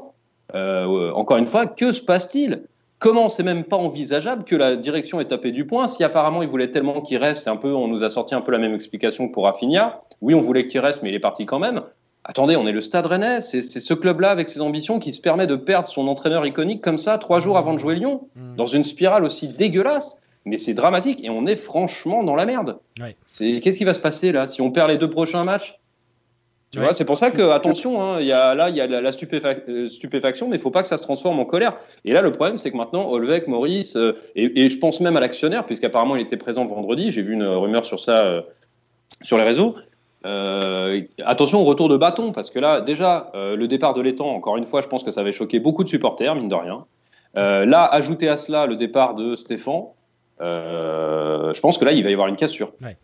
[0.55, 2.63] Euh, encore une fois, que se passe-t-il?
[2.99, 3.29] Comment?
[3.29, 6.71] C'est même pas envisageable que la direction ait tapé du poing Si apparemment il voulait
[6.71, 9.33] tellement qu'il reste, un peu, on nous a sorti un peu la même explication que
[9.33, 10.01] pour Rafinha.
[10.21, 11.81] Oui, on voulait qu'il reste, mais il est parti quand même.
[12.23, 15.47] Attendez, on est le Stade Rennais, c'est ce club-là avec ses ambitions qui se permet
[15.47, 18.55] de perdre son entraîneur iconique comme ça trois jours avant de jouer Lyon, mmh.
[18.55, 20.19] dans une spirale aussi dégueulasse.
[20.43, 22.79] Mais c'est dramatique et on est franchement dans la merde.
[23.37, 24.47] Qu'est-ce qui va se passer là?
[24.47, 25.77] Si on perd les deux prochains matchs
[26.71, 28.99] tu vois, c'est pour ça que, attention, hein, y a, là, il y a la,
[28.99, 31.77] euh, stupéfaction, mais il faut pas que ça se transforme en colère.
[32.03, 35.21] Et là, le problème, c'est que maintenant, Olvec, Maurice, euh, et, je pense même à
[35.21, 38.41] l'actionnaire, puisqu'apparemment, il était présent vendredi, j'ai vu une rumeur sur ça euh,
[39.21, 39.75] sur les réseaux.
[41.23, 44.65] attention au retour de bâton, parce que là, déjà, le départ de l'étang, encore une
[44.65, 46.85] fois, je pense que ça avait choqué beaucoup de supporters, mine de rien.
[47.33, 49.85] là, ajouter à cela le départ de Stéphane,
[50.41, 52.73] je pense que là, il va y avoir une cassure.
[52.81, 52.97] Ouais.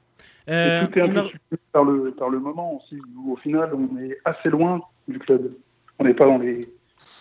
[0.49, 3.97] Euh, tout est un peu par, le, par le moment aussi, où au final, on
[3.97, 5.51] est assez loin du club.
[5.99, 6.61] On n'est pas dans, les,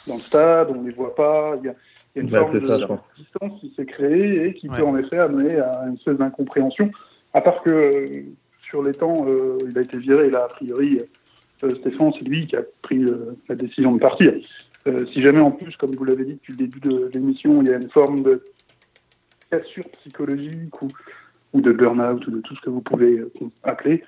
[0.07, 1.57] dans le stade, on ne les voit pas.
[1.62, 1.75] Il y a,
[2.14, 5.95] une forme de distance qui s'est créée et qui peut en effet amener à une
[5.95, 6.91] espèce d'incompréhension.
[7.33, 8.23] À part que euh,
[8.68, 11.01] sur les temps, euh, il a été viré, là, a priori,
[11.59, 13.03] Stéphane, c'est lui qui a pris
[13.49, 14.35] la décision de partir.
[15.12, 17.73] si jamais en plus, comme vous l'avez dit depuis le début de l'émission, il y
[17.73, 18.43] a une forme de
[19.51, 20.89] cassure psychologique ou,
[21.53, 23.22] ou de burn-out ou de tout ce que vous pouvez
[23.62, 24.03] appeler.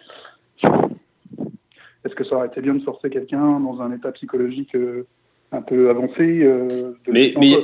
[0.63, 4.77] Est-ce que ça aurait été bien de forcer quelqu'un dans un état psychologique
[5.53, 6.49] un peu avancé
[7.09, 7.57] mais, mais,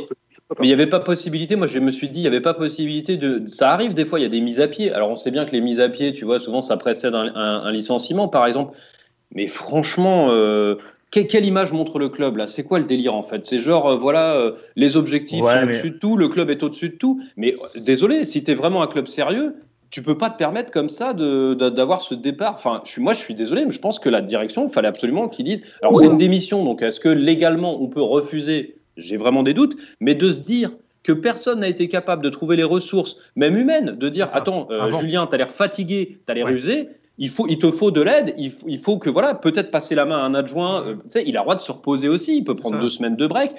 [0.59, 2.55] mais il n'y avait pas possibilité, moi je me suis dit, il n'y avait pas
[2.55, 3.43] possibilité de.
[3.47, 4.93] Ça arrive des fois, il y a des mises à pied.
[4.93, 7.73] Alors on sait bien que les mises à pied, tu vois, souvent ça précède un,
[7.73, 8.77] licenciement par exemple.
[9.33, 10.75] Mais franchement, euh,
[11.13, 12.49] quelle, image montre le club là?
[12.49, 13.45] C'est quoi le délire en fait?
[13.45, 16.89] C'est genre, euh, voilà, euh, les objectifs sont au-dessus de tout, le club est au-dessus
[16.89, 17.23] de tout.
[17.37, 19.55] Mais désolé, si tu es vraiment un club sérieux,
[19.91, 22.55] tu peux pas te permettre comme ça d'avoir ce départ.
[22.55, 24.89] Enfin, je suis, moi, je suis désolé, mais je pense que la direction, il fallait
[24.89, 25.63] absolument qu'ils disent.
[25.83, 28.77] Alors, c'est une démission, donc est-ce que légalement on peut refuser?
[28.97, 30.71] J'ai vraiment des doutes, mais de se dire
[31.03, 34.91] que personne n'a été capable de trouver les ressources, même humaines, de dire attends, euh,
[34.99, 38.03] Julien, tu as l'air fatigué, tu as l'air usé, il, faut, il te faut de
[38.03, 41.01] l'aide, il, il, faut que, voilà, peut-être passer la main à un adjoint, euh, tu
[41.09, 43.27] sais, il a le droit de se reposer aussi, il peut prendre deux semaines de
[43.27, 43.53] break.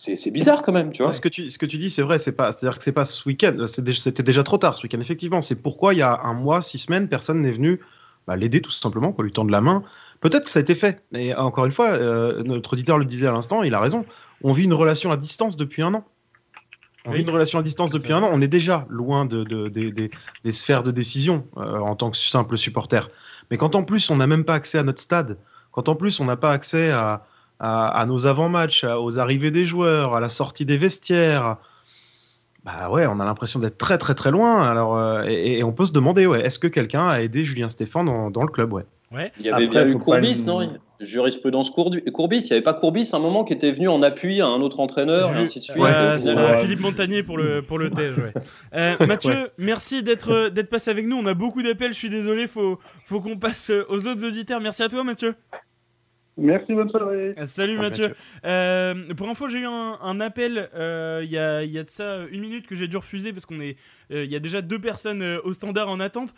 [0.00, 1.12] C'est bizarre quand même, tu vois.
[1.12, 3.04] ce, que tu, ce que tu dis, c'est vrai, c'est pas, c'est-à-dire que c'est pas
[3.04, 5.42] ce week-end, c'était déjà trop tard ce week-end, effectivement.
[5.42, 7.80] C'est pourquoi il y a un mois, six semaines, personne n'est venu
[8.28, 9.82] bah, l'aider tout simplement pour lui tendre la main.
[10.20, 11.02] Peut-être que ça a été fait.
[11.14, 14.06] Et encore une fois, euh, notre auditeur le disait à l'instant, il a raison.
[14.44, 16.06] On vit une relation à distance depuis un an.
[17.04, 18.30] On vit une relation à distance depuis un an.
[18.32, 23.10] On est déjà loin de, des sphères de décision euh, en tant que simple supporter.
[23.50, 25.38] Mais quand en plus on n'a même pas accès à notre stade,
[25.72, 27.24] quand en plus on n'a pas accès à,
[27.60, 31.56] à, nos avant-matchs, aux arrivées des joueurs, à la sortie des vestiaires,
[32.64, 34.62] bah ouais, on a l'impression d'être très très très loin.
[34.68, 38.06] Alors, euh, et, on peut se demander, ouais, est-ce que quelqu'un a aidé Julien Stéphane
[38.06, 38.84] dans, dans le club, ouais?
[39.10, 39.32] Ouais.
[39.40, 40.70] Il y avait bien eu Courbis, non?
[41.00, 42.00] Jurisprudence Courbis.
[42.12, 44.80] Il n'y avait pas Courbis, un moment qui était venu en appui à un autre
[44.80, 45.78] entraîneur, et ainsi de suite.
[45.78, 46.18] Ouais,
[46.60, 48.16] Philippe Montagnier pour le, pour le TEJ.
[48.74, 51.16] Euh, Mathieu, merci d'être d'être passé avec nous.
[51.16, 54.60] On a beaucoup d'appels, je suis désolé, faut, faut qu'on passe aux autres auditeurs.
[54.60, 55.34] Merci à toi, Mathieu.
[56.40, 57.34] Merci, bonne soirée.
[57.36, 58.14] Euh, salut Mathieu.
[58.44, 62.26] Euh, pour info, j'ai eu un, appel euh, il y, a, y, a, de ça
[62.30, 63.76] une minute que j'ai dû refuser parce qu'on est,
[64.10, 66.32] il y a déjà deux personnes au standard en attente.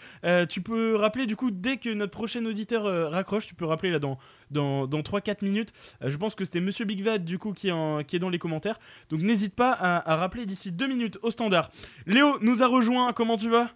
[0.48, 3.98] tu peux rappeler du coup dès que notre prochain auditeur raccroche, tu peux rappeler là
[3.98, 4.18] dans
[4.50, 5.72] dans, dans 3-4 minutes.
[6.04, 8.30] je pense que c'était Monsieur Big Vad du coup qui est, en, qui est dans
[8.30, 8.80] les commentaires.
[9.10, 11.70] Donc n'hésite pas à, rappeler d'ici deux minutes au standard.
[12.06, 13.12] Léo nous a rejoint.
[13.12, 13.68] Comment tu vas?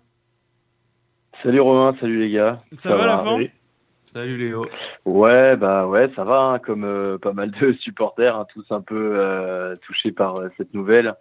[1.43, 2.63] Salut Romain, salut les gars.
[2.73, 3.45] Ça, va, la forme?
[4.07, 4.67] Salut Léo.
[5.05, 8.81] Ouais, bah ouais, ça va, hein, comme euh, pas mal de supporters, hein, tous un
[8.81, 11.15] peu euh, touchés par euh, cette nouvelle.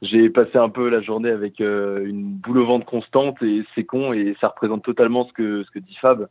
[0.00, 4.12] J'ai passé un peu la journée avec une boule au ventre constante et c'est con
[4.12, 6.28] et ça représente totalement ce que ce que dit Fab,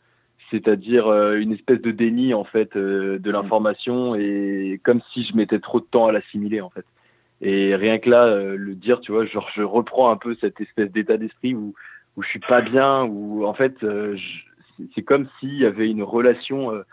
[0.49, 5.79] c'est-à-dire une espèce de déni en fait de l'information et comme si je mettais trop
[5.79, 6.83] de temps à l'assimiler en fait.
[7.39, 10.91] Et rien que là, le dire, tu vois, genre je reprends un peu cette espèce
[10.91, 11.73] d'état d'esprit où
[12.17, 14.17] où je suis pas bien, où en fait je,
[14.95, 16.83] c'est comme s'il y avait une relation, euh,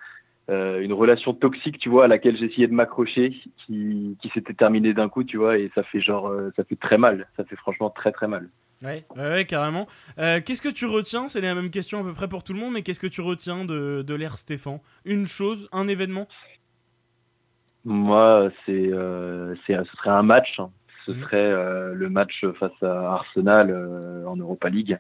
[0.51, 3.35] euh, une relation toxique, tu vois, à laquelle j'essayais de m'accrocher,
[3.67, 6.99] qui, s'était terminée d'un coup, tu vois, et ça fait genre, euh, ça fait très
[6.99, 8.49] mal, ça fait franchement très très mal.
[8.83, 9.89] Ouais, ouais, carrément.
[10.17, 11.27] qu'est-ce que tu retiens?
[11.27, 13.21] C'est la même question à peu près pour tout le monde, mais qu'est-ce que tu
[13.21, 14.79] retiens de, de l'ère Stéphane?
[15.05, 16.29] Une chose, un événement?
[17.85, 18.91] Moi, c'est,
[19.67, 20.61] c'est, ce serait un match.
[20.61, 20.71] Hein.
[21.07, 21.23] Ce mhm.
[21.23, 23.75] serait le match face à Arsenal
[24.29, 24.97] en Europa League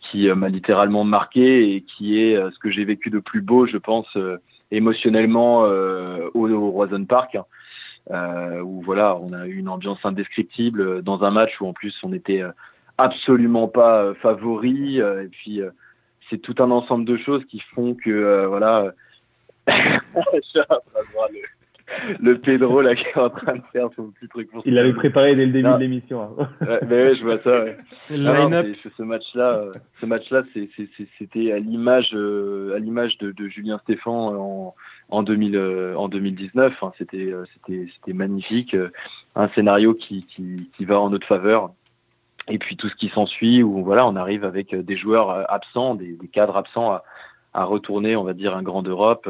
[0.00, 3.40] qui euh, m'a littéralement marqué et qui est euh, ce que j'ai vécu de plus
[3.40, 4.38] beau, je pense, euh,
[4.70, 7.36] émotionnellement au, au Roison Park.
[8.10, 11.94] Euh, où voilà, on a eu une ambiance indescriptible dans un match où en plus
[12.02, 12.42] on n'était
[12.98, 14.98] absolument pas favori.
[14.98, 15.60] et puis
[16.28, 18.92] c'est tout un ensemble de choses qui font que voilà.
[22.20, 24.92] le Pedro là qui est en train de faire son petit truc pour Il l'avait
[24.92, 26.22] préparé dès le début de l'émission.
[26.22, 26.48] Hein.
[26.60, 27.64] ouais, je vois ça.
[28.08, 30.42] ce match-là, euh, ce match-là,
[31.18, 34.74] c'était à l'image, euh, à l'image de, Julien Stéphan en,
[35.10, 36.82] en, 2000, euh, en 2019.
[36.82, 36.92] Hein.
[36.98, 38.76] C'était, c'était, c'était magnifique.
[39.36, 41.70] Un scénario qui, qui, qui, va en notre faveur.
[42.48, 46.12] Et puis tout ce qui s'ensuit, où voilà, on arrive avec des joueurs absents, des,
[46.12, 47.04] des cadres absents à,
[47.54, 49.28] à, retourner, on va dire, un grand d'Europe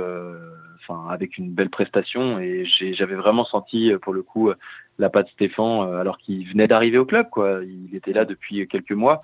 [0.86, 4.54] enfin avec une belle prestation et j'avais vraiment senti euh, pour le coup euh,
[4.98, 7.60] la patte Stéphane euh, alors qu'il venait d'arriver au club quoi.
[7.64, 9.22] Il était là depuis quelques mois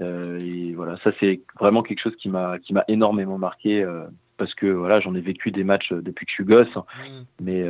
[0.00, 3.86] et voilà ça c'est vraiment quelque chose qui m'a qui m'a énormément marqué
[4.38, 7.22] parce que voilà j'en ai vécu des matchs depuis que je suis gosse mmh.
[7.42, 7.66] mais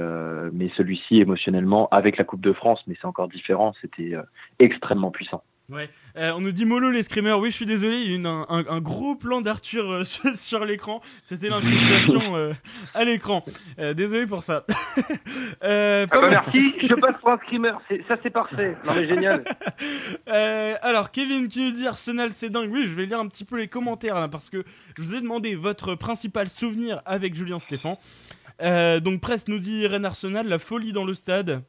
[0.52, 4.14] mais celui-ci émotionnellement avec la Coupe de France mais c'est encore différent c'était
[4.60, 5.42] extrêmement puissant.
[5.70, 7.38] Ouais, euh, on nous dit Molo les screamers.
[7.38, 10.04] Oui, je suis désolé, il y a eu un, un, gros plan d'Arthur euh,
[10.34, 11.00] sur, l'écran.
[11.24, 12.52] C'était l'incrustation euh,
[12.92, 13.44] à l'écran.
[13.94, 14.64] désolé pour ça.
[15.60, 17.72] ah bah merci, je passe pour un screamer.
[18.08, 18.76] Ça, c'est parfait.
[18.84, 19.44] Non, mais génial.
[20.82, 22.70] alors, Kevin qui veut dire Arsenal, c'est dingue.
[22.72, 24.64] Oui, je vais lire un petit peu les commentaires là parce que
[24.96, 27.96] je vous ai demandé votre principal souvenir avec Julien Stéphan.
[28.60, 31.62] donc, Presse nous dit Rennes Arsenal, la folie dans le stade.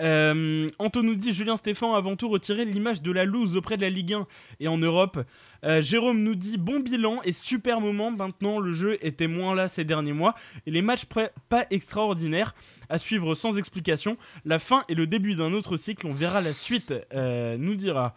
[0.00, 3.82] Euh, Anton nous dit Julien Stéphan avant tout retiré l'image de la loose auprès de
[3.82, 4.26] la Ligue 1
[4.60, 5.20] et en Europe.
[5.64, 8.10] Euh, Jérôme nous dit bon bilan et super moment.
[8.10, 10.34] Maintenant, le jeu était moins là ces derniers mois
[10.66, 12.54] et les matchs pas extraordinaires
[12.88, 14.16] à suivre sans explication.
[14.44, 16.06] La fin et le début d'un autre cycle.
[16.06, 18.14] On verra la suite, euh, nous dira.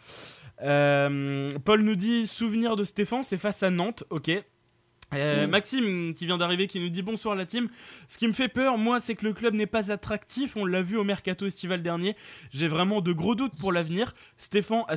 [0.59, 4.05] Paul nous dit souvenir de Stéphane, c'est face à Nantes.
[4.09, 4.31] Ok,
[5.15, 7.69] euh, Maxime qui vient d'arriver qui nous dit bonsoir la team.
[8.07, 10.55] Ce qui me fait peur, moi, c'est que le club n'est pas attractif.
[10.55, 12.15] On l'a vu au mercato estival dernier.
[12.51, 14.13] J'ai vraiment de gros doutes pour l'avenir.
[14.37, 14.95] Stéphane a,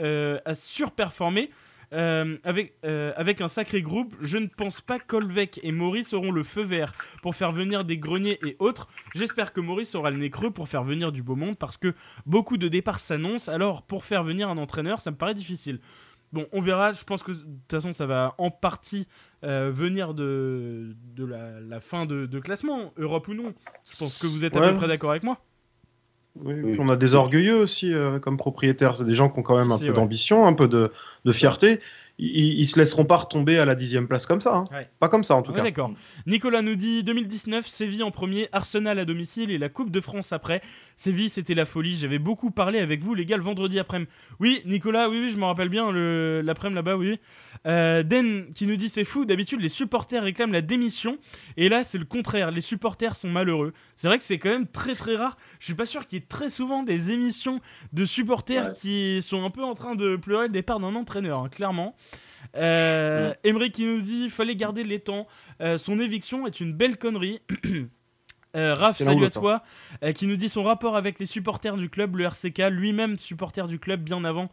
[0.00, 1.48] euh, a surperformé.
[1.92, 6.42] Euh, avec, avec un sacré groupe, je ne pense pas qu'Olvec et Maurice auront le
[6.42, 6.92] feu vert
[7.22, 8.88] pour faire venir des greniers et autres.
[9.14, 11.94] J'espère que Maurice aura le nez creux pour faire venir du beau monde parce que
[12.26, 13.52] beaucoup de départs s'annoncent.
[13.52, 15.78] Alors, pour faire venir un entraîneur, ça me paraît difficile.
[16.34, 16.90] Bon, on verra.
[16.90, 19.06] Je pense que de toute façon, ça va en partie
[19.44, 23.54] euh, venir de, de la, fin de, classement, Europe ou non.
[23.88, 25.38] Je pense que vous êtes à peu près d'accord avec moi.
[26.42, 28.96] Oui, On a des orgueilleux aussi euh, comme propriétaires.
[28.96, 30.90] C'est des gens qui ont quand même un peu d'ambition, un peu de,
[31.24, 31.78] de fierté
[32.18, 34.54] ils, ils, se laisseront pas retomber à la dixième place comme ça.
[34.54, 34.64] Hein.
[35.00, 35.62] Pas comme ça en tout cas.
[35.62, 35.92] D'accord.
[36.26, 40.32] Nicolas nous dit 2019, Séville en premier, Arsenal à domicile et la Coupe de France
[40.32, 40.62] après.
[40.96, 41.96] Séville, c'était la folie.
[41.96, 44.10] J'avais beaucoup parlé avec vous, les gars, le vendredi après-midi.
[44.38, 47.18] Oui, Nicolas, oui, oui, je me rappelle bien l'après-midi là-bas, oui.
[47.66, 49.24] Euh, Den qui nous dit c'est fou.
[49.24, 51.18] D'habitude, les supporters réclament la démission
[51.56, 52.50] et là, c'est le contraire.
[52.50, 53.72] Les supporters sont malheureux.
[53.96, 55.36] C'est vrai que c'est quand même très très rare.
[55.58, 57.60] Je suis pas sûr qu'il y ait très souvent des émissions
[57.92, 61.48] de supporters qui sont un peu en train de pleurer le départ d'un entraîneur, hein,
[61.48, 61.96] clairement.
[62.56, 65.26] Euh, Emery qui nous dit fallait garder les temps.
[65.60, 67.40] Euh, son éviction est une belle connerie.
[68.56, 69.64] Euh, Raph, salut à toi,
[70.04, 73.66] euh, qui nous dit son rapport avec les supporters du club, le RCK, lui-même supporter
[73.66, 74.48] du club bien avant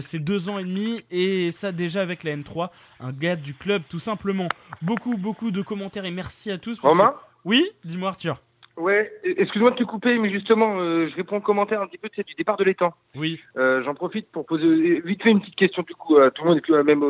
[0.00, 2.70] ses deux ans et demi, et ça déjà avec la N3,
[3.00, 4.48] un gars du club tout simplement.
[4.80, 6.80] Beaucoup, beaucoup de commentaires et merci à tous.
[6.80, 7.16] Romain?
[7.44, 8.40] Oui, dis-moi Arthur.
[8.76, 12.08] Ouais, excuse-moi de te couper, mais justement, euh, je réponds aux commentaires un petit peu
[12.08, 12.92] du départ de l'étang.
[13.14, 13.40] Oui.
[13.56, 16.50] Euh, j'en profite pour poser vite fait une petite question du coup à tout le
[16.50, 17.02] monde, et même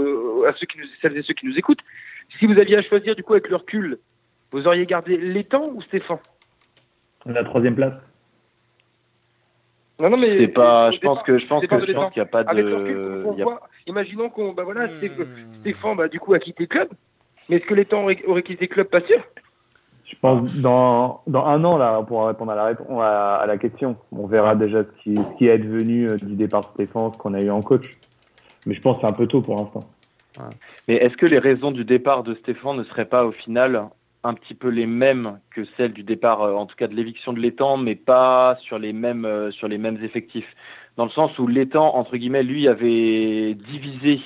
[0.46, 1.80] à ceux qui nous, celles et ceux qui nous écoutent.
[2.38, 3.98] Si vous aviez à choisir du coup avec le recul,
[4.52, 6.18] vous auriez gardé l'étang ou Stéphane?
[7.24, 7.94] La troisième place.
[9.98, 10.90] Non, non, mais c'est pas.
[10.90, 13.24] Je pense que je pense que je pense qu'il n'y a pas de.
[13.86, 15.60] imaginons qu'on, bah voilà, hmm.
[15.60, 16.88] Stéphane, bah du coup a quitté le club.
[17.48, 18.88] Mais est-ce que l'étang aurait, aurait quitté le club?
[18.88, 19.22] Pas sûr.
[20.14, 23.58] Je pense dans, dans un an, là, on pourra répondre à la, réponse, à, la
[23.58, 23.96] question.
[24.12, 27.18] On verra déjà ce qui, ce qui est devenu euh, du départ de Stéphane, ce
[27.18, 27.96] qu'on a eu en coach.
[28.66, 29.84] Mais je pense que c'est un peu tôt pour l'instant.
[30.88, 33.88] Mais est-ce que les raisons du départ de Stéphane ne seraient pas au final
[34.22, 37.32] un petit peu les mêmes que celles du départ, euh, en tout cas de l'éviction
[37.32, 40.48] de l'étang, mais pas sur les mêmes, euh, sur les mêmes effectifs?
[40.96, 44.20] Dans le sens où l'étang, entre guillemets, lui, avait divisé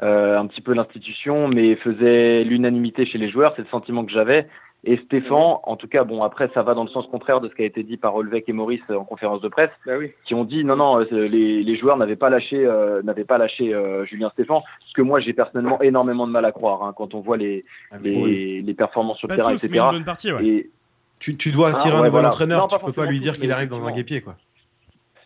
[0.00, 3.54] un petit peu l'institution, mais faisait l'unanimité chez les joueurs.
[3.56, 4.46] C'est le sentiment que j'avais.
[4.88, 7.54] Et Stéphane, en tout cas, bon, après, ça va dans le sens contraire de ce
[7.54, 10.44] qui a été dit par Olvec et Maurice en conférence de presse, bah qui ont
[10.44, 14.30] dit non, non, euh, les, joueurs n'avaient pas lâché, euh, n'avaient pas lâché euh, Julien
[14.30, 17.36] Stéphane, ce que moi j'ai personnellement énormément de mal à croire hein, quand on voit
[17.36, 20.36] les, ah, les, performances sur le terrain, etc.
[20.40, 20.70] et...
[21.18, 23.68] tu, tu, dois attirer ah, un nouvel entraîneur, tu peux pas lui dire qu'il arrive
[23.68, 24.36] dans un guépier, quoi.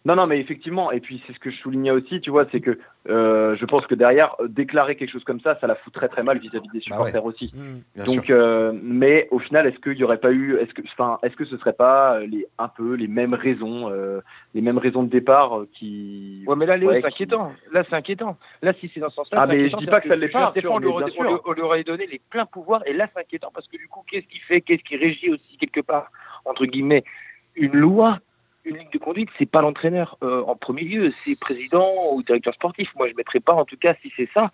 [0.07, 2.61] Non, non, mais effectivement, et puis c'est ce que je soulignais aussi, tu vois, c'est
[2.61, 2.79] que
[3.11, 6.09] euh, je pense que derrière, euh, déclarer quelque chose comme ça, ça la fout très
[6.09, 7.53] très mal vis-à-vis des bah supporters aussi.
[7.55, 11.19] Mmh, Donc, euh, mais au final, est-ce qu'il n'y aurait pas eu, est-ce que, enfin,
[11.23, 13.93] est-ce que ce serait pas les, un peu les mêmes raisons,
[14.55, 16.45] les mêmes raisons de départ qui.
[16.47, 17.53] Ouais, mais là, Léo, c'est inquiétant.
[17.71, 18.39] Là, c'est inquiétant.
[18.63, 19.43] Là, si c'est dans ce sens-là.
[19.43, 20.55] Ah, mais je dis pas que ça l'est pas.
[20.65, 23.87] On, on, lui aurait donné les pleins pouvoirs, et là, c'est inquiétant parce que du
[23.89, 26.11] coup, qu'est-ce qui fait, qu'est-ce qui régit aussi quelque part
[26.47, 27.05] entre guillemets
[27.55, 28.19] une loi
[28.65, 32.55] une ligne de conduite, c'est pas l'entraîneur euh, en premier lieu, c'est président ou directeur
[32.55, 32.91] sportif.
[32.97, 34.51] Moi, je mettrais pas, en tout cas, si c'est ça,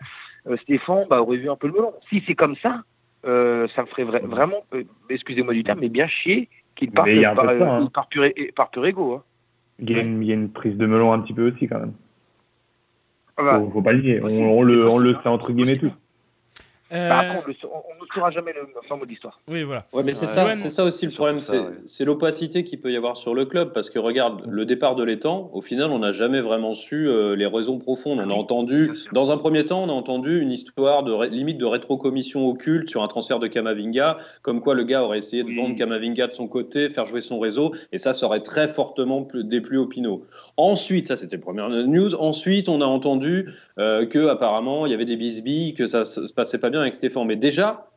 [0.47, 1.93] euh, Stéphane bah, aurait vu un peu le melon.
[2.09, 2.83] Si c'est comme ça,
[3.25, 4.65] euh, ça me ferait vraiment,
[5.11, 7.91] excusez-moi du terme, mais bien chier qu'il parte par, hein.
[7.93, 9.15] par, pur, par pur ego.
[9.15, 9.23] Hein.
[9.81, 11.67] Il, y a une, il, y a une, prise de melon un petit peu aussi,
[11.67, 11.95] quand même.
[13.37, 13.59] Ah bah.
[13.59, 14.25] faut, faut, pas le dire.
[14.25, 15.93] On, le, on le sait entre guillemets tous.
[16.93, 17.09] Euh...
[17.09, 19.41] Bah, on, ne saura jamais le fin mot d'histoire.
[19.49, 19.87] Oui, voilà.
[19.93, 23.17] Ouais, mais c'est ça, c'est ça aussi le problème, c'est l'opacité qu'il peut y avoir
[23.17, 26.41] sur le club, parce que regarde, le départ de l'étang, au final, on n'a jamais
[26.41, 28.21] vraiment su euh, les raisons profondes.
[28.21, 31.67] On a entendu, dans un premier temps, on a entendu une histoire de limite de
[31.67, 35.75] rétrocommission occulte sur un transfert de Kamavinga, comme quoi le gars aurait essayé de vendre
[35.77, 39.79] Kamavinga de son côté, faire jouer son réseau, et ça, ça aurait très fortement déplu
[39.79, 40.25] au Pinot.
[40.57, 42.15] Ensuite, ça c'était la première news.
[42.15, 46.33] Ensuite, on a entendu euh, que apparemment il y avait des bisbilles, que ça, se
[46.33, 47.27] passait pas bien avec Stéphane.
[47.27, 47.91] Mais déjà,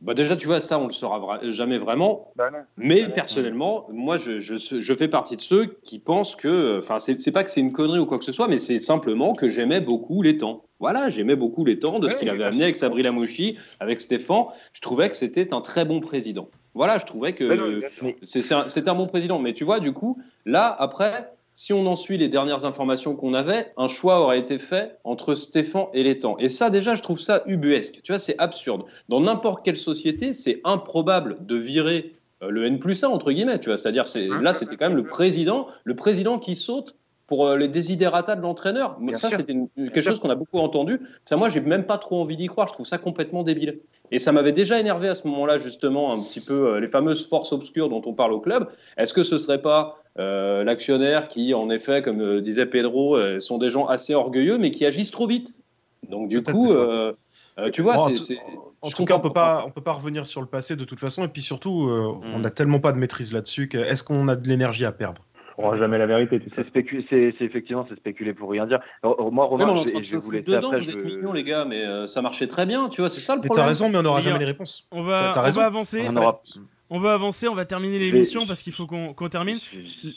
[0.00, 2.32] bah déjà, tu vois, ça, on le saura jamais vraiment.
[2.34, 7.32] Bah mais personnellement, moi, je, je, fais partie de ceux qui pensent que, enfin, c'est
[7.32, 9.80] pas que c'est une connerie ou quoi que ce soit, mais c'est simplement que j'aimais
[9.80, 10.64] beaucoup les temps.
[10.78, 14.46] Voilà, j'aimais beaucoup les temps de ce qu'il avait amené avec Sabri Lamouchi, avec Stéphane.
[14.72, 16.48] Je trouvais que c'était un très bon président.
[16.72, 17.82] Voilà, je trouvais que
[18.22, 19.38] c'était un bon président.
[19.38, 21.30] Mais tu vois, du coup, là, après,
[21.60, 25.34] si on en suit les dernières informations qu'on avait, un choix aurait été fait entre
[25.34, 26.38] Stéphane et l'étang.
[26.38, 28.00] Et ça, déjà, je trouve ça ubuesque.
[28.02, 28.84] Tu vois, c'est absurde.
[29.10, 33.58] Dans n'importe quelle société, c'est improbable de virer euh, le N plus 1, entre guillemets.
[33.58, 34.04] Tu vois, c'est-à-dire,
[34.40, 36.96] là, c'était quand même le président, le président qui saute
[37.26, 38.96] pour euh, les désidératas de l'entraîneur.
[38.98, 41.02] Mais ça, c'était quelque chose qu'on a beaucoup entendu.
[41.26, 42.68] Ça, moi, j'ai même pas trop envie d'y croire.
[42.68, 43.80] Je trouve ça complètement débile.
[44.12, 47.28] Et ça m'avait déjà énervé à ce moment-là, justement, un petit peu euh, les fameuses
[47.28, 48.70] forces obscures dont on parle au club.
[48.96, 53.70] Est-ce que ce serait pas euh, l'actionnaire qui, en effet, comme disait Pedro, sont des
[53.70, 55.54] gens assez orgueilleux, mais qui agissent trop vite
[56.08, 56.74] Donc, du coup.
[57.72, 58.38] tu vois, c'est,
[58.82, 61.00] en, tout cas, on peut pas, on peut pas revenir sur le passé de toute
[61.00, 61.90] façon, et puis surtout,
[62.22, 63.68] on n'a tellement pas de maîtrise là-dessus.
[63.72, 65.22] Est-ce qu'on a de l'énergie à perdre?
[65.62, 66.40] On jamais la vérité.
[66.56, 68.80] C'est c'est effectivement c'est spéculer pour rien dire.
[69.02, 72.46] moi, Romain, je, je, vous dedans, vous êtes mignons les gars, mais euh, ça marchait
[72.46, 73.64] très bien, tu vois, c'est ça le problème.
[73.64, 74.86] T'as raison, mais on n'aura jamais les réponses.
[74.90, 76.06] On va, on va avancer.
[76.08, 76.34] On,
[76.90, 79.58] on, va avancer, on va terminer l'émission parce qu'il faut qu'on termine.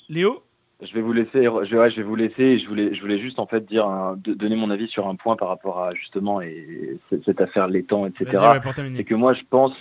[0.09, 0.43] Léo.
[0.81, 2.59] Je vais vous laisser, je, vais vous laisser.
[2.59, 5.47] Je voulais, je voulais juste en fait dire, donner mon avis sur un point par
[5.47, 8.59] rapport à justement et cette affaire l'étang, etc.
[8.95, 9.73] c'est que moi, je pense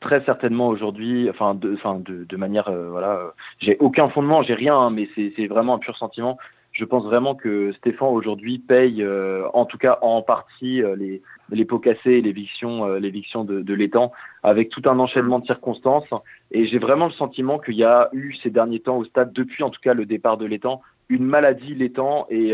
[0.00, 4.54] très certainement aujourd'hui, enfin de, enfin de, de manière, euh, voilà, j'ai aucun fondement, j'ai
[4.54, 6.38] rien, hein, mais c'est vraiment un pur sentiment.
[6.72, 11.22] Je pense vraiment que Stéphane aujourd'hui paye, euh, en tout cas en partie, euh, les,
[11.50, 16.08] les pots cassés, l'éviction, l'éviction de, l'étang, avec tout un enchaînement de circonstances.
[16.50, 19.62] Et j'ai vraiment le sentiment qu'il y a eu ces derniers temps au stade, depuis
[19.62, 22.52] en tout cas le départ de l'étang, une maladie l'étang et,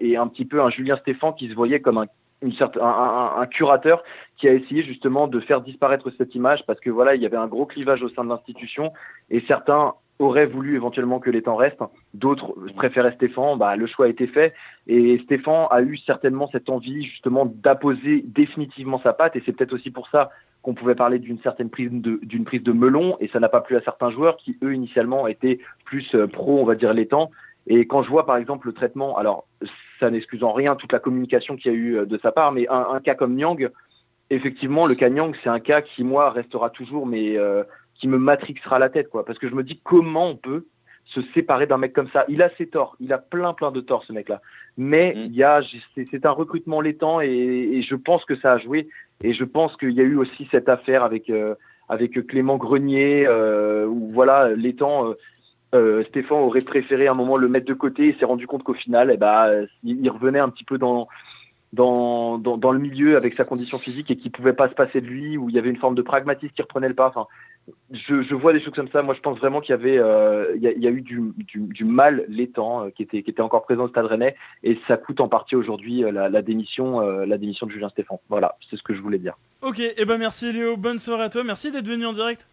[0.00, 2.06] et un petit peu un Julien Stéphane qui se voyait comme un
[2.44, 4.02] une un, un, curateur
[4.36, 7.36] qui a essayé justement de faire disparaître cette image parce que voilà, il y avait
[7.36, 8.92] un gros clivage au sein de l'institution
[9.30, 14.06] et certains auraient voulu éventuellement que les temps restent, d'autres préféraient Stéphane, bah, le choix
[14.06, 14.54] a été fait.
[14.86, 19.36] Et Stéphane a eu certainement cette envie justement d'apposer définitivement sa patte.
[19.36, 20.30] Et c'est peut-être aussi pour ça
[20.62, 23.16] qu'on pouvait parler d'une certaine prise de d'une prise de melon.
[23.20, 26.60] Et ça n'a pas plu à certains joueurs qui eux initialement étaient plus euh, pro
[26.60, 27.30] on va dire les temps
[27.66, 29.46] et quand je vois par exemple le traitement alors
[30.00, 32.52] ça n'excuse en rien toute la communication qu'il y a eu euh, de sa part,
[32.52, 33.70] mais un, cas comme Nyang,
[34.30, 37.64] effectivement, le cas Nyang, c'est un cas qui, moi, restera toujours, mais euh,
[38.04, 39.24] qui me matrixera la tête, quoi.
[39.24, 40.66] Parce que je me dis comment on peut
[41.06, 42.26] se séparer d'un mec comme ça?
[42.28, 44.42] Il a ses torts, il a plein, plein de torts, ce mec-là.
[44.76, 45.18] Mais mm.
[45.20, 45.62] il y a,
[45.94, 48.88] c'est un recrutement laitant et, je pense que ça a joué.
[49.22, 51.54] Et je pense qu'il y a eu aussi cette affaire avec, euh,
[51.88, 53.26] avec Clément Grenier,
[53.88, 55.14] où voilà, l'étang
[55.74, 58.64] euh, Stéphane aurait préféré à un moment le mettre de côté et s'est rendu compte
[58.64, 61.08] qu'au final, eh ben, il, revenait un petit peu dans,
[61.72, 65.06] dans, dans, le milieu avec sa condition physique et qu'il pouvait pas se passer de
[65.06, 67.08] lui, où il y avait une forme de pragmatisme qui reprenait le pas.
[67.08, 67.26] Enfin,
[67.90, 69.02] je, je vois des choses comme ça.
[69.02, 72.24] Moi, je pense vraiment qu'il y avait, euh, il, y a, eu du, du, mal
[72.28, 75.28] l'étang euh, qui, était, qui était encore présent au Stade Rennais et ça coûte en
[75.28, 78.18] partie aujourd'hui la, démission, la démission de Julien Stéphane.
[78.28, 79.36] Voilà, c'est ce que je voulais dire.
[79.62, 82.46] Ok, et eh ben merci Léo, bonne soirée à toi, merci d'être venu en direct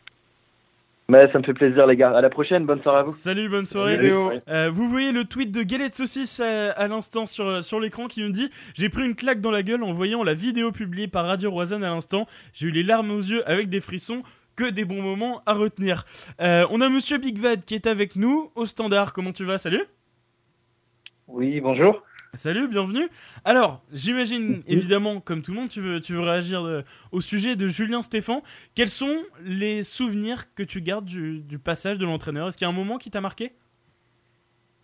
[1.31, 2.11] ça me fait plaisir, les gars.
[2.11, 2.65] À la prochaine.
[2.65, 3.13] Bonne soirée à vous.
[3.13, 4.31] Salut, bonne soirée, Léo.
[4.49, 8.07] Euh, vous voyez le tweet de Galette Saucisse euh, à, l'instant sur, euh, sur l'écran
[8.07, 11.07] qui nous dit J'ai pris une claque dans la gueule en voyant la vidéo publiée
[11.07, 12.27] par Radio Roisanne à l'instant.
[12.53, 14.23] J'ai eu les larmes aux yeux avec des frissons.
[14.61, 16.05] Que des bons moments à retenir.
[16.39, 19.11] on a Monsieur Big Vad qui est avec nous au standard.
[19.11, 19.57] Comment tu vas?
[19.57, 19.83] Salut.
[21.27, 22.03] Oui, bonjour.
[22.35, 23.09] Salut, bienvenue.
[23.43, 27.67] Alors, j'imagine évidemment, comme tout le monde, tu veux, tu veux réagir au sujet de
[27.67, 28.43] Julien Stéphan.
[28.75, 32.47] Quels sont les souvenirs que tu gardes du, passage de l'entraîneur?
[32.47, 33.53] Est-ce qu'il y a un moment qui t'a marqué?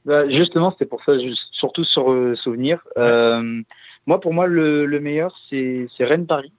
[0.06, 1.12] Bah, Justement, c'était pour ça,
[1.52, 2.82] surtout sur euh, souvenirs.
[2.98, 3.62] Euh,
[4.08, 6.52] moi, pour moi, le, meilleur, c'est Rennes-Paris.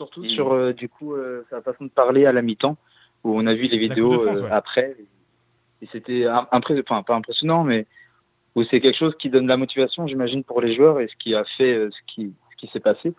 [0.00, 1.14] Surtout sur, euh, du coup,
[1.50, 2.78] sa façon de parler à la mi-temps,
[3.22, 4.96] où on a vu les vidéos après.
[5.82, 7.86] Et c'était impressionnant, pas impressionnant, mais
[8.54, 11.34] où c'est quelque chose qui donne la motivation, j'imagine, pour les joueurs et ce qui
[11.34, 13.12] a fait euh, ce qui, ce qui s'est passé.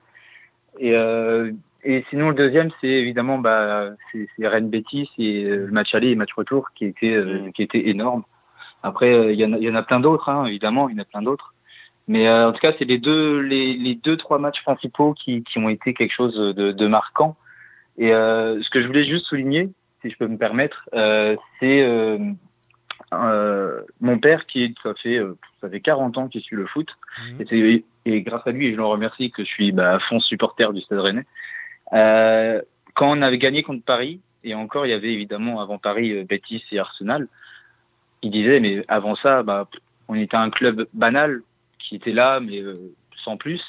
[0.79, 1.51] Et, euh,
[1.83, 6.09] et sinon, le deuxième, c'est évidemment bah, c'est Rennes Betis et euh, le match aller
[6.09, 8.23] et match retour qui était, euh, qui était énorme.
[8.81, 11.03] Après, il y, en a, y en a plein d'autres, hein, évidemment, il y en
[11.03, 11.50] a plein d'autres.
[12.11, 15.59] Mais en tout cas, c'est les deux, les, les, deux, trois matchs principaux qui, qui
[15.59, 17.37] ont été quelque chose de, de marquant.
[17.97, 19.69] Et ce que je voulais juste souligner,
[20.01, 20.89] si je peux me permettre,
[21.59, 21.83] c'est
[23.13, 26.87] euh, mon père qui ça fait euh, ça fait 40 ans qu'il suit le foot
[27.31, 27.45] mhm.
[27.51, 30.19] et, et, grâce à lui et je le remercie que je suis bah, à fond
[30.19, 31.25] supporter du Stade Rennais.
[31.93, 32.61] Euh,
[32.93, 36.23] quand on avait gagné contre Paris et encore il y avait évidemment avant Paris euh,
[36.23, 37.27] Betis et Arsenal,
[38.21, 39.67] il disait mais avant ça bah,
[40.07, 41.41] on était un club banal
[41.91, 42.63] qui était là mais
[43.21, 43.61] sans plus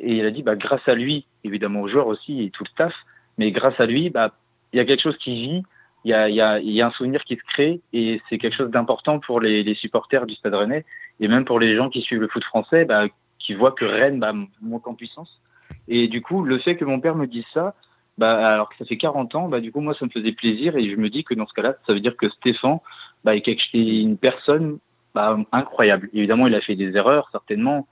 [0.00, 2.70] et il a dit bah grâce à lui évidemment aux joueurs aussi et tout le
[2.70, 2.92] staff
[3.38, 4.34] mais grâce à lui bah
[4.72, 5.62] il y a quelque chose qui vit
[6.04, 8.56] il y a, y, a, y a, un souvenir qui se crée et c'est quelque
[8.56, 10.84] chose d'important pour les, les, supporters du Stade Rennais
[11.20, 13.04] et même pour les gens qui suivent le foot français, bah,
[13.38, 15.40] qui voient que Rennes bah, monte en puissance.
[15.86, 17.76] Et du coup, le fait que mon père me dise ça,
[18.18, 20.76] bah, alors que ça fait 40 ans, bah, du coup, moi, ça me faisait plaisir
[20.76, 22.80] et je me dis que dans ce cas-là, ça veut dire que Stéphane
[23.22, 24.78] bah, est une personne
[25.14, 26.08] bah, incroyable.
[26.12, 27.86] Évidemment, il a fait des erreurs, certainement.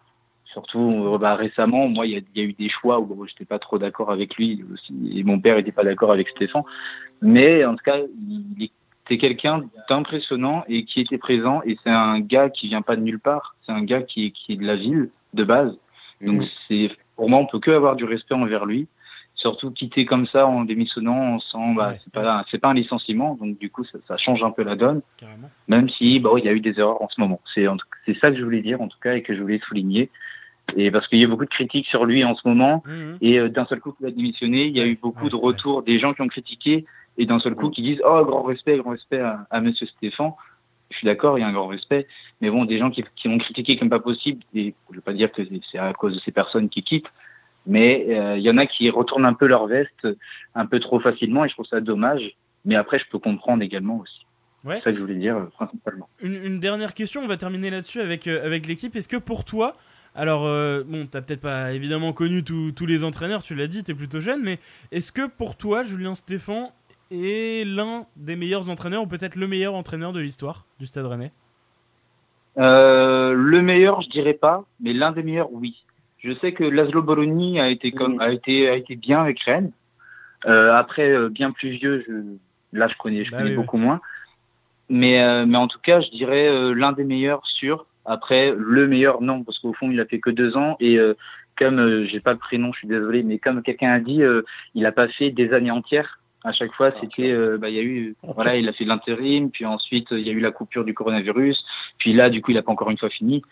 [0.45, 3.79] Surtout bah, récemment, moi, il y, a eu des choix où je n'étais pas trop
[3.79, 6.63] d'accord avec lui aussi, et mon père n'était pas d'accord avec Stéphane.
[7.23, 7.99] Mais en tout cas,
[9.09, 11.61] c'est quelqu'un d'impressionnant et qui était présent.
[11.65, 13.55] Et c'est un gars qui vient pas de nulle part.
[13.67, 15.77] C'est un gars qui, qui est de la ville de base.
[16.21, 18.87] Donc, c'est pour moi, on peut que avoir du respect envers lui.
[19.41, 23.57] Surtout quitter comme ça en démissionnant, on bah, c'est pas, c'est pas un licenciement, donc
[23.59, 25.01] du coup, ça, change un peu la donne.
[25.67, 27.41] Même si, bah, il y a eu des erreurs en ce moment.
[27.55, 27.65] C'est,
[28.05, 30.11] c'est ça que je voulais dire, en tout cas, et que je voulais souligner.
[30.77, 33.19] Et parce qu'il y a beaucoup de critiques sur lui en ce moment, mmh, mmh.
[33.23, 35.83] et euh, d'un seul coup qu'il a démissionné, il y a eu beaucoup de retours
[35.83, 36.85] des gens qui ont critiqué,
[37.17, 37.73] et d'un seul coup mmh.
[37.73, 40.33] qui disent Oh, grand respect, grand respect à, à Monsieur Stéphane.
[40.91, 42.07] Je suis d'accord, il y a un grand respect,
[42.43, 45.03] mais bon, des gens qui, qui l'ont critiqué comme pas possible, et je ne veux
[45.03, 45.41] pas dire que
[45.73, 47.11] c'est à cause de ces personnes qui quittent,
[47.67, 50.09] mais euh, il y en a qui retournent un peu leur veste
[50.55, 52.37] un peu trop facilement et je trouve ça dommage.
[52.65, 54.27] Mais après, je peux comprendre également aussi.
[54.65, 54.77] Ouais.
[54.77, 56.09] C'est ça que je voulais dire euh, principalement.
[56.23, 58.95] Une, dernière question, on va terminer là-dessus avec, euh, avec l'équipe.
[58.97, 59.73] Est-ce que pour toi,
[60.15, 64.21] alors bon, t'as peut-être pas évidemment connu tous les entraîneurs, tu l'as dit, t'es plutôt
[64.21, 64.59] jeune, mais
[64.91, 66.73] est-ce que pour toi, Julien Stéphan
[67.13, 71.31] est l'un des meilleurs entraîneurs ou peut-être le meilleur entraîneur de l'histoire du Stade Rennais?
[72.57, 75.85] Le meilleur, je dirais pas, mais l'un des meilleurs, oui.
[76.23, 79.73] Je sais que Laszlo Bologna a été, comme, a été, a été bien avec Rennes.
[80.47, 84.01] Euh, après, euh, bien plus vieux, je, là, je connais, je bah connais beaucoup moins.
[84.89, 87.87] Mais, euh, mais en tout cas, je dirais l'un des meilleurs sûr.
[88.05, 90.77] Après, le meilleur, non, parce qu'au fond, il a fait que deux ans.
[90.81, 90.99] Et
[91.57, 94.23] comme j'ai pas le prénom, je suis désolé, mais comme quelqu'un a dit,
[94.75, 96.19] il a pas fait des années entières.
[96.43, 99.51] À chaque fois, c'était, bah, il y a eu, voilà, il a fait de l'intérim,
[99.51, 101.65] puis ensuite, il y a eu la coupure du coronavirus,
[101.99, 103.43] puis là, du coup, il a pas encore une fois fini.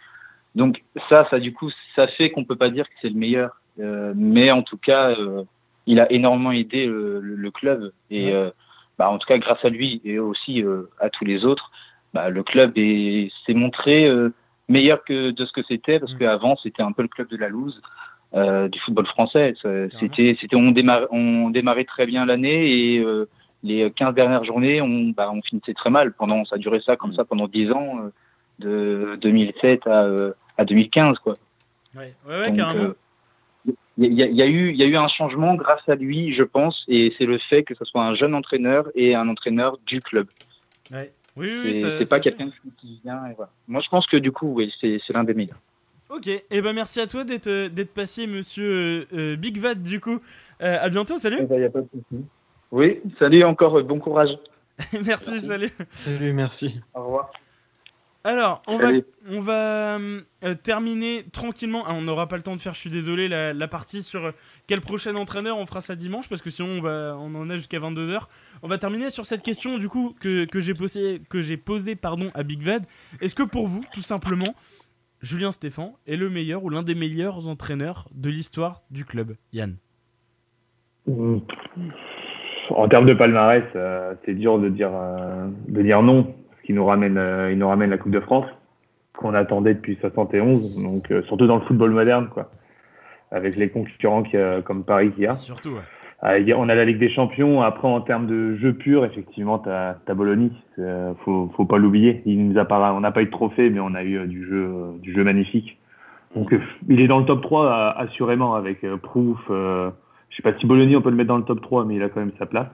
[0.59, 3.63] Donc ça, ça du coup, ça fait qu'on peut pas dire que c'est le meilleur,
[3.79, 5.45] euh, mais en tout cas, euh,
[5.87, 8.51] il a énormément aidé le, club et euh,
[8.99, 10.65] bah, en tout cas grâce à lui et aussi
[10.99, 11.71] à tous les autres,
[12.13, 14.11] bah, le club s'est montré
[14.69, 16.19] meilleur que de ce que c'était parce mmh.
[16.19, 17.81] qu'avant c'était un peu le club de la loose.
[18.35, 19.55] du football français.
[20.01, 23.05] C'était, c'était, on, démarrait, on démarrait très bien l'année et
[23.63, 26.13] les 15 dernières journées, on, bah, on finissait très mal.
[26.13, 27.17] Pendant, ça a duré ça comme mmh.
[27.17, 28.11] ça pendant 10 ans
[28.59, 31.19] de 2007 à, euh, à 2015.
[31.19, 31.37] Quoi.
[31.97, 32.93] Ouais, ouais, carrément.
[33.97, 36.85] il y, a eu, il y a eu un changement grâce à lui, je pense,
[36.89, 40.29] et c'est le fait que ce soit un jeune entraîneur et un entraîneur du club.
[40.91, 41.13] Ouais.
[41.37, 43.25] Oui, oui, c'est pas quelqu'un qui vient.
[43.27, 43.53] Et voilà.
[43.69, 45.61] Moi, je pense que du coup, oui, c'est l'un des meilleurs.
[46.11, 50.21] Ok, et eh ben merci à toi d'être passé, monsieur euh, Big Vat, du coup.
[50.63, 51.39] Euh, à bientôt, salut.
[51.41, 51.89] Eh ben, y a pas de
[52.71, 54.39] oui, salut encore, bon courage.
[55.07, 55.71] merci, salut.
[55.91, 56.81] Salut, merci.
[56.95, 57.31] Au revoir.
[58.29, 58.91] Alors, on va,
[59.31, 61.85] on va euh, terminer tranquillement.
[61.87, 64.31] Ah, on n'aura pas le temps de faire, je suis désolé, la, partie sur euh,
[64.67, 65.57] quel prochain entraîneur.
[65.57, 68.19] On fera ça dimanche parce que sinon on, va, on en a jusqu'à 22h.
[68.63, 71.23] On va terminer sur cette question du coup que, que j'ai posée
[71.57, 72.83] posé, pardon, à Big Vad.
[73.23, 74.55] Est-ce que pour vous, tout simplement,
[75.23, 79.37] Julien Stéphan est le meilleur ou l'un des meilleurs entraîneurs de l'histoire du club?
[79.55, 79.77] Yann
[82.69, 84.91] En termes de palmarès, euh, c'est dur de dire,
[85.67, 86.35] de dire non
[86.69, 88.45] qui nous ramène, euh, il nous ramène la Coupe de France
[89.17, 90.77] qu'on attendait depuis 71.
[90.77, 92.51] Donc euh, surtout dans le football moderne, quoi,
[93.31, 95.33] avec les concurrents qui, comme Paris qui a.
[95.33, 95.71] Surtout.
[95.71, 96.55] Ouais.
[96.55, 97.63] On a la Ligue des Champions.
[97.63, 100.51] Après, en termes de jeu pur, effectivement, tu as, as, Bologna.
[101.25, 102.23] Faut, faut pas l'oublier.
[102.27, 104.45] Il nous a pas, on n'a pas eu de trophée, mais on a eu du
[104.47, 104.69] jeu,
[105.01, 105.79] du jeu magnifique.
[106.37, 106.55] Donc,
[106.89, 109.39] il est dans le top 3 assurément avec Proof.
[109.49, 109.91] je
[110.37, 112.11] sais pas si Bologna on peut le mettre dans le top 3, mais il a
[112.11, 112.69] quand même sa place.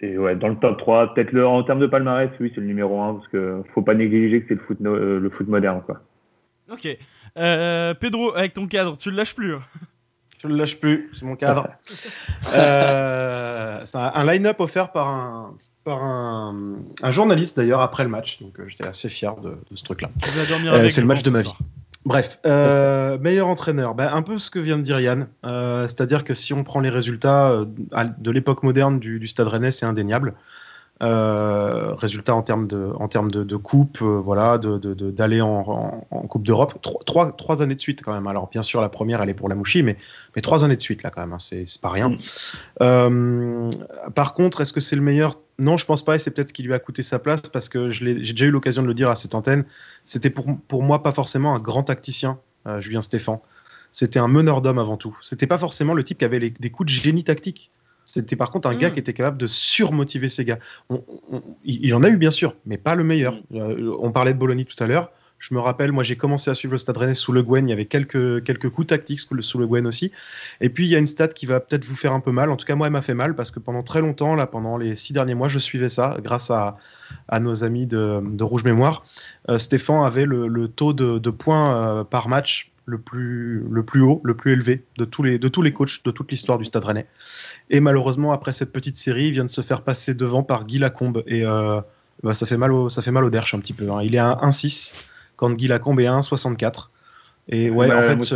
[0.00, 2.66] Et ouais, dans le top 3, peut-être le, en termes de palmarès, oui, c'est le
[2.66, 5.80] numéro 1, parce qu'il faut pas négliger que c'est le foot, euh, le foot moderne.
[5.86, 6.02] Quoi.
[6.70, 6.88] Ok.
[7.38, 9.62] Euh, Pedro, avec ton cadre, tu le lâches plus hein
[10.42, 11.68] Je le lâche plus, c'est mon cadre.
[12.54, 18.40] euh, c'est un, line-up offert par un, par un, un journaliste d'ailleurs après le match,
[18.40, 20.10] donc euh, j'étais assez fier de, de ce truc-là.
[20.90, 21.52] c'est le match de ma vie.
[22.06, 26.22] Bref, euh, meilleur entraîneur, ben, un peu ce que vient de dire Yann, euh, c'est-à-dire
[26.22, 27.64] que si on prend les résultats euh,
[28.18, 30.34] de l'époque moderne du, Stade Rennais, c'est indéniable.
[31.00, 37.60] résultats en termes de, en termes de, coupe, voilà, d'aller en, Coupe d'Europe, trois, trois,
[37.60, 38.28] années de suite quand même.
[38.28, 39.96] Alors bien sûr, la première, elle est pour la Mouchi, mais,
[40.36, 42.10] mais trois années de suite là quand même, hein, c'est pas rien.
[42.80, 43.70] Mm.
[44.14, 46.52] par contre, est-ce que c'est le meilleur non, je pense pas, et c'est peut-être ce
[46.52, 49.08] qui lui a coûté sa place, parce que j'ai déjà eu l'occasion de le dire
[49.08, 49.64] à cette antenne,
[50.04, 53.42] c'était pour, pour moi pas forcément un grand tacticien, euh, Julien Stéphan.
[53.90, 55.16] C'était un meneur d'hommes avant tout.
[55.22, 57.70] C'était pas forcément le type qui avait des coups de génie tactique.
[58.04, 58.92] C'était par contre un gars mm.
[58.92, 60.58] qui était capable de surmotiver ses gars.
[61.64, 63.34] il, en a eu bien sûr, mais pas le meilleur.
[63.50, 63.58] Mm.
[63.58, 65.10] Euh, on parlait de Bologna tout à l'heure.
[65.38, 67.70] Je me rappelle, moi j'ai commencé à suivre le Stade Rennais sous Le Guen, il
[67.70, 70.12] y avait quelques, quelques coups tactiques sous le, Guen aussi.
[70.60, 72.50] Et puis il y a une stat qui va peut-être vous faire un peu mal,
[72.50, 74.76] en tout cas moi elle m'a fait mal parce que pendant très longtemps, là pendant
[74.76, 76.78] les six derniers mois, je suivais ça grâce à,
[77.40, 79.04] nos amis de, Rouge Mémoire.
[79.50, 84.00] Euh, Stéphane avait le, taux de, de points euh, par match le plus, le plus
[84.00, 86.64] haut, le plus élevé de tous les, de tous les coachs de toute l'histoire du
[86.64, 87.06] Stade Rennais.
[87.68, 90.78] Et malheureusement, après cette petite série, il vient de se faire passer devant par Guy
[90.78, 91.22] Lacombe.
[91.26, 91.80] Et euh,
[92.22, 93.90] bah, ça, fait mal au, ça fait mal au derche un petit peu.
[93.90, 94.02] Hein.
[94.02, 94.94] Il est à 1,6
[95.36, 96.88] quand Guy Lacombe est à 1,64.
[97.48, 98.32] Et ouais, en fait,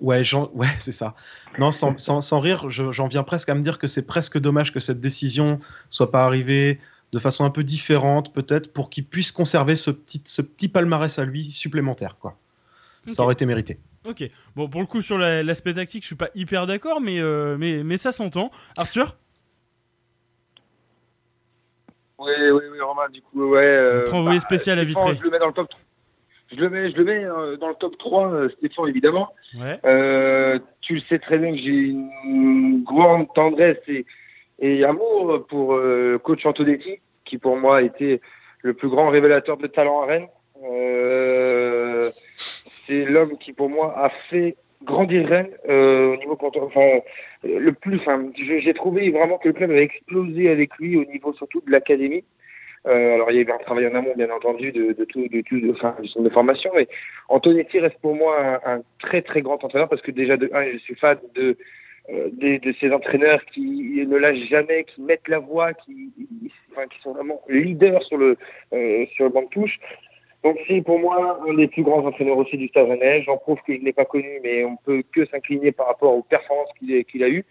[0.00, 1.14] ouais, ouais c'est ça.
[1.58, 4.72] Non, sans, sans, sans rire, j'en viens presque à me dire que c'est presque dommage
[4.72, 5.58] que cette décision
[5.90, 6.80] soit pas arrivée
[7.12, 11.18] de façon un peu différente, peut-être, pour qu'il puisse conserver ce petit, ce petit palmarès
[11.18, 12.38] à lui supplémentaire, quoi.
[13.08, 13.80] Ça aurait été mérité.
[14.04, 14.22] Ok.
[14.54, 17.82] Bon, pour le coup, sur l'aspect tactique, je suis pas hyper d'accord, mais, euh, mais,
[17.82, 18.50] mais ça s'entend.
[18.76, 19.16] Arthur?
[22.18, 23.60] Oui, oui, oui, Romain, du coup, ouais.
[23.60, 25.16] Euh, bah, spécial à Vitré.
[25.16, 25.68] Je le mets dans le top
[26.54, 29.28] je le mets, je le mets euh, dans le top 3, Stéphane, évidemment.
[29.58, 29.78] Ouais.
[30.80, 31.94] tu le sais très bien que j'ai
[32.24, 34.04] une grande tendresse et,
[34.58, 35.78] et amour pour
[36.22, 38.20] coach Antonetti, qui pour moi a été
[38.62, 40.28] le plus grand révélateur de talent à Rennes.
[40.64, 42.10] Euh,
[42.86, 47.00] c'est l'homme qui, pour moi, a fait grandir Rennes euh, au niveau enfin,
[47.44, 47.98] le plus.
[47.98, 51.70] Enfin, j'ai trouvé vraiment que le club avait explosé avec lui au niveau surtout de
[51.70, 52.24] l'académie.
[52.86, 55.40] Euh, alors il y avait un travail en amont, bien entendu, de, de tout, de
[55.42, 56.70] tout, de, enfin, du centre de formation.
[56.74, 56.88] Mais
[57.28, 60.78] Antonetti reste pour moi un, très très grand entraîneur parce que déjà de un, je
[60.78, 61.56] suis fan de
[62.10, 66.10] euh, de, de ces entraîneurs qui ne lâchent jamais, qui mettent la voix, qui,
[66.72, 68.36] enfin, qui sont vraiment leaders sur le
[68.72, 69.78] euh, sur le banc de touche.
[70.42, 73.22] Donc c'est pour moi un des plus grands entraîneurs aussi du Stade Rennais.
[73.22, 76.14] J'en prouve que je ne l'ai pas connu, mais on peut que s'incliner par rapport
[76.14, 77.44] aux performances qu'il a eues.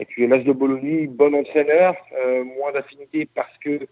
[0.00, 3.86] Et puis de Bologna, bon entraîneur, euh, moins d'affinité parce que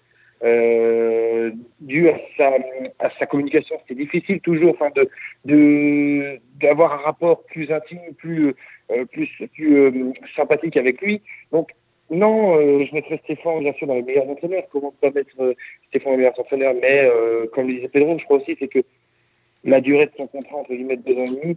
[0.45, 2.51] euh, dû à sa,
[2.99, 4.91] à sa communication, c'était difficile toujours, enfin
[5.45, 8.55] de d'avoir un rapport plus intime, plus
[8.91, 11.23] euh, plus plus euh, sympathique avec lui.
[11.53, 11.71] Donc
[12.11, 14.65] non, euh, je mettrais Stéphane, bien sûr, dans les meilleurs entraîneurs.
[14.71, 15.55] Comment pas mettre euh,
[15.89, 16.75] Stéphane dans les meilleurs entraîneurs?
[16.81, 18.81] Mais euh, comme le disait Pedro, je crois aussi, c'est que
[19.65, 21.57] la durée de son contrat, entre guillemets, de deux ans et demi,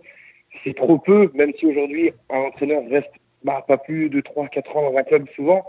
[0.64, 3.10] c'est trop peu, même si aujourd'hui, un entraîneur reste
[3.44, 5.66] bah, pas plus de 3-4 ans dans un club souvent.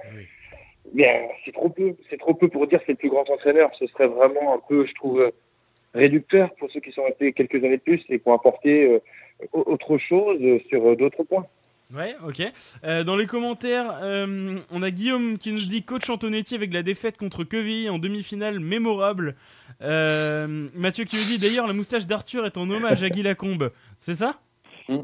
[0.94, 1.94] Mais c'est trop peu.
[2.10, 3.70] C'est trop peu pour dire que c'est le plus grand entraîneur.
[3.78, 5.30] Ce serait vraiment un peu, je trouve,
[5.94, 9.00] réducteur pour ceux qui sont restés quelques années de plus et qui ont apporté
[9.52, 11.46] autre chose sur d'autres points.
[11.94, 12.42] Ouais, ok.
[12.84, 16.82] Euh, dans les commentaires, euh, on a Guillaume qui nous dit coach Antonetti avec la
[16.82, 19.36] défaite contre Quevilly en demi-finale mémorable.
[19.82, 23.70] Euh, Mathieu qui nous dit d'ailleurs la moustache d'Arthur est en hommage à Guy Lacombe.
[23.98, 24.40] C'est ça?
[24.88, 25.02] Hmm.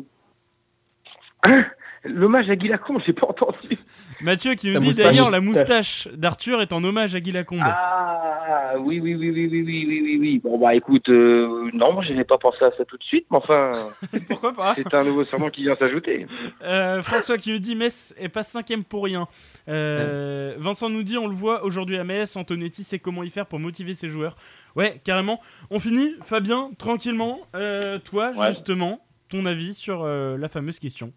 [2.05, 3.79] L'hommage à Guy Lacombe, j'ai pas entendu.
[4.21, 7.63] Mathieu qui nous dit d'ailleurs la moustache d'Arthur est en hommage à Guy Lacombe.
[7.65, 10.39] Ah oui, oui, oui, oui, oui, oui, oui, oui.
[10.43, 13.37] Bon, bah écoute, euh, non, je n'ai pas pensé à ça tout de suite, mais
[13.37, 13.71] enfin.
[14.29, 14.75] Pourquoi pas?
[14.75, 16.27] C'est un nouveau serment qui vient s'ajouter.
[16.63, 19.29] Euh, François qui nous dit Metz est pas cinquième pour rien.
[19.69, 23.47] Euh, Vincent nous dit on le voit aujourd'hui à Metz, Antonetti sait comment y faire
[23.47, 24.35] pour motiver ses joueurs.
[24.75, 25.41] Ouais, carrément.
[25.71, 27.41] On finit, Fabien, tranquillement.
[27.55, 31.13] Euh, toi, justement, ton avis sur la fameuse question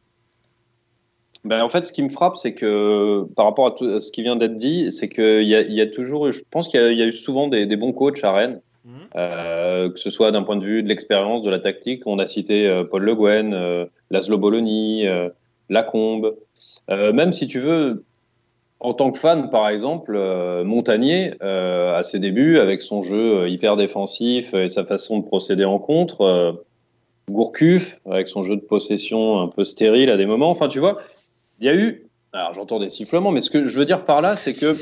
[1.45, 4.23] ben, en fait, ce qui me frappe, c'est que par rapport à, tout, ce qui
[4.23, 7.11] vient d'être dit, c'est qu'il y, y, a toujours, je pense qu'il y, a eu
[7.11, 8.93] souvent des, bons coachs à Rennes, mhm.
[9.15, 12.01] euh, que ce soit d'un point de vue de l'expérience, de la tactique.
[12.07, 15.29] On a cité euh, Paul Le Guen, euh, Laszlo Bologna, euh,
[15.69, 16.33] Lacombe.
[16.89, 18.03] même si tu veux,
[18.79, 20.17] en tant que fan, par exemple,
[20.63, 25.77] Montagnier, à ses débuts, avec son jeu hyper défensif et sa façon de procéder en
[25.77, 26.63] contre.
[27.29, 30.51] Gourcuff, avec son jeu de possession un peu stérile à des moments.
[30.51, 30.99] Enfin, tu vois,
[31.59, 34.21] il y a eu, alors j'entends des sifflements, mais ce que je veux dire par
[34.21, 34.75] là, c'est que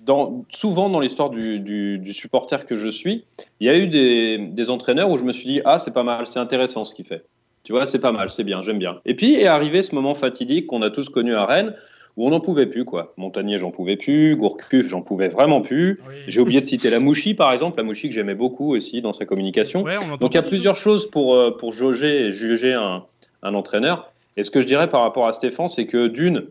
[0.00, 3.24] dans, souvent dans l'histoire du, du, supporter que je suis,
[3.60, 6.04] il y a eu des, des entraîneurs où je me suis dit ah c'est pas
[6.04, 7.24] mal, c'est intéressant ce qu'il fait.
[7.64, 9.00] Tu vois, c'est pas mal, c'est bien, j'aime bien.
[9.04, 11.74] Et puis est arrivé ce moment fatidique qu'on a tous connu à Rennes
[12.16, 13.12] où on n'en pouvait plus quoi.
[13.16, 16.00] Montagnier, j'en pouvais plus, Gourcuff, j'en pouvais vraiment plus.
[16.28, 19.12] J'ai oublié de citer la Mouchi par exemple, la Mouchi que j'aimais beaucoup aussi dans
[19.12, 19.84] sa communication.
[20.20, 23.04] Donc il y a plusieurs choses pour euh, pour jauger et juger un,
[23.42, 24.12] un entraîneur.
[24.36, 26.48] Et ce que je dirais par rapport à Stéphane, c'est que d'une,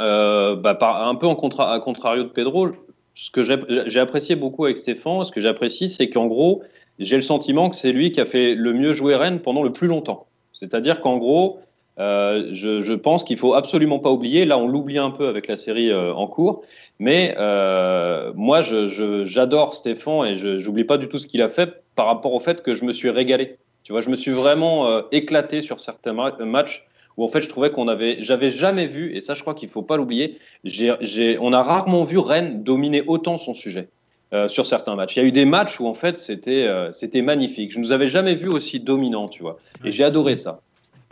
[0.00, 2.68] euh, bah, un peu en contra, à contrario de Pedro,
[3.14, 6.62] ce que j'ai apprécié beaucoup avec Stéphane, ce que j'apprécie, c'est qu'en gros,
[6.98, 9.72] j'ai le sentiment que c'est lui qui a fait le mieux jouer Rennes pendant le
[9.72, 10.26] plus longtemps.
[10.52, 11.60] C'est-à-dire qu'en gros,
[12.00, 14.44] euh, je, pense qu'il faut absolument pas oublier.
[14.44, 16.62] Là, on l'oublie un peu avec la série euh, en cours,
[16.98, 17.34] mais
[18.34, 22.34] moi, j'adore Stéphane et je n'oublie pas du tout ce qu'il a fait par rapport
[22.34, 23.58] au fait que je me suis régalé.
[23.84, 26.84] Tu vois, je me suis vraiment euh, éclaté sur certains matchs
[27.16, 29.68] où en fait je trouvais qu'on avait, j'avais jamais vu, et ça je crois qu'il
[29.68, 30.38] faut pas l'oublier,
[31.40, 33.88] on a rarement vu Rennes dominer autant son sujet.
[34.48, 35.14] sur certains matchs.
[35.14, 37.70] Il y a eu des matchs où en fait c'était c'était magnifique.
[37.70, 39.58] Je ne nous avais jamais vu aussi dominant, tu vois.
[39.84, 40.60] Et j'ai adoré ça.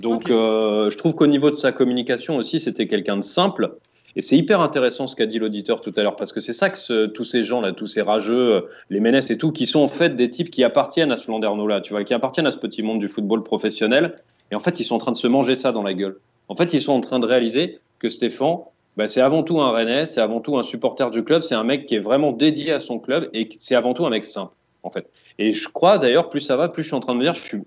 [0.01, 3.77] Donc je trouve qu'au niveau de sa communication aussi, c'était quelqu'un de simple.
[4.17, 6.71] Et c'est hyper intéressant ce qu'a dit l'auditeur tout à l'heure, parce que c'est ça
[6.71, 8.61] que tous ces gens-là, tous ces rageux, euh,
[8.91, 11.81] les Ménès et tout, qui sont en fait des types qui appartiennent à ce Landerneau-là,
[11.81, 14.19] tu vois, qui appartiennent à ce petit monde du football professionnel.
[14.51, 16.19] Et en fait, ils sont en train de se manger ça dans la gueule.
[16.49, 18.59] En fait, ils sont en train de réaliser que Stéphane,
[18.97, 21.65] bah, c'est avant tout un Rennais, c'est avant tout un supporter du club, c'est un
[21.65, 24.55] mec qui est vraiment dédié à son club et c'est avant tout un mec simple,
[24.83, 25.09] en fait.
[25.39, 27.35] Et je crois d'ailleurs, plus ça va, plus je suis en train de me dire,
[27.35, 27.59] je suis,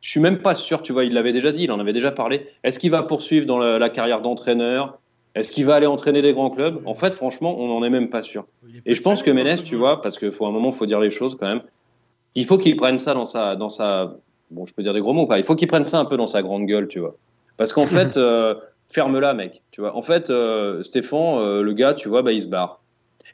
[0.00, 2.12] je suis même pas sûr, tu vois, il l'avait déjà dit, il en avait déjà
[2.12, 2.46] parlé.
[2.62, 4.98] Est-ce qu'il va poursuivre dans la carrière d'entraîneur?
[5.34, 6.80] Est-ce qu'il va aller entraîner des grands clubs?
[6.86, 8.46] En fait, franchement, on n'en est même pas sûr.
[8.86, 11.00] Et je pense que Ménès, tu vois, parce qu'il faut un moment, il faut dire
[11.00, 11.62] les choses quand même.
[12.34, 14.16] Il faut qu'il prenne ça dans sa, dans sa,
[14.50, 15.38] bon, je peux dire des gros mots, pas.
[15.38, 17.16] Il faut qu'il prenne ça un peu dans sa grande gueule, tu vois.
[17.56, 18.54] Parce qu'en fait, euh,
[18.88, 19.62] ferme-la, mec.
[19.70, 19.96] Tu vois.
[19.96, 22.80] En fait, euh, Stéphane, euh, le gars, tu vois, bah, il se barre.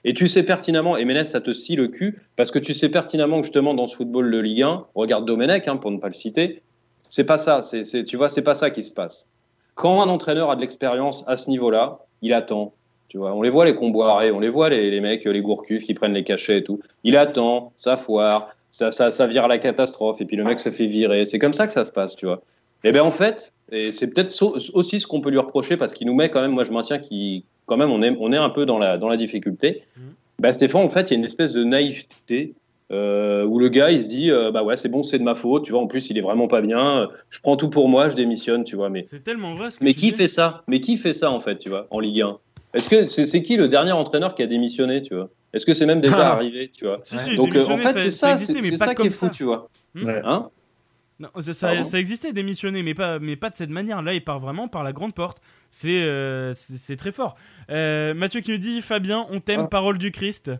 [0.05, 2.89] Et tu sais pertinemment, et Ménès, ça te scie le cul, parce que tu sais
[2.89, 6.09] pertinemment que justement dans ce football de Ligue 1, regarde Domenech, hein, pour ne pas
[6.09, 6.63] le citer,
[7.03, 7.61] c'est pas ça.
[7.61, 9.31] C'est, tu vois, c'est pas ça qui se passe.
[9.81, 12.75] Quand un entraîneur a de l'expérience à ce niveau-là, il attend.
[13.09, 15.85] Tu vois, on les voit les comboirés, on les voit les, les mecs, les gourcuffs
[15.85, 16.81] qui prennent les cachets et tout.
[17.03, 20.59] Il attend, ça foire, ça, ça, ça vire à la catastrophe, et puis le mec
[20.59, 21.25] se fait virer.
[21.25, 22.43] C'est comme ça que ça se passe, tu vois.
[22.85, 24.39] Et eh bien en fait, et c'est peut-être
[24.75, 26.99] aussi ce qu'on peut lui reprocher parce qu'il nous met quand même, moi je maintiens
[26.99, 29.83] qu'il, quand même, on est, on est un peu dans la, dans la difficulté.
[29.97, 30.01] Mmh.
[30.41, 32.53] Bah, Stéphane, en fait, il y a une espèce de naïveté
[32.93, 35.37] euh, où le gars il se dit euh, bah ouais c'est bon c'est de ma
[35.37, 38.09] faute tu vois en plus il est vraiment pas bien je prends tout pour moi
[38.09, 40.65] je démissionne tu vois mais c'est tellement vrai mais qui fait ça?
[40.67, 42.39] Mais qui fait ça en fait tu vois en Ligue 1
[42.75, 45.29] est-ce que c'est qui le dernier entraîneur qui a démissionné tu vois?
[45.53, 47.01] Est-ce que c'est même déjà arrivé tu vois?
[47.37, 50.09] Donc euh, en fait c'est ça c'est ça qui est fou tu vois hmm.
[50.25, 50.51] hein?
[51.19, 54.01] Non, ça, ça, existait démissionner, mais pas, mais pas de cette manière.
[54.01, 55.43] Là, il part vraiment par la grande porte.
[55.69, 56.03] C'est
[56.55, 57.37] c'est très fort.
[57.69, 59.67] Mathieu qui nous dit Fabien, on t'aime, ah.
[59.67, 60.51] parole du Christ.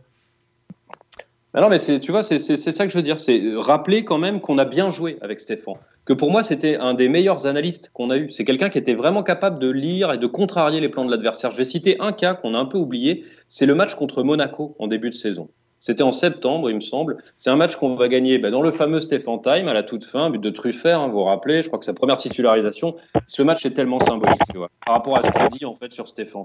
[1.53, 3.19] Non, mais tu vois, c'est ça que je veux dire.
[3.19, 5.75] C'est rappeler quand même qu'on a bien joué avec Stéphane.
[6.05, 8.31] Que pour moi, c'était un des meilleurs analystes qu'on a eu.
[8.31, 11.51] C'est quelqu'un qui était vraiment capable de lire et de contrarier les plans de l'adversaire.
[11.51, 13.25] Je vais citer un cas qu'on a un peu oublié.
[13.49, 15.49] C'est le match contre Monaco en début de saison.
[15.81, 17.17] C'était en septembre, il me semble.
[17.37, 20.05] C'est un match qu'on va gagner bah, dans le fameux Stéphane Time à la toute
[20.05, 21.63] fin, but de Truffert, hein, vous vous rappelez.
[21.63, 22.95] Je crois que sa première titularisation.
[23.25, 25.91] Ce match est tellement symbolique, tu vois, par rapport à ce qu'il dit en fait
[25.91, 26.43] sur Stéphane.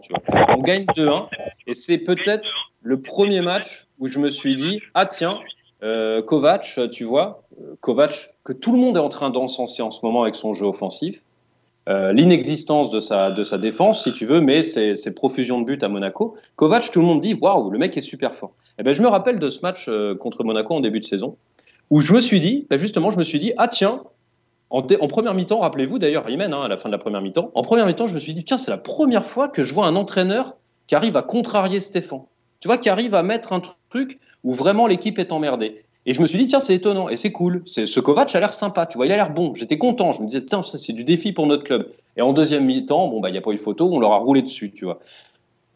[0.56, 1.28] On gagne 2-1
[1.66, 2.50] et c'est peut-être
[2.80, 5.39] le premier match où je me suis dit ah tiens,
[5.82, 9.90] euh, Kovac, tu vois, euh, Kovac que tout le monde est en train d'encenser en
[9.90, 11.23] ce moment avec son jeu offensif.
[11.89, 15.78] Euh, l'inexistence de sa, de sa défense, si tu veux, mais ses, profusions de buts
[15.82, 16.35] à Monaco.
[16.56, 18.51] Kovac, tout le monde dit waouh, le mec est super fort.
[18.70, 21.05] Et eh ben, je me rappelle de ce match euh, contre Monaco en début de
[21.05, 21.36] saison,
[21.90, 24.02] où je me suis dit, ben justement, je me suis dit, ah tiens,
[24.70, 27.52] en, en première mi-temps, rappelez-vous d'ailleurs, Imen, hein, à la fin de la première mi-temps,
[27.55, 29.86] en première mi-temps, je me suis dit, tiens, c'est la première fois que je vois
[29.86, 30.56] un entraîneur
[30.89, 32.23] qui arrive à contrarier Stéphane.
[32.60, 33.60] Tu vois, qui arrive à mettre un
[33.90, 35.82] truc où vraiment l'équipe est emmerdée.
[36.06, 37.62] Et je me suis dit, tiens, c'est étonnant et c'est cool.
[37.66, 39.54] C'est, ce Kovac a l'air sympa, tu vois, il a l'air bon.
[39.56, 40.12] J'étais content.
[40.12, 41.90] Je me disais, tiens, ça, c'est du défi pour notre club.
[42.16, 44.18] Et en deuxième mi-temps, bon, bah, il n'y a pas eu photo, on leur a
[44.18, 45.00] roulé dessus, tu vois.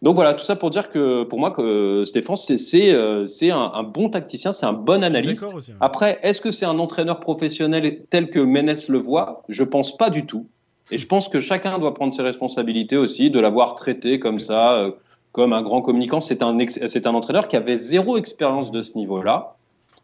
[0.02, 3.82] Donc voilà, tout ça pour dire que pour moi, que Stéphane, c'est, c'est, euh, un,
[3.82, 5.44] bon tacticien, c'est un bon analyste.
[5.44, 5.74] Hein.
[5.80, 9.42] Après, est-ce que c'est un entraîneur professionnel tel que Ménès le voit?
[9.50, 10.46] Je pense pas du tout.
[10.90, 14.72] Et je pense que chacun doit prendre ses responsabilités aussi, de l'avoir traité comme ça,
[14.72, 14.92] euh,
[15.32, 16.20] comme un grand communicant.
[16.20, 19.56] C'est un, c'est un entraîneur qui avait zéro expérience de ce niveau-là.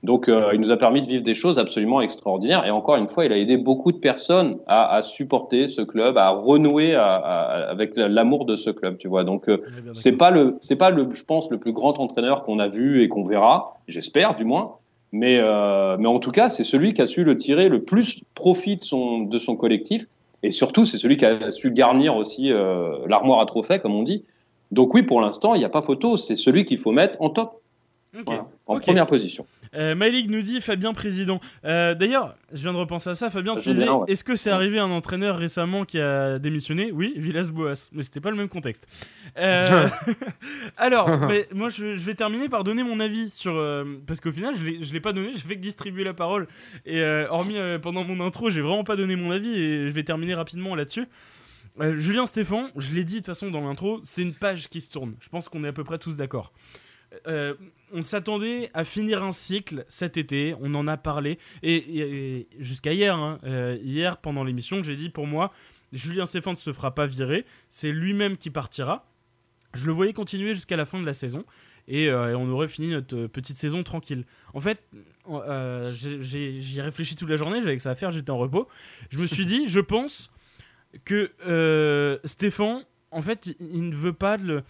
[0.03, 2.65] Donc, euh, il nous a permis de vivre des choses absolument extraordinaires.
[2.67, 6.31] Et encore une fois, il a aidé beaucoup de personnes à, supporter ce club, à
[6.31, 8.99] renouer avec l'amour de ce club.
[8.99, 9.25] Tu vois.
[9.25, 9.63] Donc, euh,
[9.93, 13.03] c'est pas le, c'est pas le, je pense, le plus grand entraîneur qu'on a vu
[13.03, 13.79] et qu'on verra.
[13.89, 14.77] J'espère, du moins.
[15.13, 18.23] Mais, euh, mais en tout cas, c'est celui qui a su le tirer le plus
[18.35, 20.07] profit de son, de son collectif.
[20.43, 22.53] Et surtout, c'est celui qui a su garnir aussi
[23.09, 24.23] l'armoire à trophées, comme on dit.
[24.71, 26.17] Donc oui, pour l'instant, il n'y a pas photo.
[26.17, 27.61] C'est celui qu'il faut mettre en top.
[28.67, 29.47] en première position.
[29.75, 29.95] Euh,
[30.29, 31.41] nous dit Fabien président.
[31.65, 33.31] Euh, d'ailleurs, je viens de repenser à ça.
[33.31, 36.93] Fabien, tu disais, est-ce que c'est arrivé un entraîneur récemment qui a démissionné?
[36.93, 38.87] Oui, Villas-Boas, mais c'était pas le même contexte.
[39.39, 39.87] Euh,
[40.77, 41.09] alors,
[41.55, 44.79] moi, je, vais terminer par donner mon avis sur euh, parce qu'au final, je l'ai,
[44.79, 45.33] l'ai pas donné.
[45.35, 46.47] J'ai fait que distribuer la parole
[46.85, 50.35] et hormis pendant mon intro, j'ai vraiment pas donné mon avis et je vais terminer
[50.35, 51.07] rapidement là-dessus.
[51.79, 54.91] Julien Stéphan, je l'ai dit de toute façon dans l'intro, c'est une page qui se
[54.91, 55.15] tourne.
[55.21, 56.53] Je pense qu'on est à peu près tous d'accord.
[57.27, 57.55] Euh,
[57.93, 63.15] on s'attendait à finir un cycle cet été, on en a parlé, et, jusqu'à hier,
[63.15, 65.53] hein, euh, hier pendant l'émission, j'ai dit pour moi,
[65.93, 69.09] Julien Stéphane ne se fera pas virer, c'est lui-même qui partira.
[69.75, 71.45] Je le voyais continuer jusqu'à la fin de la saison,
[71.87, 74.25] et, euh, on aurait fini notre petite saison tranquille.
[74.53, 74.83] En fait,
[75.93, 78.69] j'y ai réfléchi toute la journée, j'avais que ça à faire, j'étais en repos.
[79.11, 80.33] Je me suis dit, je pense
[81.05, 84.63] que Stéphane, en fait, il, ne veut pas le...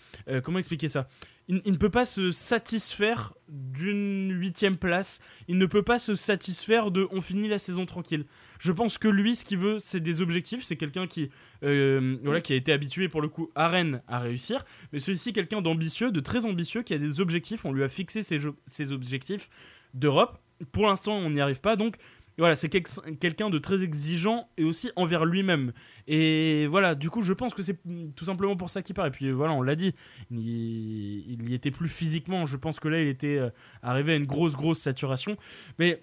[0.43, 1.09] comment expliquer ça?
[1.49, 5.21] Il, ne peut pas se satisfaire d'une huitième place.
[5.47, 8.25] Il ne peut pas se satisfaire de on finit la saison tranquille.
[8.59, 10.65] Je pense que lui, ce qu'il veut, c'est des objectifs.
[10.65, 11.31] C'est quelqu'un qui,
[11.63, 14.65] euh, voilà, qui a été habitué pour le coup à Rennes à réussir.
[14.93, 17.65] Mais celui-ci, quelqu'un d'ambitieux, de très ambitieux, qui a des objectifs.
[17.65, 19.49] On lui a fixé ses, ses objectifs
[19.95, 20.41] d'Europe.
[20.73, 21.77] Pour l'instant, on n'y arrive pas.
[21.77, 21.97] Donc,
[22.39, 25.73] voilà, c'est quelqu'un de très exigeant et aussi envers lui-même.
[26.07, 27.79] Et voilà, du coup, je pense que c'est
[28.15, 29.07] tout simplement pour ça qu'il part.
[29.07, 29.95] Et puis voilà, on l'a dit,
[30.31, 32.47] il, il y était plus physiquement.
[32.47, 33.51] Je pense que là, il était euh,
[33.83, 35.37] arrivé à une grosse, grosse saturation.
[35.79, 36.03] Mais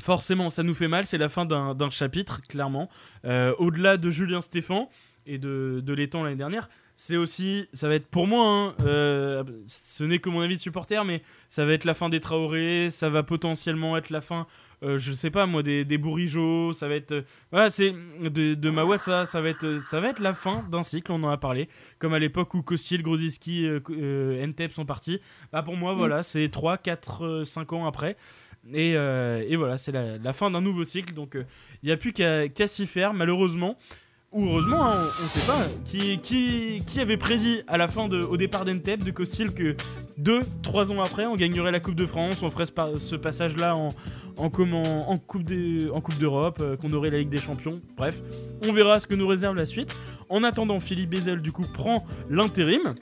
[0.00, 1.04] forcément, ça nous fait mal.
[1.04, 2.88] C'est la fin d'un chapitre, clairement.
[3.24, 4.88] Euh, au-delà de Julien Stéphan
[5.26, 9.44] et de, de l'étang l'année dernière, c'est aussi, ça va être pour moi, hein, euh,
[9.68, 12.88] ce n'est que mon avis de supporter, mais ça va être la fin des Traoré,
[12.90, 14.46] ça va potentiellement être la fin
[14.82, 17.12] euh, je sais pas moi, des, des bourrigeaux, ça va être.
[17.12, 17.92] Euh, voilà, c'est.
[18.20, 21.30] De, de Mawassa, ça va être, ça va être la fin d'un cycle, on en
[21.30, 21.68] a parlé.
[21.98, 25.20] Comme à l'époque où Kostil, Groziski, euh, Ntep sont partis.
[25.52, 25.96] Bah, pour moi, mm.
[25.96, 28.16] voilà, c'est 3, 4, 5 ans après.
[28.72, 31.14] Et, et voilà, c'est la, la, fin d'un nouveau cycle.
[31.14, 31.36] Donc,
[31.82, 33.78] il n'y a plus qu'à s'y faire, malheureusement
[34.32, 38.64] ou heureusement, hein, on ne sait pas, qui, avait prédit à la fin au départ
[38.64, 39.76] d'Entep de Costil que
[40.20, 43.90] 2-3 ans après on gagnerait la Coupe de France, on ferait ce, passage-là en,
[44.38, 48.20] en, en, Coupe d'Europe, euh, qu'on aurait la Ligue des Champions, bref,
[48.66, 49.94] on verra ce que nous réserve la suite.
[50.28, 52.94] En attendant, Philippe Bezel du coup prend l'intérim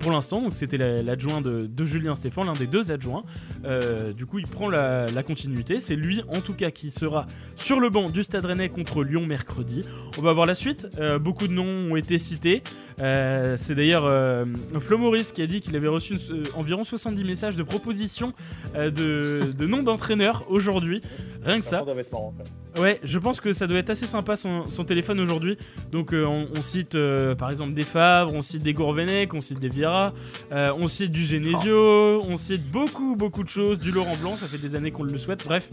[0.00, 0.42] pour l'instant.
[0.52, 3.24] C'était l'adjoint de, Julien Stéphane, l'un des deux adjoints.
[3.64, 5.80] Euh, du coup, il prend la, continuité.
[5.80, 9.26] C'est lui, en tout cas, qui sera sur le banc du Stade Rennais contre Lyon
[9.26, 9.84] mercredi.
[10.18, 10.88] On va voir la suite.
[10.98, 12.62] Euh, beaucoup de noms ont été cités.
[13.00, 14.04] Euh, c'est d'ailleurs
[14.80, 16.16] Flo Maurice qui a dit qu'il avait reçu
[16.54, 18.32] environ 70 messages de propositions
[18.74, 21.00] de, de noms d'entraîneurs aujourd'hui.
[21.42, 21.82] Rien que ça.
[22.78, 25.56] Ouais, je pense que ça doit être assez sympa son, téléphone aujourd'hui.
[25.90, 26.96] Donc on, cite
[27.38, 30.12] par exemple des Favre, on cite des Gourvenec, on cite des Vieira
[30.52, 34.46] euh, on cite du Genesio, on cite beaucoup, beaucoup de choses, du Laurent Blanc, ça
[34.46, 35.44] fait des années qu'on le souhaite.
[35.44, 35.70] Bref,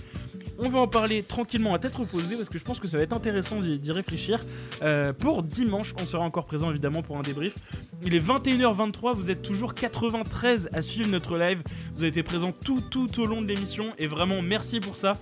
[0.60, 3.04] on va en parler tranquillement à tête reposée parce que je pense que ça va
[3.04, 4.40] être intéressant d'y réfléchir.
[4.82, 7.56] Euh, pour dimanche, on sera encore présent évidemment pour débrief.
[8.03, 11.61] Il est 21h23, vous êtes toujours 93 à suivre notre live.
[11.94, 15.14] Vous avez été présent tout, tout au long de l'émission et vraiment merci pour ça.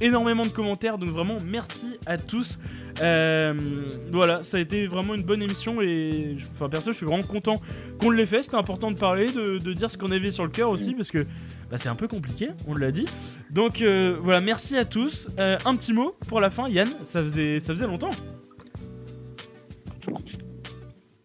[0.00, 2.58] Énormément de commentaires, donc vraiment merci à tous.
[3.00, 3.54] Euh,
[4.10, 7.60] voilà, ça a été vraiment une bonne émission et enfin perso je suis vraiment content
[8.00, 8.42] qu'on l'ait fait.
[8.42, 11.26] C'était important de parler, de, dire ce qu'on avait sur le cœur aussi parce que
[11.70, 13.06] bah, c'est un peu compliqué, on l'a dit.
[13.50, 15.28] Donc euh, voilà, merci à tous.
[15.38, 18.10] Euh, un petit mot pour la fin, Yann, ça faisait, ça faisait longtemps.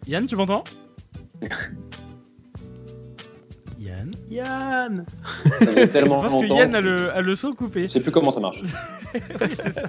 [0.08, 0.64] Yann, tu m'entends
[3.80, 5.06] Yann Yann
[5.60, 7.82] Ça tellement Je pense que Yann a le, a le son coupé.
[7.82, 8.62] Je sais plus comment ça marche.
[9.14, 9.22] oui,
[9.60, 9.84] c'est ça.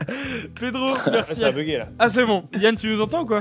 [0.60, 1.40] Pedro, merci.
[1.40, 1.88] Ça a bugué là.
[1.98, 2.44] Ah, c'est bon.
[2.58, 3.40] Yann, tu nous entends ou quoi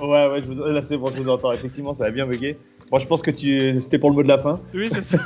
[0.00, 0.62] Ouais, ouais, je vous...
[0.64, 1.52] là c'est bon, je vous entends.
[1.52, 2.58] Effectivement, ça a bien bugué.
[2.90, 3.80] Moi, je pense que tu...
[3.80, 4.60] c'était pour le mot de la fin.
[4.74, 5.18] Oui, c'est ça.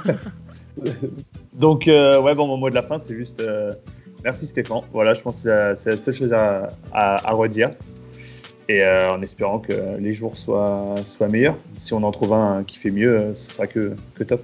[1.52, 3.72] Donc, euh, ouais, bon, mon mot de la fin, c'est juste euh,
[4.22, 4.82] merci Stéphane.
[4.92, 7.70] Voilà, je pense que c'est la seule chose à, à, redire.
[8.68, 11.56] Et euh, en espérant que les jours soient, soient meilleurs.
[11.78, 14.42] Si on en trouve un qui fait mieux, ce sera que, que top.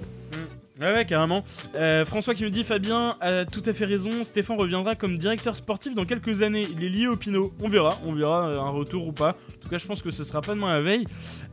[0.81, 1.43] Ouais, ouais, carrément.
[1.75, 4.23] Euh, François qui nous dit Fabien a tout à fait raison.
[4.23, 6.67] Stéphane reviendra comme directeur sportif dans quelques années.
[6.71, 7.53] Il est lié au Pinot.
[7.61, 9.29] On verra, on verra euh, un retour ou pas.
[9.29, 11.05] En tout cas, je pense que ce sera pas demain la veille.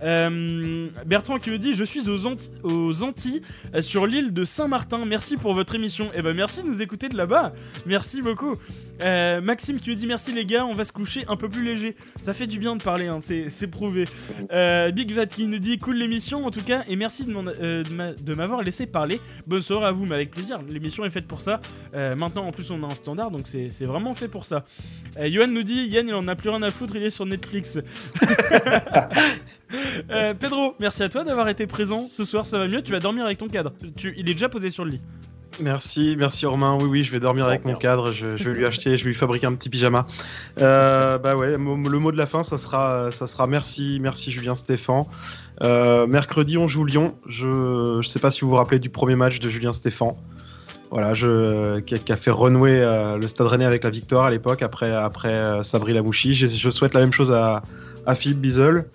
[0.02, 3.42] Euh, Bertrand qui nous dit Je suis aux, Antilles
[3.82, 5.04] sur l'île de Saint-Martin.
[5.04, 6.06] Merci pour votre émission.
[6.06, 7.52] Et eh ben, merci de nous écouter de là-bas.
[7.84, 8.54] Merci beaucoup.
[9.02, 11.94] Maxime qui nous dit Merci les gars, on va se coucher un peu plus léger.
[12.22, 14.06] Ça fait du bien de parler, hein, c'est prouvé.
[14.92, 16.84] Big Vat qui nous dit Cool l'émission en tout cas.
[16.88, 19.09] Et merci de m'avoir laissé parler.
[19.46, 20.60] Bonne soirée à vous, mais avec plaisir.
[20.68, 21.60] L'émission est faite pour ça.
[21.94, 24.64] Euh, maintenant, en plus, on a un standard, donc c'est vraiment fait pour ça.
[25.18, 27.26] Euh, Yohan nous dit Yann, il en a plus rien à foutre, il est sur
[27.26, 27.78] Netflix.
[30.10, 32.08] Euh, Pedro, merci à toi d'avoir été présent.
[32.10, 32.82] Ce soir, ça va mieux.
[32.82, 33.72] Tu vas dormir avec ton cadre.
[34.02, 35.00] Il est déjà posé sur le lit.
[35.58, 36.78] Merci, merci Romain.
[36.80, 38.12] Oui, oui, je vais dormir avec mon cadre.
[38.12, 40.06] Je, vais lui acheter, je vais lui fabriquer un petit pyjama.
[40.56, 45.08] bah ouais, le mot de la fin, ça sera, ça sera merci, merci Julien Stéphan.
[45.62, 47.14] Euh, mercredi, on joue Lyon.
[47.26, 50.16] Je ne sais pas si vous vous rappelez du premier match de Julien Stéphan.
[50.90, 54.62] Voilà, je, qui, a, fait renouer euh, le Stade Rennais avec la victoire à l'époque,
[54.62, 56.32] après, après euh, Sabri Lamouchi.
[56.32, 57.62] Je, je, souhaite la même chose à,
[58.06, 58.86] à Philippe Bizel.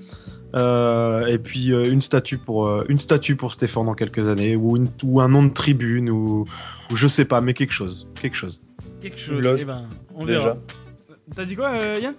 [0.56, 5.22] Et puis une statue pour une statue pour Stéphane dans quelques années ou, une, ou
[5.22, 6.45] un nom de tribune ou,
[6.91, 8.64] ou, je sais pas mais quelque chose quelque chose
[9.02, 9.84] quelque chose eh ben,
[10.14, 10.57] on verra
[11.36, 12.15] t'as dit quoi Yann?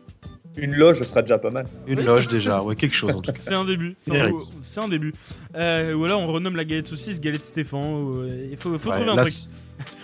[0.58, 1.66] Une loge serait déjà pas mal.
[1.86, 3.38] Une loge déjà, ouais, quelque chose en tout cas.
[3.38, 3.94] C'est un début.
[3.98, 5.12] C'est un, début.
[5.54, 8.12] Euh, ou alors on renomme la galette saucisse galette Stéphane.
[8.14, 9.34] Euh, il faut, faut trouver un truc.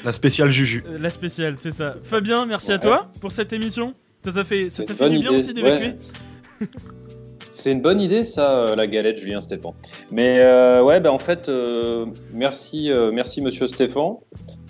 [0.04, 0.84] La spéciale Juju.
[0.86, 1.96] Euh, la spéciale, c'est ça.
[2.00, 3.94] Fabien, merci à toi pour cette émission.
[4.24, 5.94] Ça t'a fait, ça fait du bien aussi d'évacuer
[7.52, 9.72] C'est une bonne idée, ça, la galette, Julien Stéphane.
[10.10, 10.38] Mais
[10.80, 11.50] ouais, ben en fait,
[12.32, 14.14] merci, merci, monsieur Stéphane.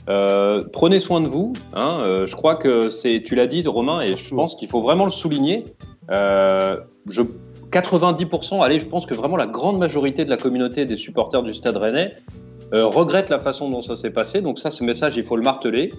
[0.07, 1.53] prenez soin de vous.
[1.73, 5.05] Hein, je crois que c'est, tu l'as dit, Romain, et je pense qu'il faut vraiment
[5.05, 5.65] le souligner.
[6.11, 7.23] je
[7.73, 11.55] 90%, allez, je pense que vraiment la grande majorité de la communauté des supporters du
[11.55, 12.13] Stade Rennais
[12.75, 14.41] euh, regrette la façon dont ça s'est passé.
[14.41, 15.93] Donc ça, ce message, il faut le marteler.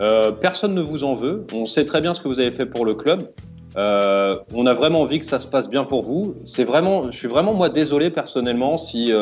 [0.00, 1.46] Euh, personne ne vous en veut.
[1.52, 3.30] On sait très bien ce que vous avez fait pour le club.
[3.76, 6.34] Euh, on a vraiment envie que ça se passe bien pour vous.
[6.44, 9.12] C'est vraiment, je suis vraiment moi désolé personnellement si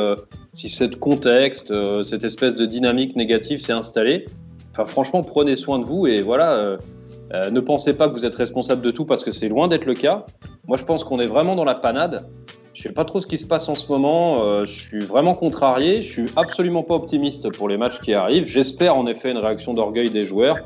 [0.52, 1.72] si cet contexte,
[2.02, 4.26] cette espèce de dynamique négative s'est installée.
[4.72, 6.76] Enfin, franchement, prenez soin de vous et voilà.
[7.50, 9.94] ne pensez pas que vous êtes responsable de tout parce que c'est loin d'être le
[9.94, 10.26] cas.
[10.66, 12.26] Moi, je pense qu'on est vraiment dans la panade.
[12.74, 14.42] Je sais pas trop ce qui se passe en ce moment.
[14.42, 16.00] Euh, je suis vraiment contrarié.
[16.00, 18.46] Je suis absolument pas optimiste pour les matchs qui arrivent.
[18.46, 20.56] J'espère en effet une réaction d'orgueil des joueurs.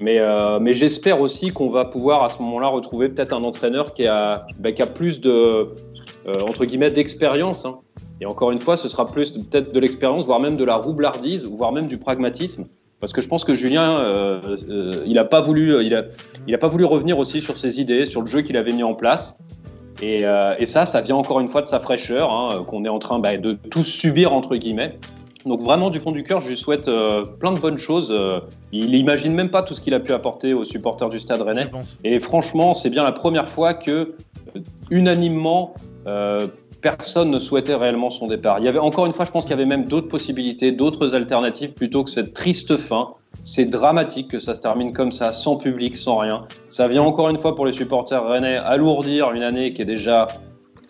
[0.00, 3.94] Mais, euh, mais j'espère aussi qu'on va pouvoir à ce moment-là retrouver peut-être un entraîneur
[3.94, 7.64] qui a, bah, qui a plus de, euh, entre guillemets, d'expérience.
[7.64, 7.78] Hein.
[8.20, 11.44] Et encore une fois, ce sera plus peut-être de l'expérience, voire même de la roublardise,
[11.46, 12.66] voire même du pragmatisme.
[13.00, 14.40] Parce que je pense que Julien, euh,
[15.06, 16.04] il n'a pas voulu, il a,
[16.46, 18.82] il a pas voulu revenir aussi sur ses idées, sur le jeu qu'il avait mis
[18.82, 19.38] en place.
[20.02, 20.24] Et,
[20.58, 23.18] et, ça, ça vient encore une fois de sa fraîcheur, hein, qu'on est en train
[23.18, 24.98] bah, de tous subir entre guillemets.
[25.46, 26.90] Donc vraiment du fond du cœur, je lui souhaite
[27.38, 28.14] plein de bonnes choses.
[28.72, 31.66] il n'imagine même pas tout ce qu'il a pu apporter aux supporters du Stade Rennais.
[32.04, 34.16] Et franchement, c'est bien la première fois que
[34.90, 35.74] unanimement
[36.82, 38.58] personne ne souhaitait réellement son départ.
[38.60, 41.14] Il y avait encore une fois, je pense qu'il y avait même d'autres possibilités, d'autres
[41.14, 43.14] alternatives plutôt que cette triste fin.
[43.42, 46.46] C'est dramatique que ça se termine comme ça, sans public, sans rien.
[46.68, 50.28] Ça vient encore une fois pour les supporters rennais alourdir une année qui est déjà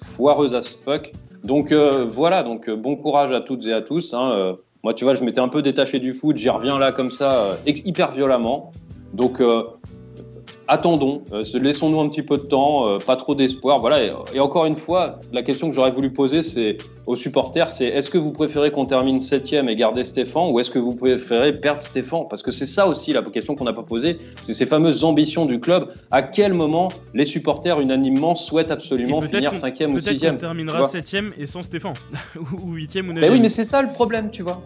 [0.03, 1.13] foireuse as fuck.
[1.47, 4.15] Donc euh, voilà, donc euh, bon courage à toutes et à tous.
[4.15, 4.33] Hein.
[4.33, 7.11] Euh, moi, tu vois, je m'étais un peu détaché du foot, j'y reviens là comme
[7.11, 8.71] ça, hyper violemment.
[9.15, 9.43] Donc
[10.69, 13.79] attendons, euh, laissons-nous un petit peu de temps, euh, pas trop d'espoir.
[13.79, 14.03] Voilà.
[14.35, 18.11] Et, encore une fois, la question que j'aurais voulu poser, c'est aux supporters, c'est est-ce
[18.11, 21.81] que vous préférez qu'on termine septième et garder Stéphane, ou est-ce que vous préférez perdre
[21.81, 22.27] Stéphane?
[22.29, 25.47] Parce que c'est ça aussi la question qu'on n'a pas posée, c'est ces fameuses ambitions
[25.47, 25.93] du club.
[26.11, 30.89] À quel moment les supporters unanimement souhaitent absolument finir cinquième ou sixième Peut-être qu'on terminera
[30.89, 31.95] septième et sans Stéphane,
[32.65, 33.33] ou huitième ou neuvième.
[33.33, 34.63] oui, mais c'est ça le problème, tu vois.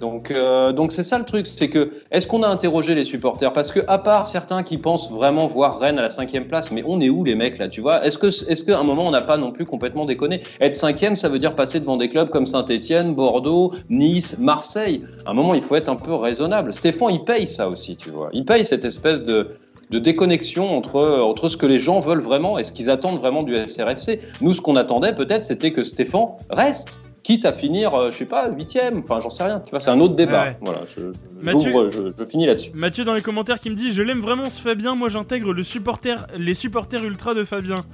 [0.00, 3.52] Donc, euh, donc c'est ça le truc, c'est que est-ce qu'on a interrogé les supporters?
[3.52, 6.82] Parce que à part certains qui pensent vraiment voir Rennes à la cinquième place, mais
[6.86, 8.04] on est où les mecs là Tu vois?
[8.04, 10.42] Est-ce que, est-ce qu'à un moment on n'a pas non plus complètement déconné?
[10.60, 15.02] Être cinquième, ça veut dire passer devant des clubs comme Saint-Étienne, Bordeaux, Nice, Marseille.
[15.26, 16.72] À un moment, il faut être un peu raisonnable.
[16.72, 18.30] Stéphane, il paye ça aussi, tu vois.
[18.32, 19.56] Il paye cette espèce de
[19.90, 23.42] de déconnexion entre, entre ce que les gens veulent vraiment et ce qu'ils attendent vraiment
[23.42, 24.20] du SRFC.
[24.40, 28.24] Nous, ce qu'on attendait peut-être, c'était que Stéphane reste quitte à finir, euh, je sais
[28.24, 30.54] pas, huitième, enfin j'en sais rien, tu vois, c'est un autre débat.
[30.60, 31.10] Voilà, je,
[31.42, 32.70] je, finis là-dessus.
[32.72, 35.64] Mathieu dans les commentaires qui me dit, je l'aime vraiment ce Fabien, moi j'intègre le
[35.64, 37.84] supporter, les supporters ultra de Fabien.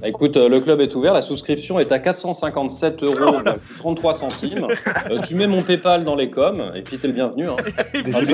[0.00, 3.36] Bah, écoute, euh, le club est ouvert, la souscription est à 457 euros
[3.78, 4.66] 33 centimes.
[5.10, 7.48] Euh, tu mets mon PayPal dans les coms et puis t'es le bienvenu.
[7.50, 7.56] Hein.
[7.94, 8.24] je, mets...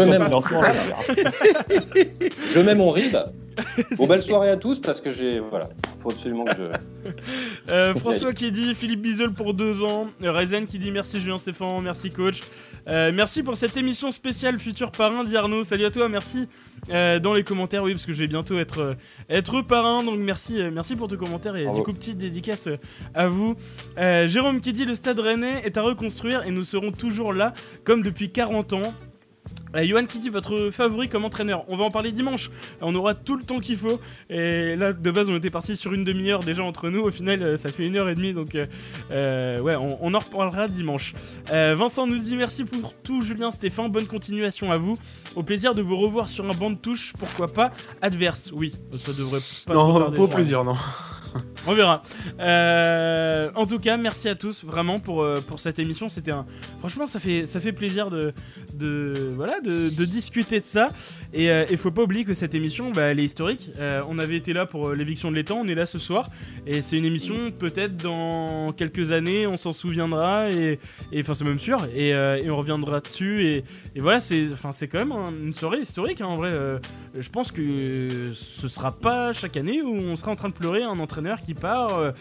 [2.52, 2.74] je, mets...
[2.76, 3.16] mon RIB.
[3.96, 5.40] Bon, belle soirée à tous parce que j'ai.
[5.40, 5.68] Voilà,
[6.00, 6.62] faut absolument que je.
[7.68, 10.08] Euh, François qui dit Philippe Bizel pour deux ans.
[10.22, 12.42] Rezen qui dit merci Julien Stéphane, merci coach.
[12.88, 15.64] Euh, merci pour cette émission spéciale futur parrain Arnaud.
[15.64, 16.48] Salut à toi, merci
[16.90, 18.96] euh, dans les commentaires, oui, parce que je vais bientôt être,
[19.28, 20.02] être parrain.
[20.02, 22.68] Donc merci, merci pour tes commentaires et du coup, petite dédicace
[23.14, 23.54] à vous.
[23.96, 27.54] Jérôme qui dit le stade rennais est à reconstruire et nous serons toujours là
[27.84, 28.94] comme depuis 40 ans.
[29.76, 32.50] Euh, Johan qui dit votre favori comme entraîneur On va en parler dimanche.
[32.80, 34.00] On aura tout le temps qu'il faut.
[34.28, 37.02] Et là, de base, on était parti sur une demi-heure déjà entre nous.
[37.02, 38.34] Au final, euh, ça fait une heure et demie.
[38.34, 38.56] Donc,
[39.10, 41.14] euh, ouais, on, en reparlera dimanche.
[41.48, 43.90] Vincent nous dit merci pour tout, Julien, Stéphane.
[43.90, 44.98] Bonne continuation à vous.
[45.36, 47.12] Au plaisir de vous revoir sur un banc de touche.
[47.18, 47.72] Pourquoi pas
[48.02, 49.74] adverse Oui, ça devrait pas.
[49.74, 50.76] Non, pas au plaisir, non.
[51.66, 52.02] On verra.
[52.38, 56.08] Euh, en tout cas, merci à tous vraiment pour, euh, pour cette émission.
[56.08, 56.32] C'était.
[56.78, 58.32] Franchement, ça fait, ça fait plaisir de,
[58.74, 60.88] de, voilà, de, discuter de ça.
[61.34, 63.70] Et il euh, faut pas oublier que cette émission, bah, elle est historique.
[64.08, 66.26] on avait été là pour l'éviction de l'étang, on est là ce soir.
[66.66, 70.50] Et c'est une émission, peut-être dans quelques années, on s'en souviendra.
[70.50, 70.78] Et
[71.18, 71.86] enfin, c'est même sûr.
[71.94, 72.14] Et,
[72.50, 73.46] on reviendra dessus.
[73.46, 73.64] Et,
[73.96, 75.12] voilà, c'est quand même
[75.44, 76.52] une soirée historique hein, en vrai.
[77.14, 80.82] je pense que ce sera pas chaque année où on sera en train de pleurer
[80.82, 81.98] un entraîneur qui part.
[81.98, 82.12] Euh,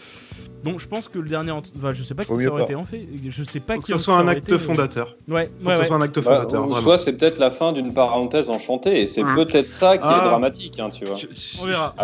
[0.64, 1.50] bon, je pense que le dernier.
[1.50, 3.06] Enfin, je sais pas qui ça aurait été en fait.
[3.26, 5.16] Je sais pas Faut qui que ce soit un acte fondateur.
[5.28, 6.68] Ouais, Faut que ce soit un acte fondateur.
[6.68, 9.34] Bah, soit c'est peut-être la fin d'une parenthèse enchantée et c'est mmh.
[9.34, 10.28] peut-être ça qui est ah.
[10.28, 11.16] dramatique, hein, tu vois.
[11.60, 11.94] On verra.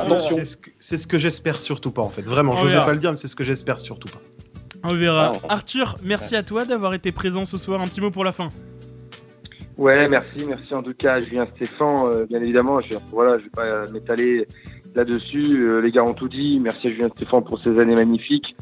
[0.78, 2.23] C'est ce que j'espère surtout pas en fait.
[2.23, 4.20] Vraiment, je pas le dire, mais c'est ce que j'espère surtout pas.
[4.85, 5.32] On verra.
[5.48, 7.81] Ah, Arthur, merci à toi d'avoir été présent ce soir.
[7.81, 8.48] Un petit mot pour la fin.
[9.77, 12.07] Ouais, merci, merci en tout cas à Julien Stéphane.
[12.07, 14.47] Euh, bien évidemment, je, voilà, je vais pas m'étaler
[14.97, 15.81] là-dessus.
[15.81, 16.59] les gars ont tout dit.
[16.60, 18.56] Merci à Julien Stéphane pour ces années magnifiques,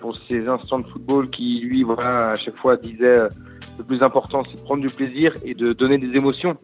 [0.00, 3.28] pour ces instants de football qui, lui, voilà, à chaque fois disait
[3.78, 6.56] le plus important, c'est de prendre du plaisir et de donner des émotions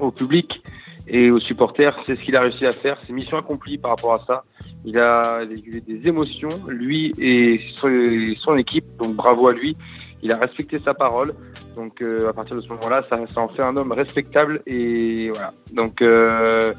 [0.00, 0.62] au public
[1.06, 1.96] et aux supporters.
[2.06, 2.98] C'est ce qu'il a réussi à faire.
[3.02, 4.44] C'est mission accomplie par rapport à ça.
[4.84, 8.84] Il a des émotions, lui et son, équipe.
[8.98, 9.76] Donc bravo à lui.
[10.22, 11.34] Il a respecté sa parole.
[11.76, 14.62] Donc euh, à partir de ce moment-là, ça, en fait un homme respectable.
[14.66, 15.52] Et voilà.
[15.72, 16.72] Donc euh,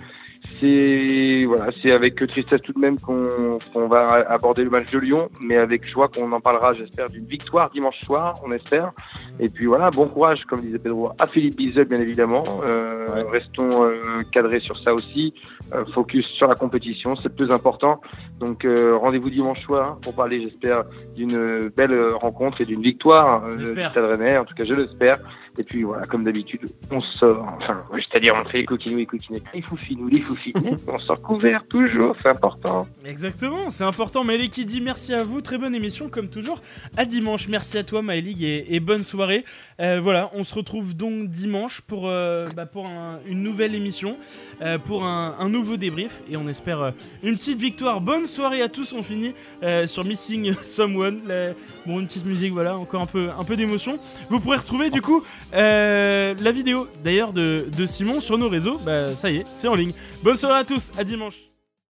[0.59, 5.29] c'est voilà, c'est avec tristesse tout de même qu'on va aborder le match de Lyon,
[5.39, 8.91] mais avec joie qu'on en parlera, j'espère, d'une victoire dimanche soir, on espère.
[9.39, 12.43] Et puis voilà, bon courage, comme disait Pedro, à Philippe Bizel, bien évidemment.
[12.63, 15.33] Euh, restons euh, cadrés sur ça aussi.
[15.73, 18.01] Euh, focus sur la compétition, c'est le plus important.
[18.39, 20.83] Donc rendez-vous dimanche soir pour parler, j'espère,
[21.15, 24.37] d'une belle rencontre et d'une victoire du Stade Rennais.
[24.37, 25.17] En tout cas, je l'espère.
[25.57, 29.41] Et puis voilà, comme d'habitude, on sort, enfin, c'est-à-dire on fait les coquinous et coquinets,
[29.53, 30.19] les foufinous, les
[30.87, 32.87] on sort couvert toujours, c'est important.
[33.05, 34.23] Exactement, c'est important.
[34.23, 36.61] Maëlie qui dit merci à vous, très bonne émission comme toujours.
[36.97, 39.45] À dimanche, merci à toi Maëlie et bonne soirée.
[39.79, 42.87] Euh, voilà, on se retrouve donc dimanche pour, euh, bah, pour
[43.25, 44.17] une nouvelle émission,
[44.61, 46.93] euh, pour un, un, nouveau débrief et on espère
[47.23, 48.01] une petite victoire.
[48.01, 49.33] Bonne soirée à tous, on finit
[49.85, 51.21] sur Missing Someone.
[51.85, 53.99] bon, une petite musique, voilà, encore un peu, un peu d'émotion.
[54.29, 55.23] Vous pourrez retrouver du coup
[55.53, 59.75] euh, la vidéo d'ailleurs de, Simon sur nos réseaux, bah ça y est, c'est en
[59.75, 59.93] ligne.
[60.23, 61.54] Bonne soirée à tous, à dimanche.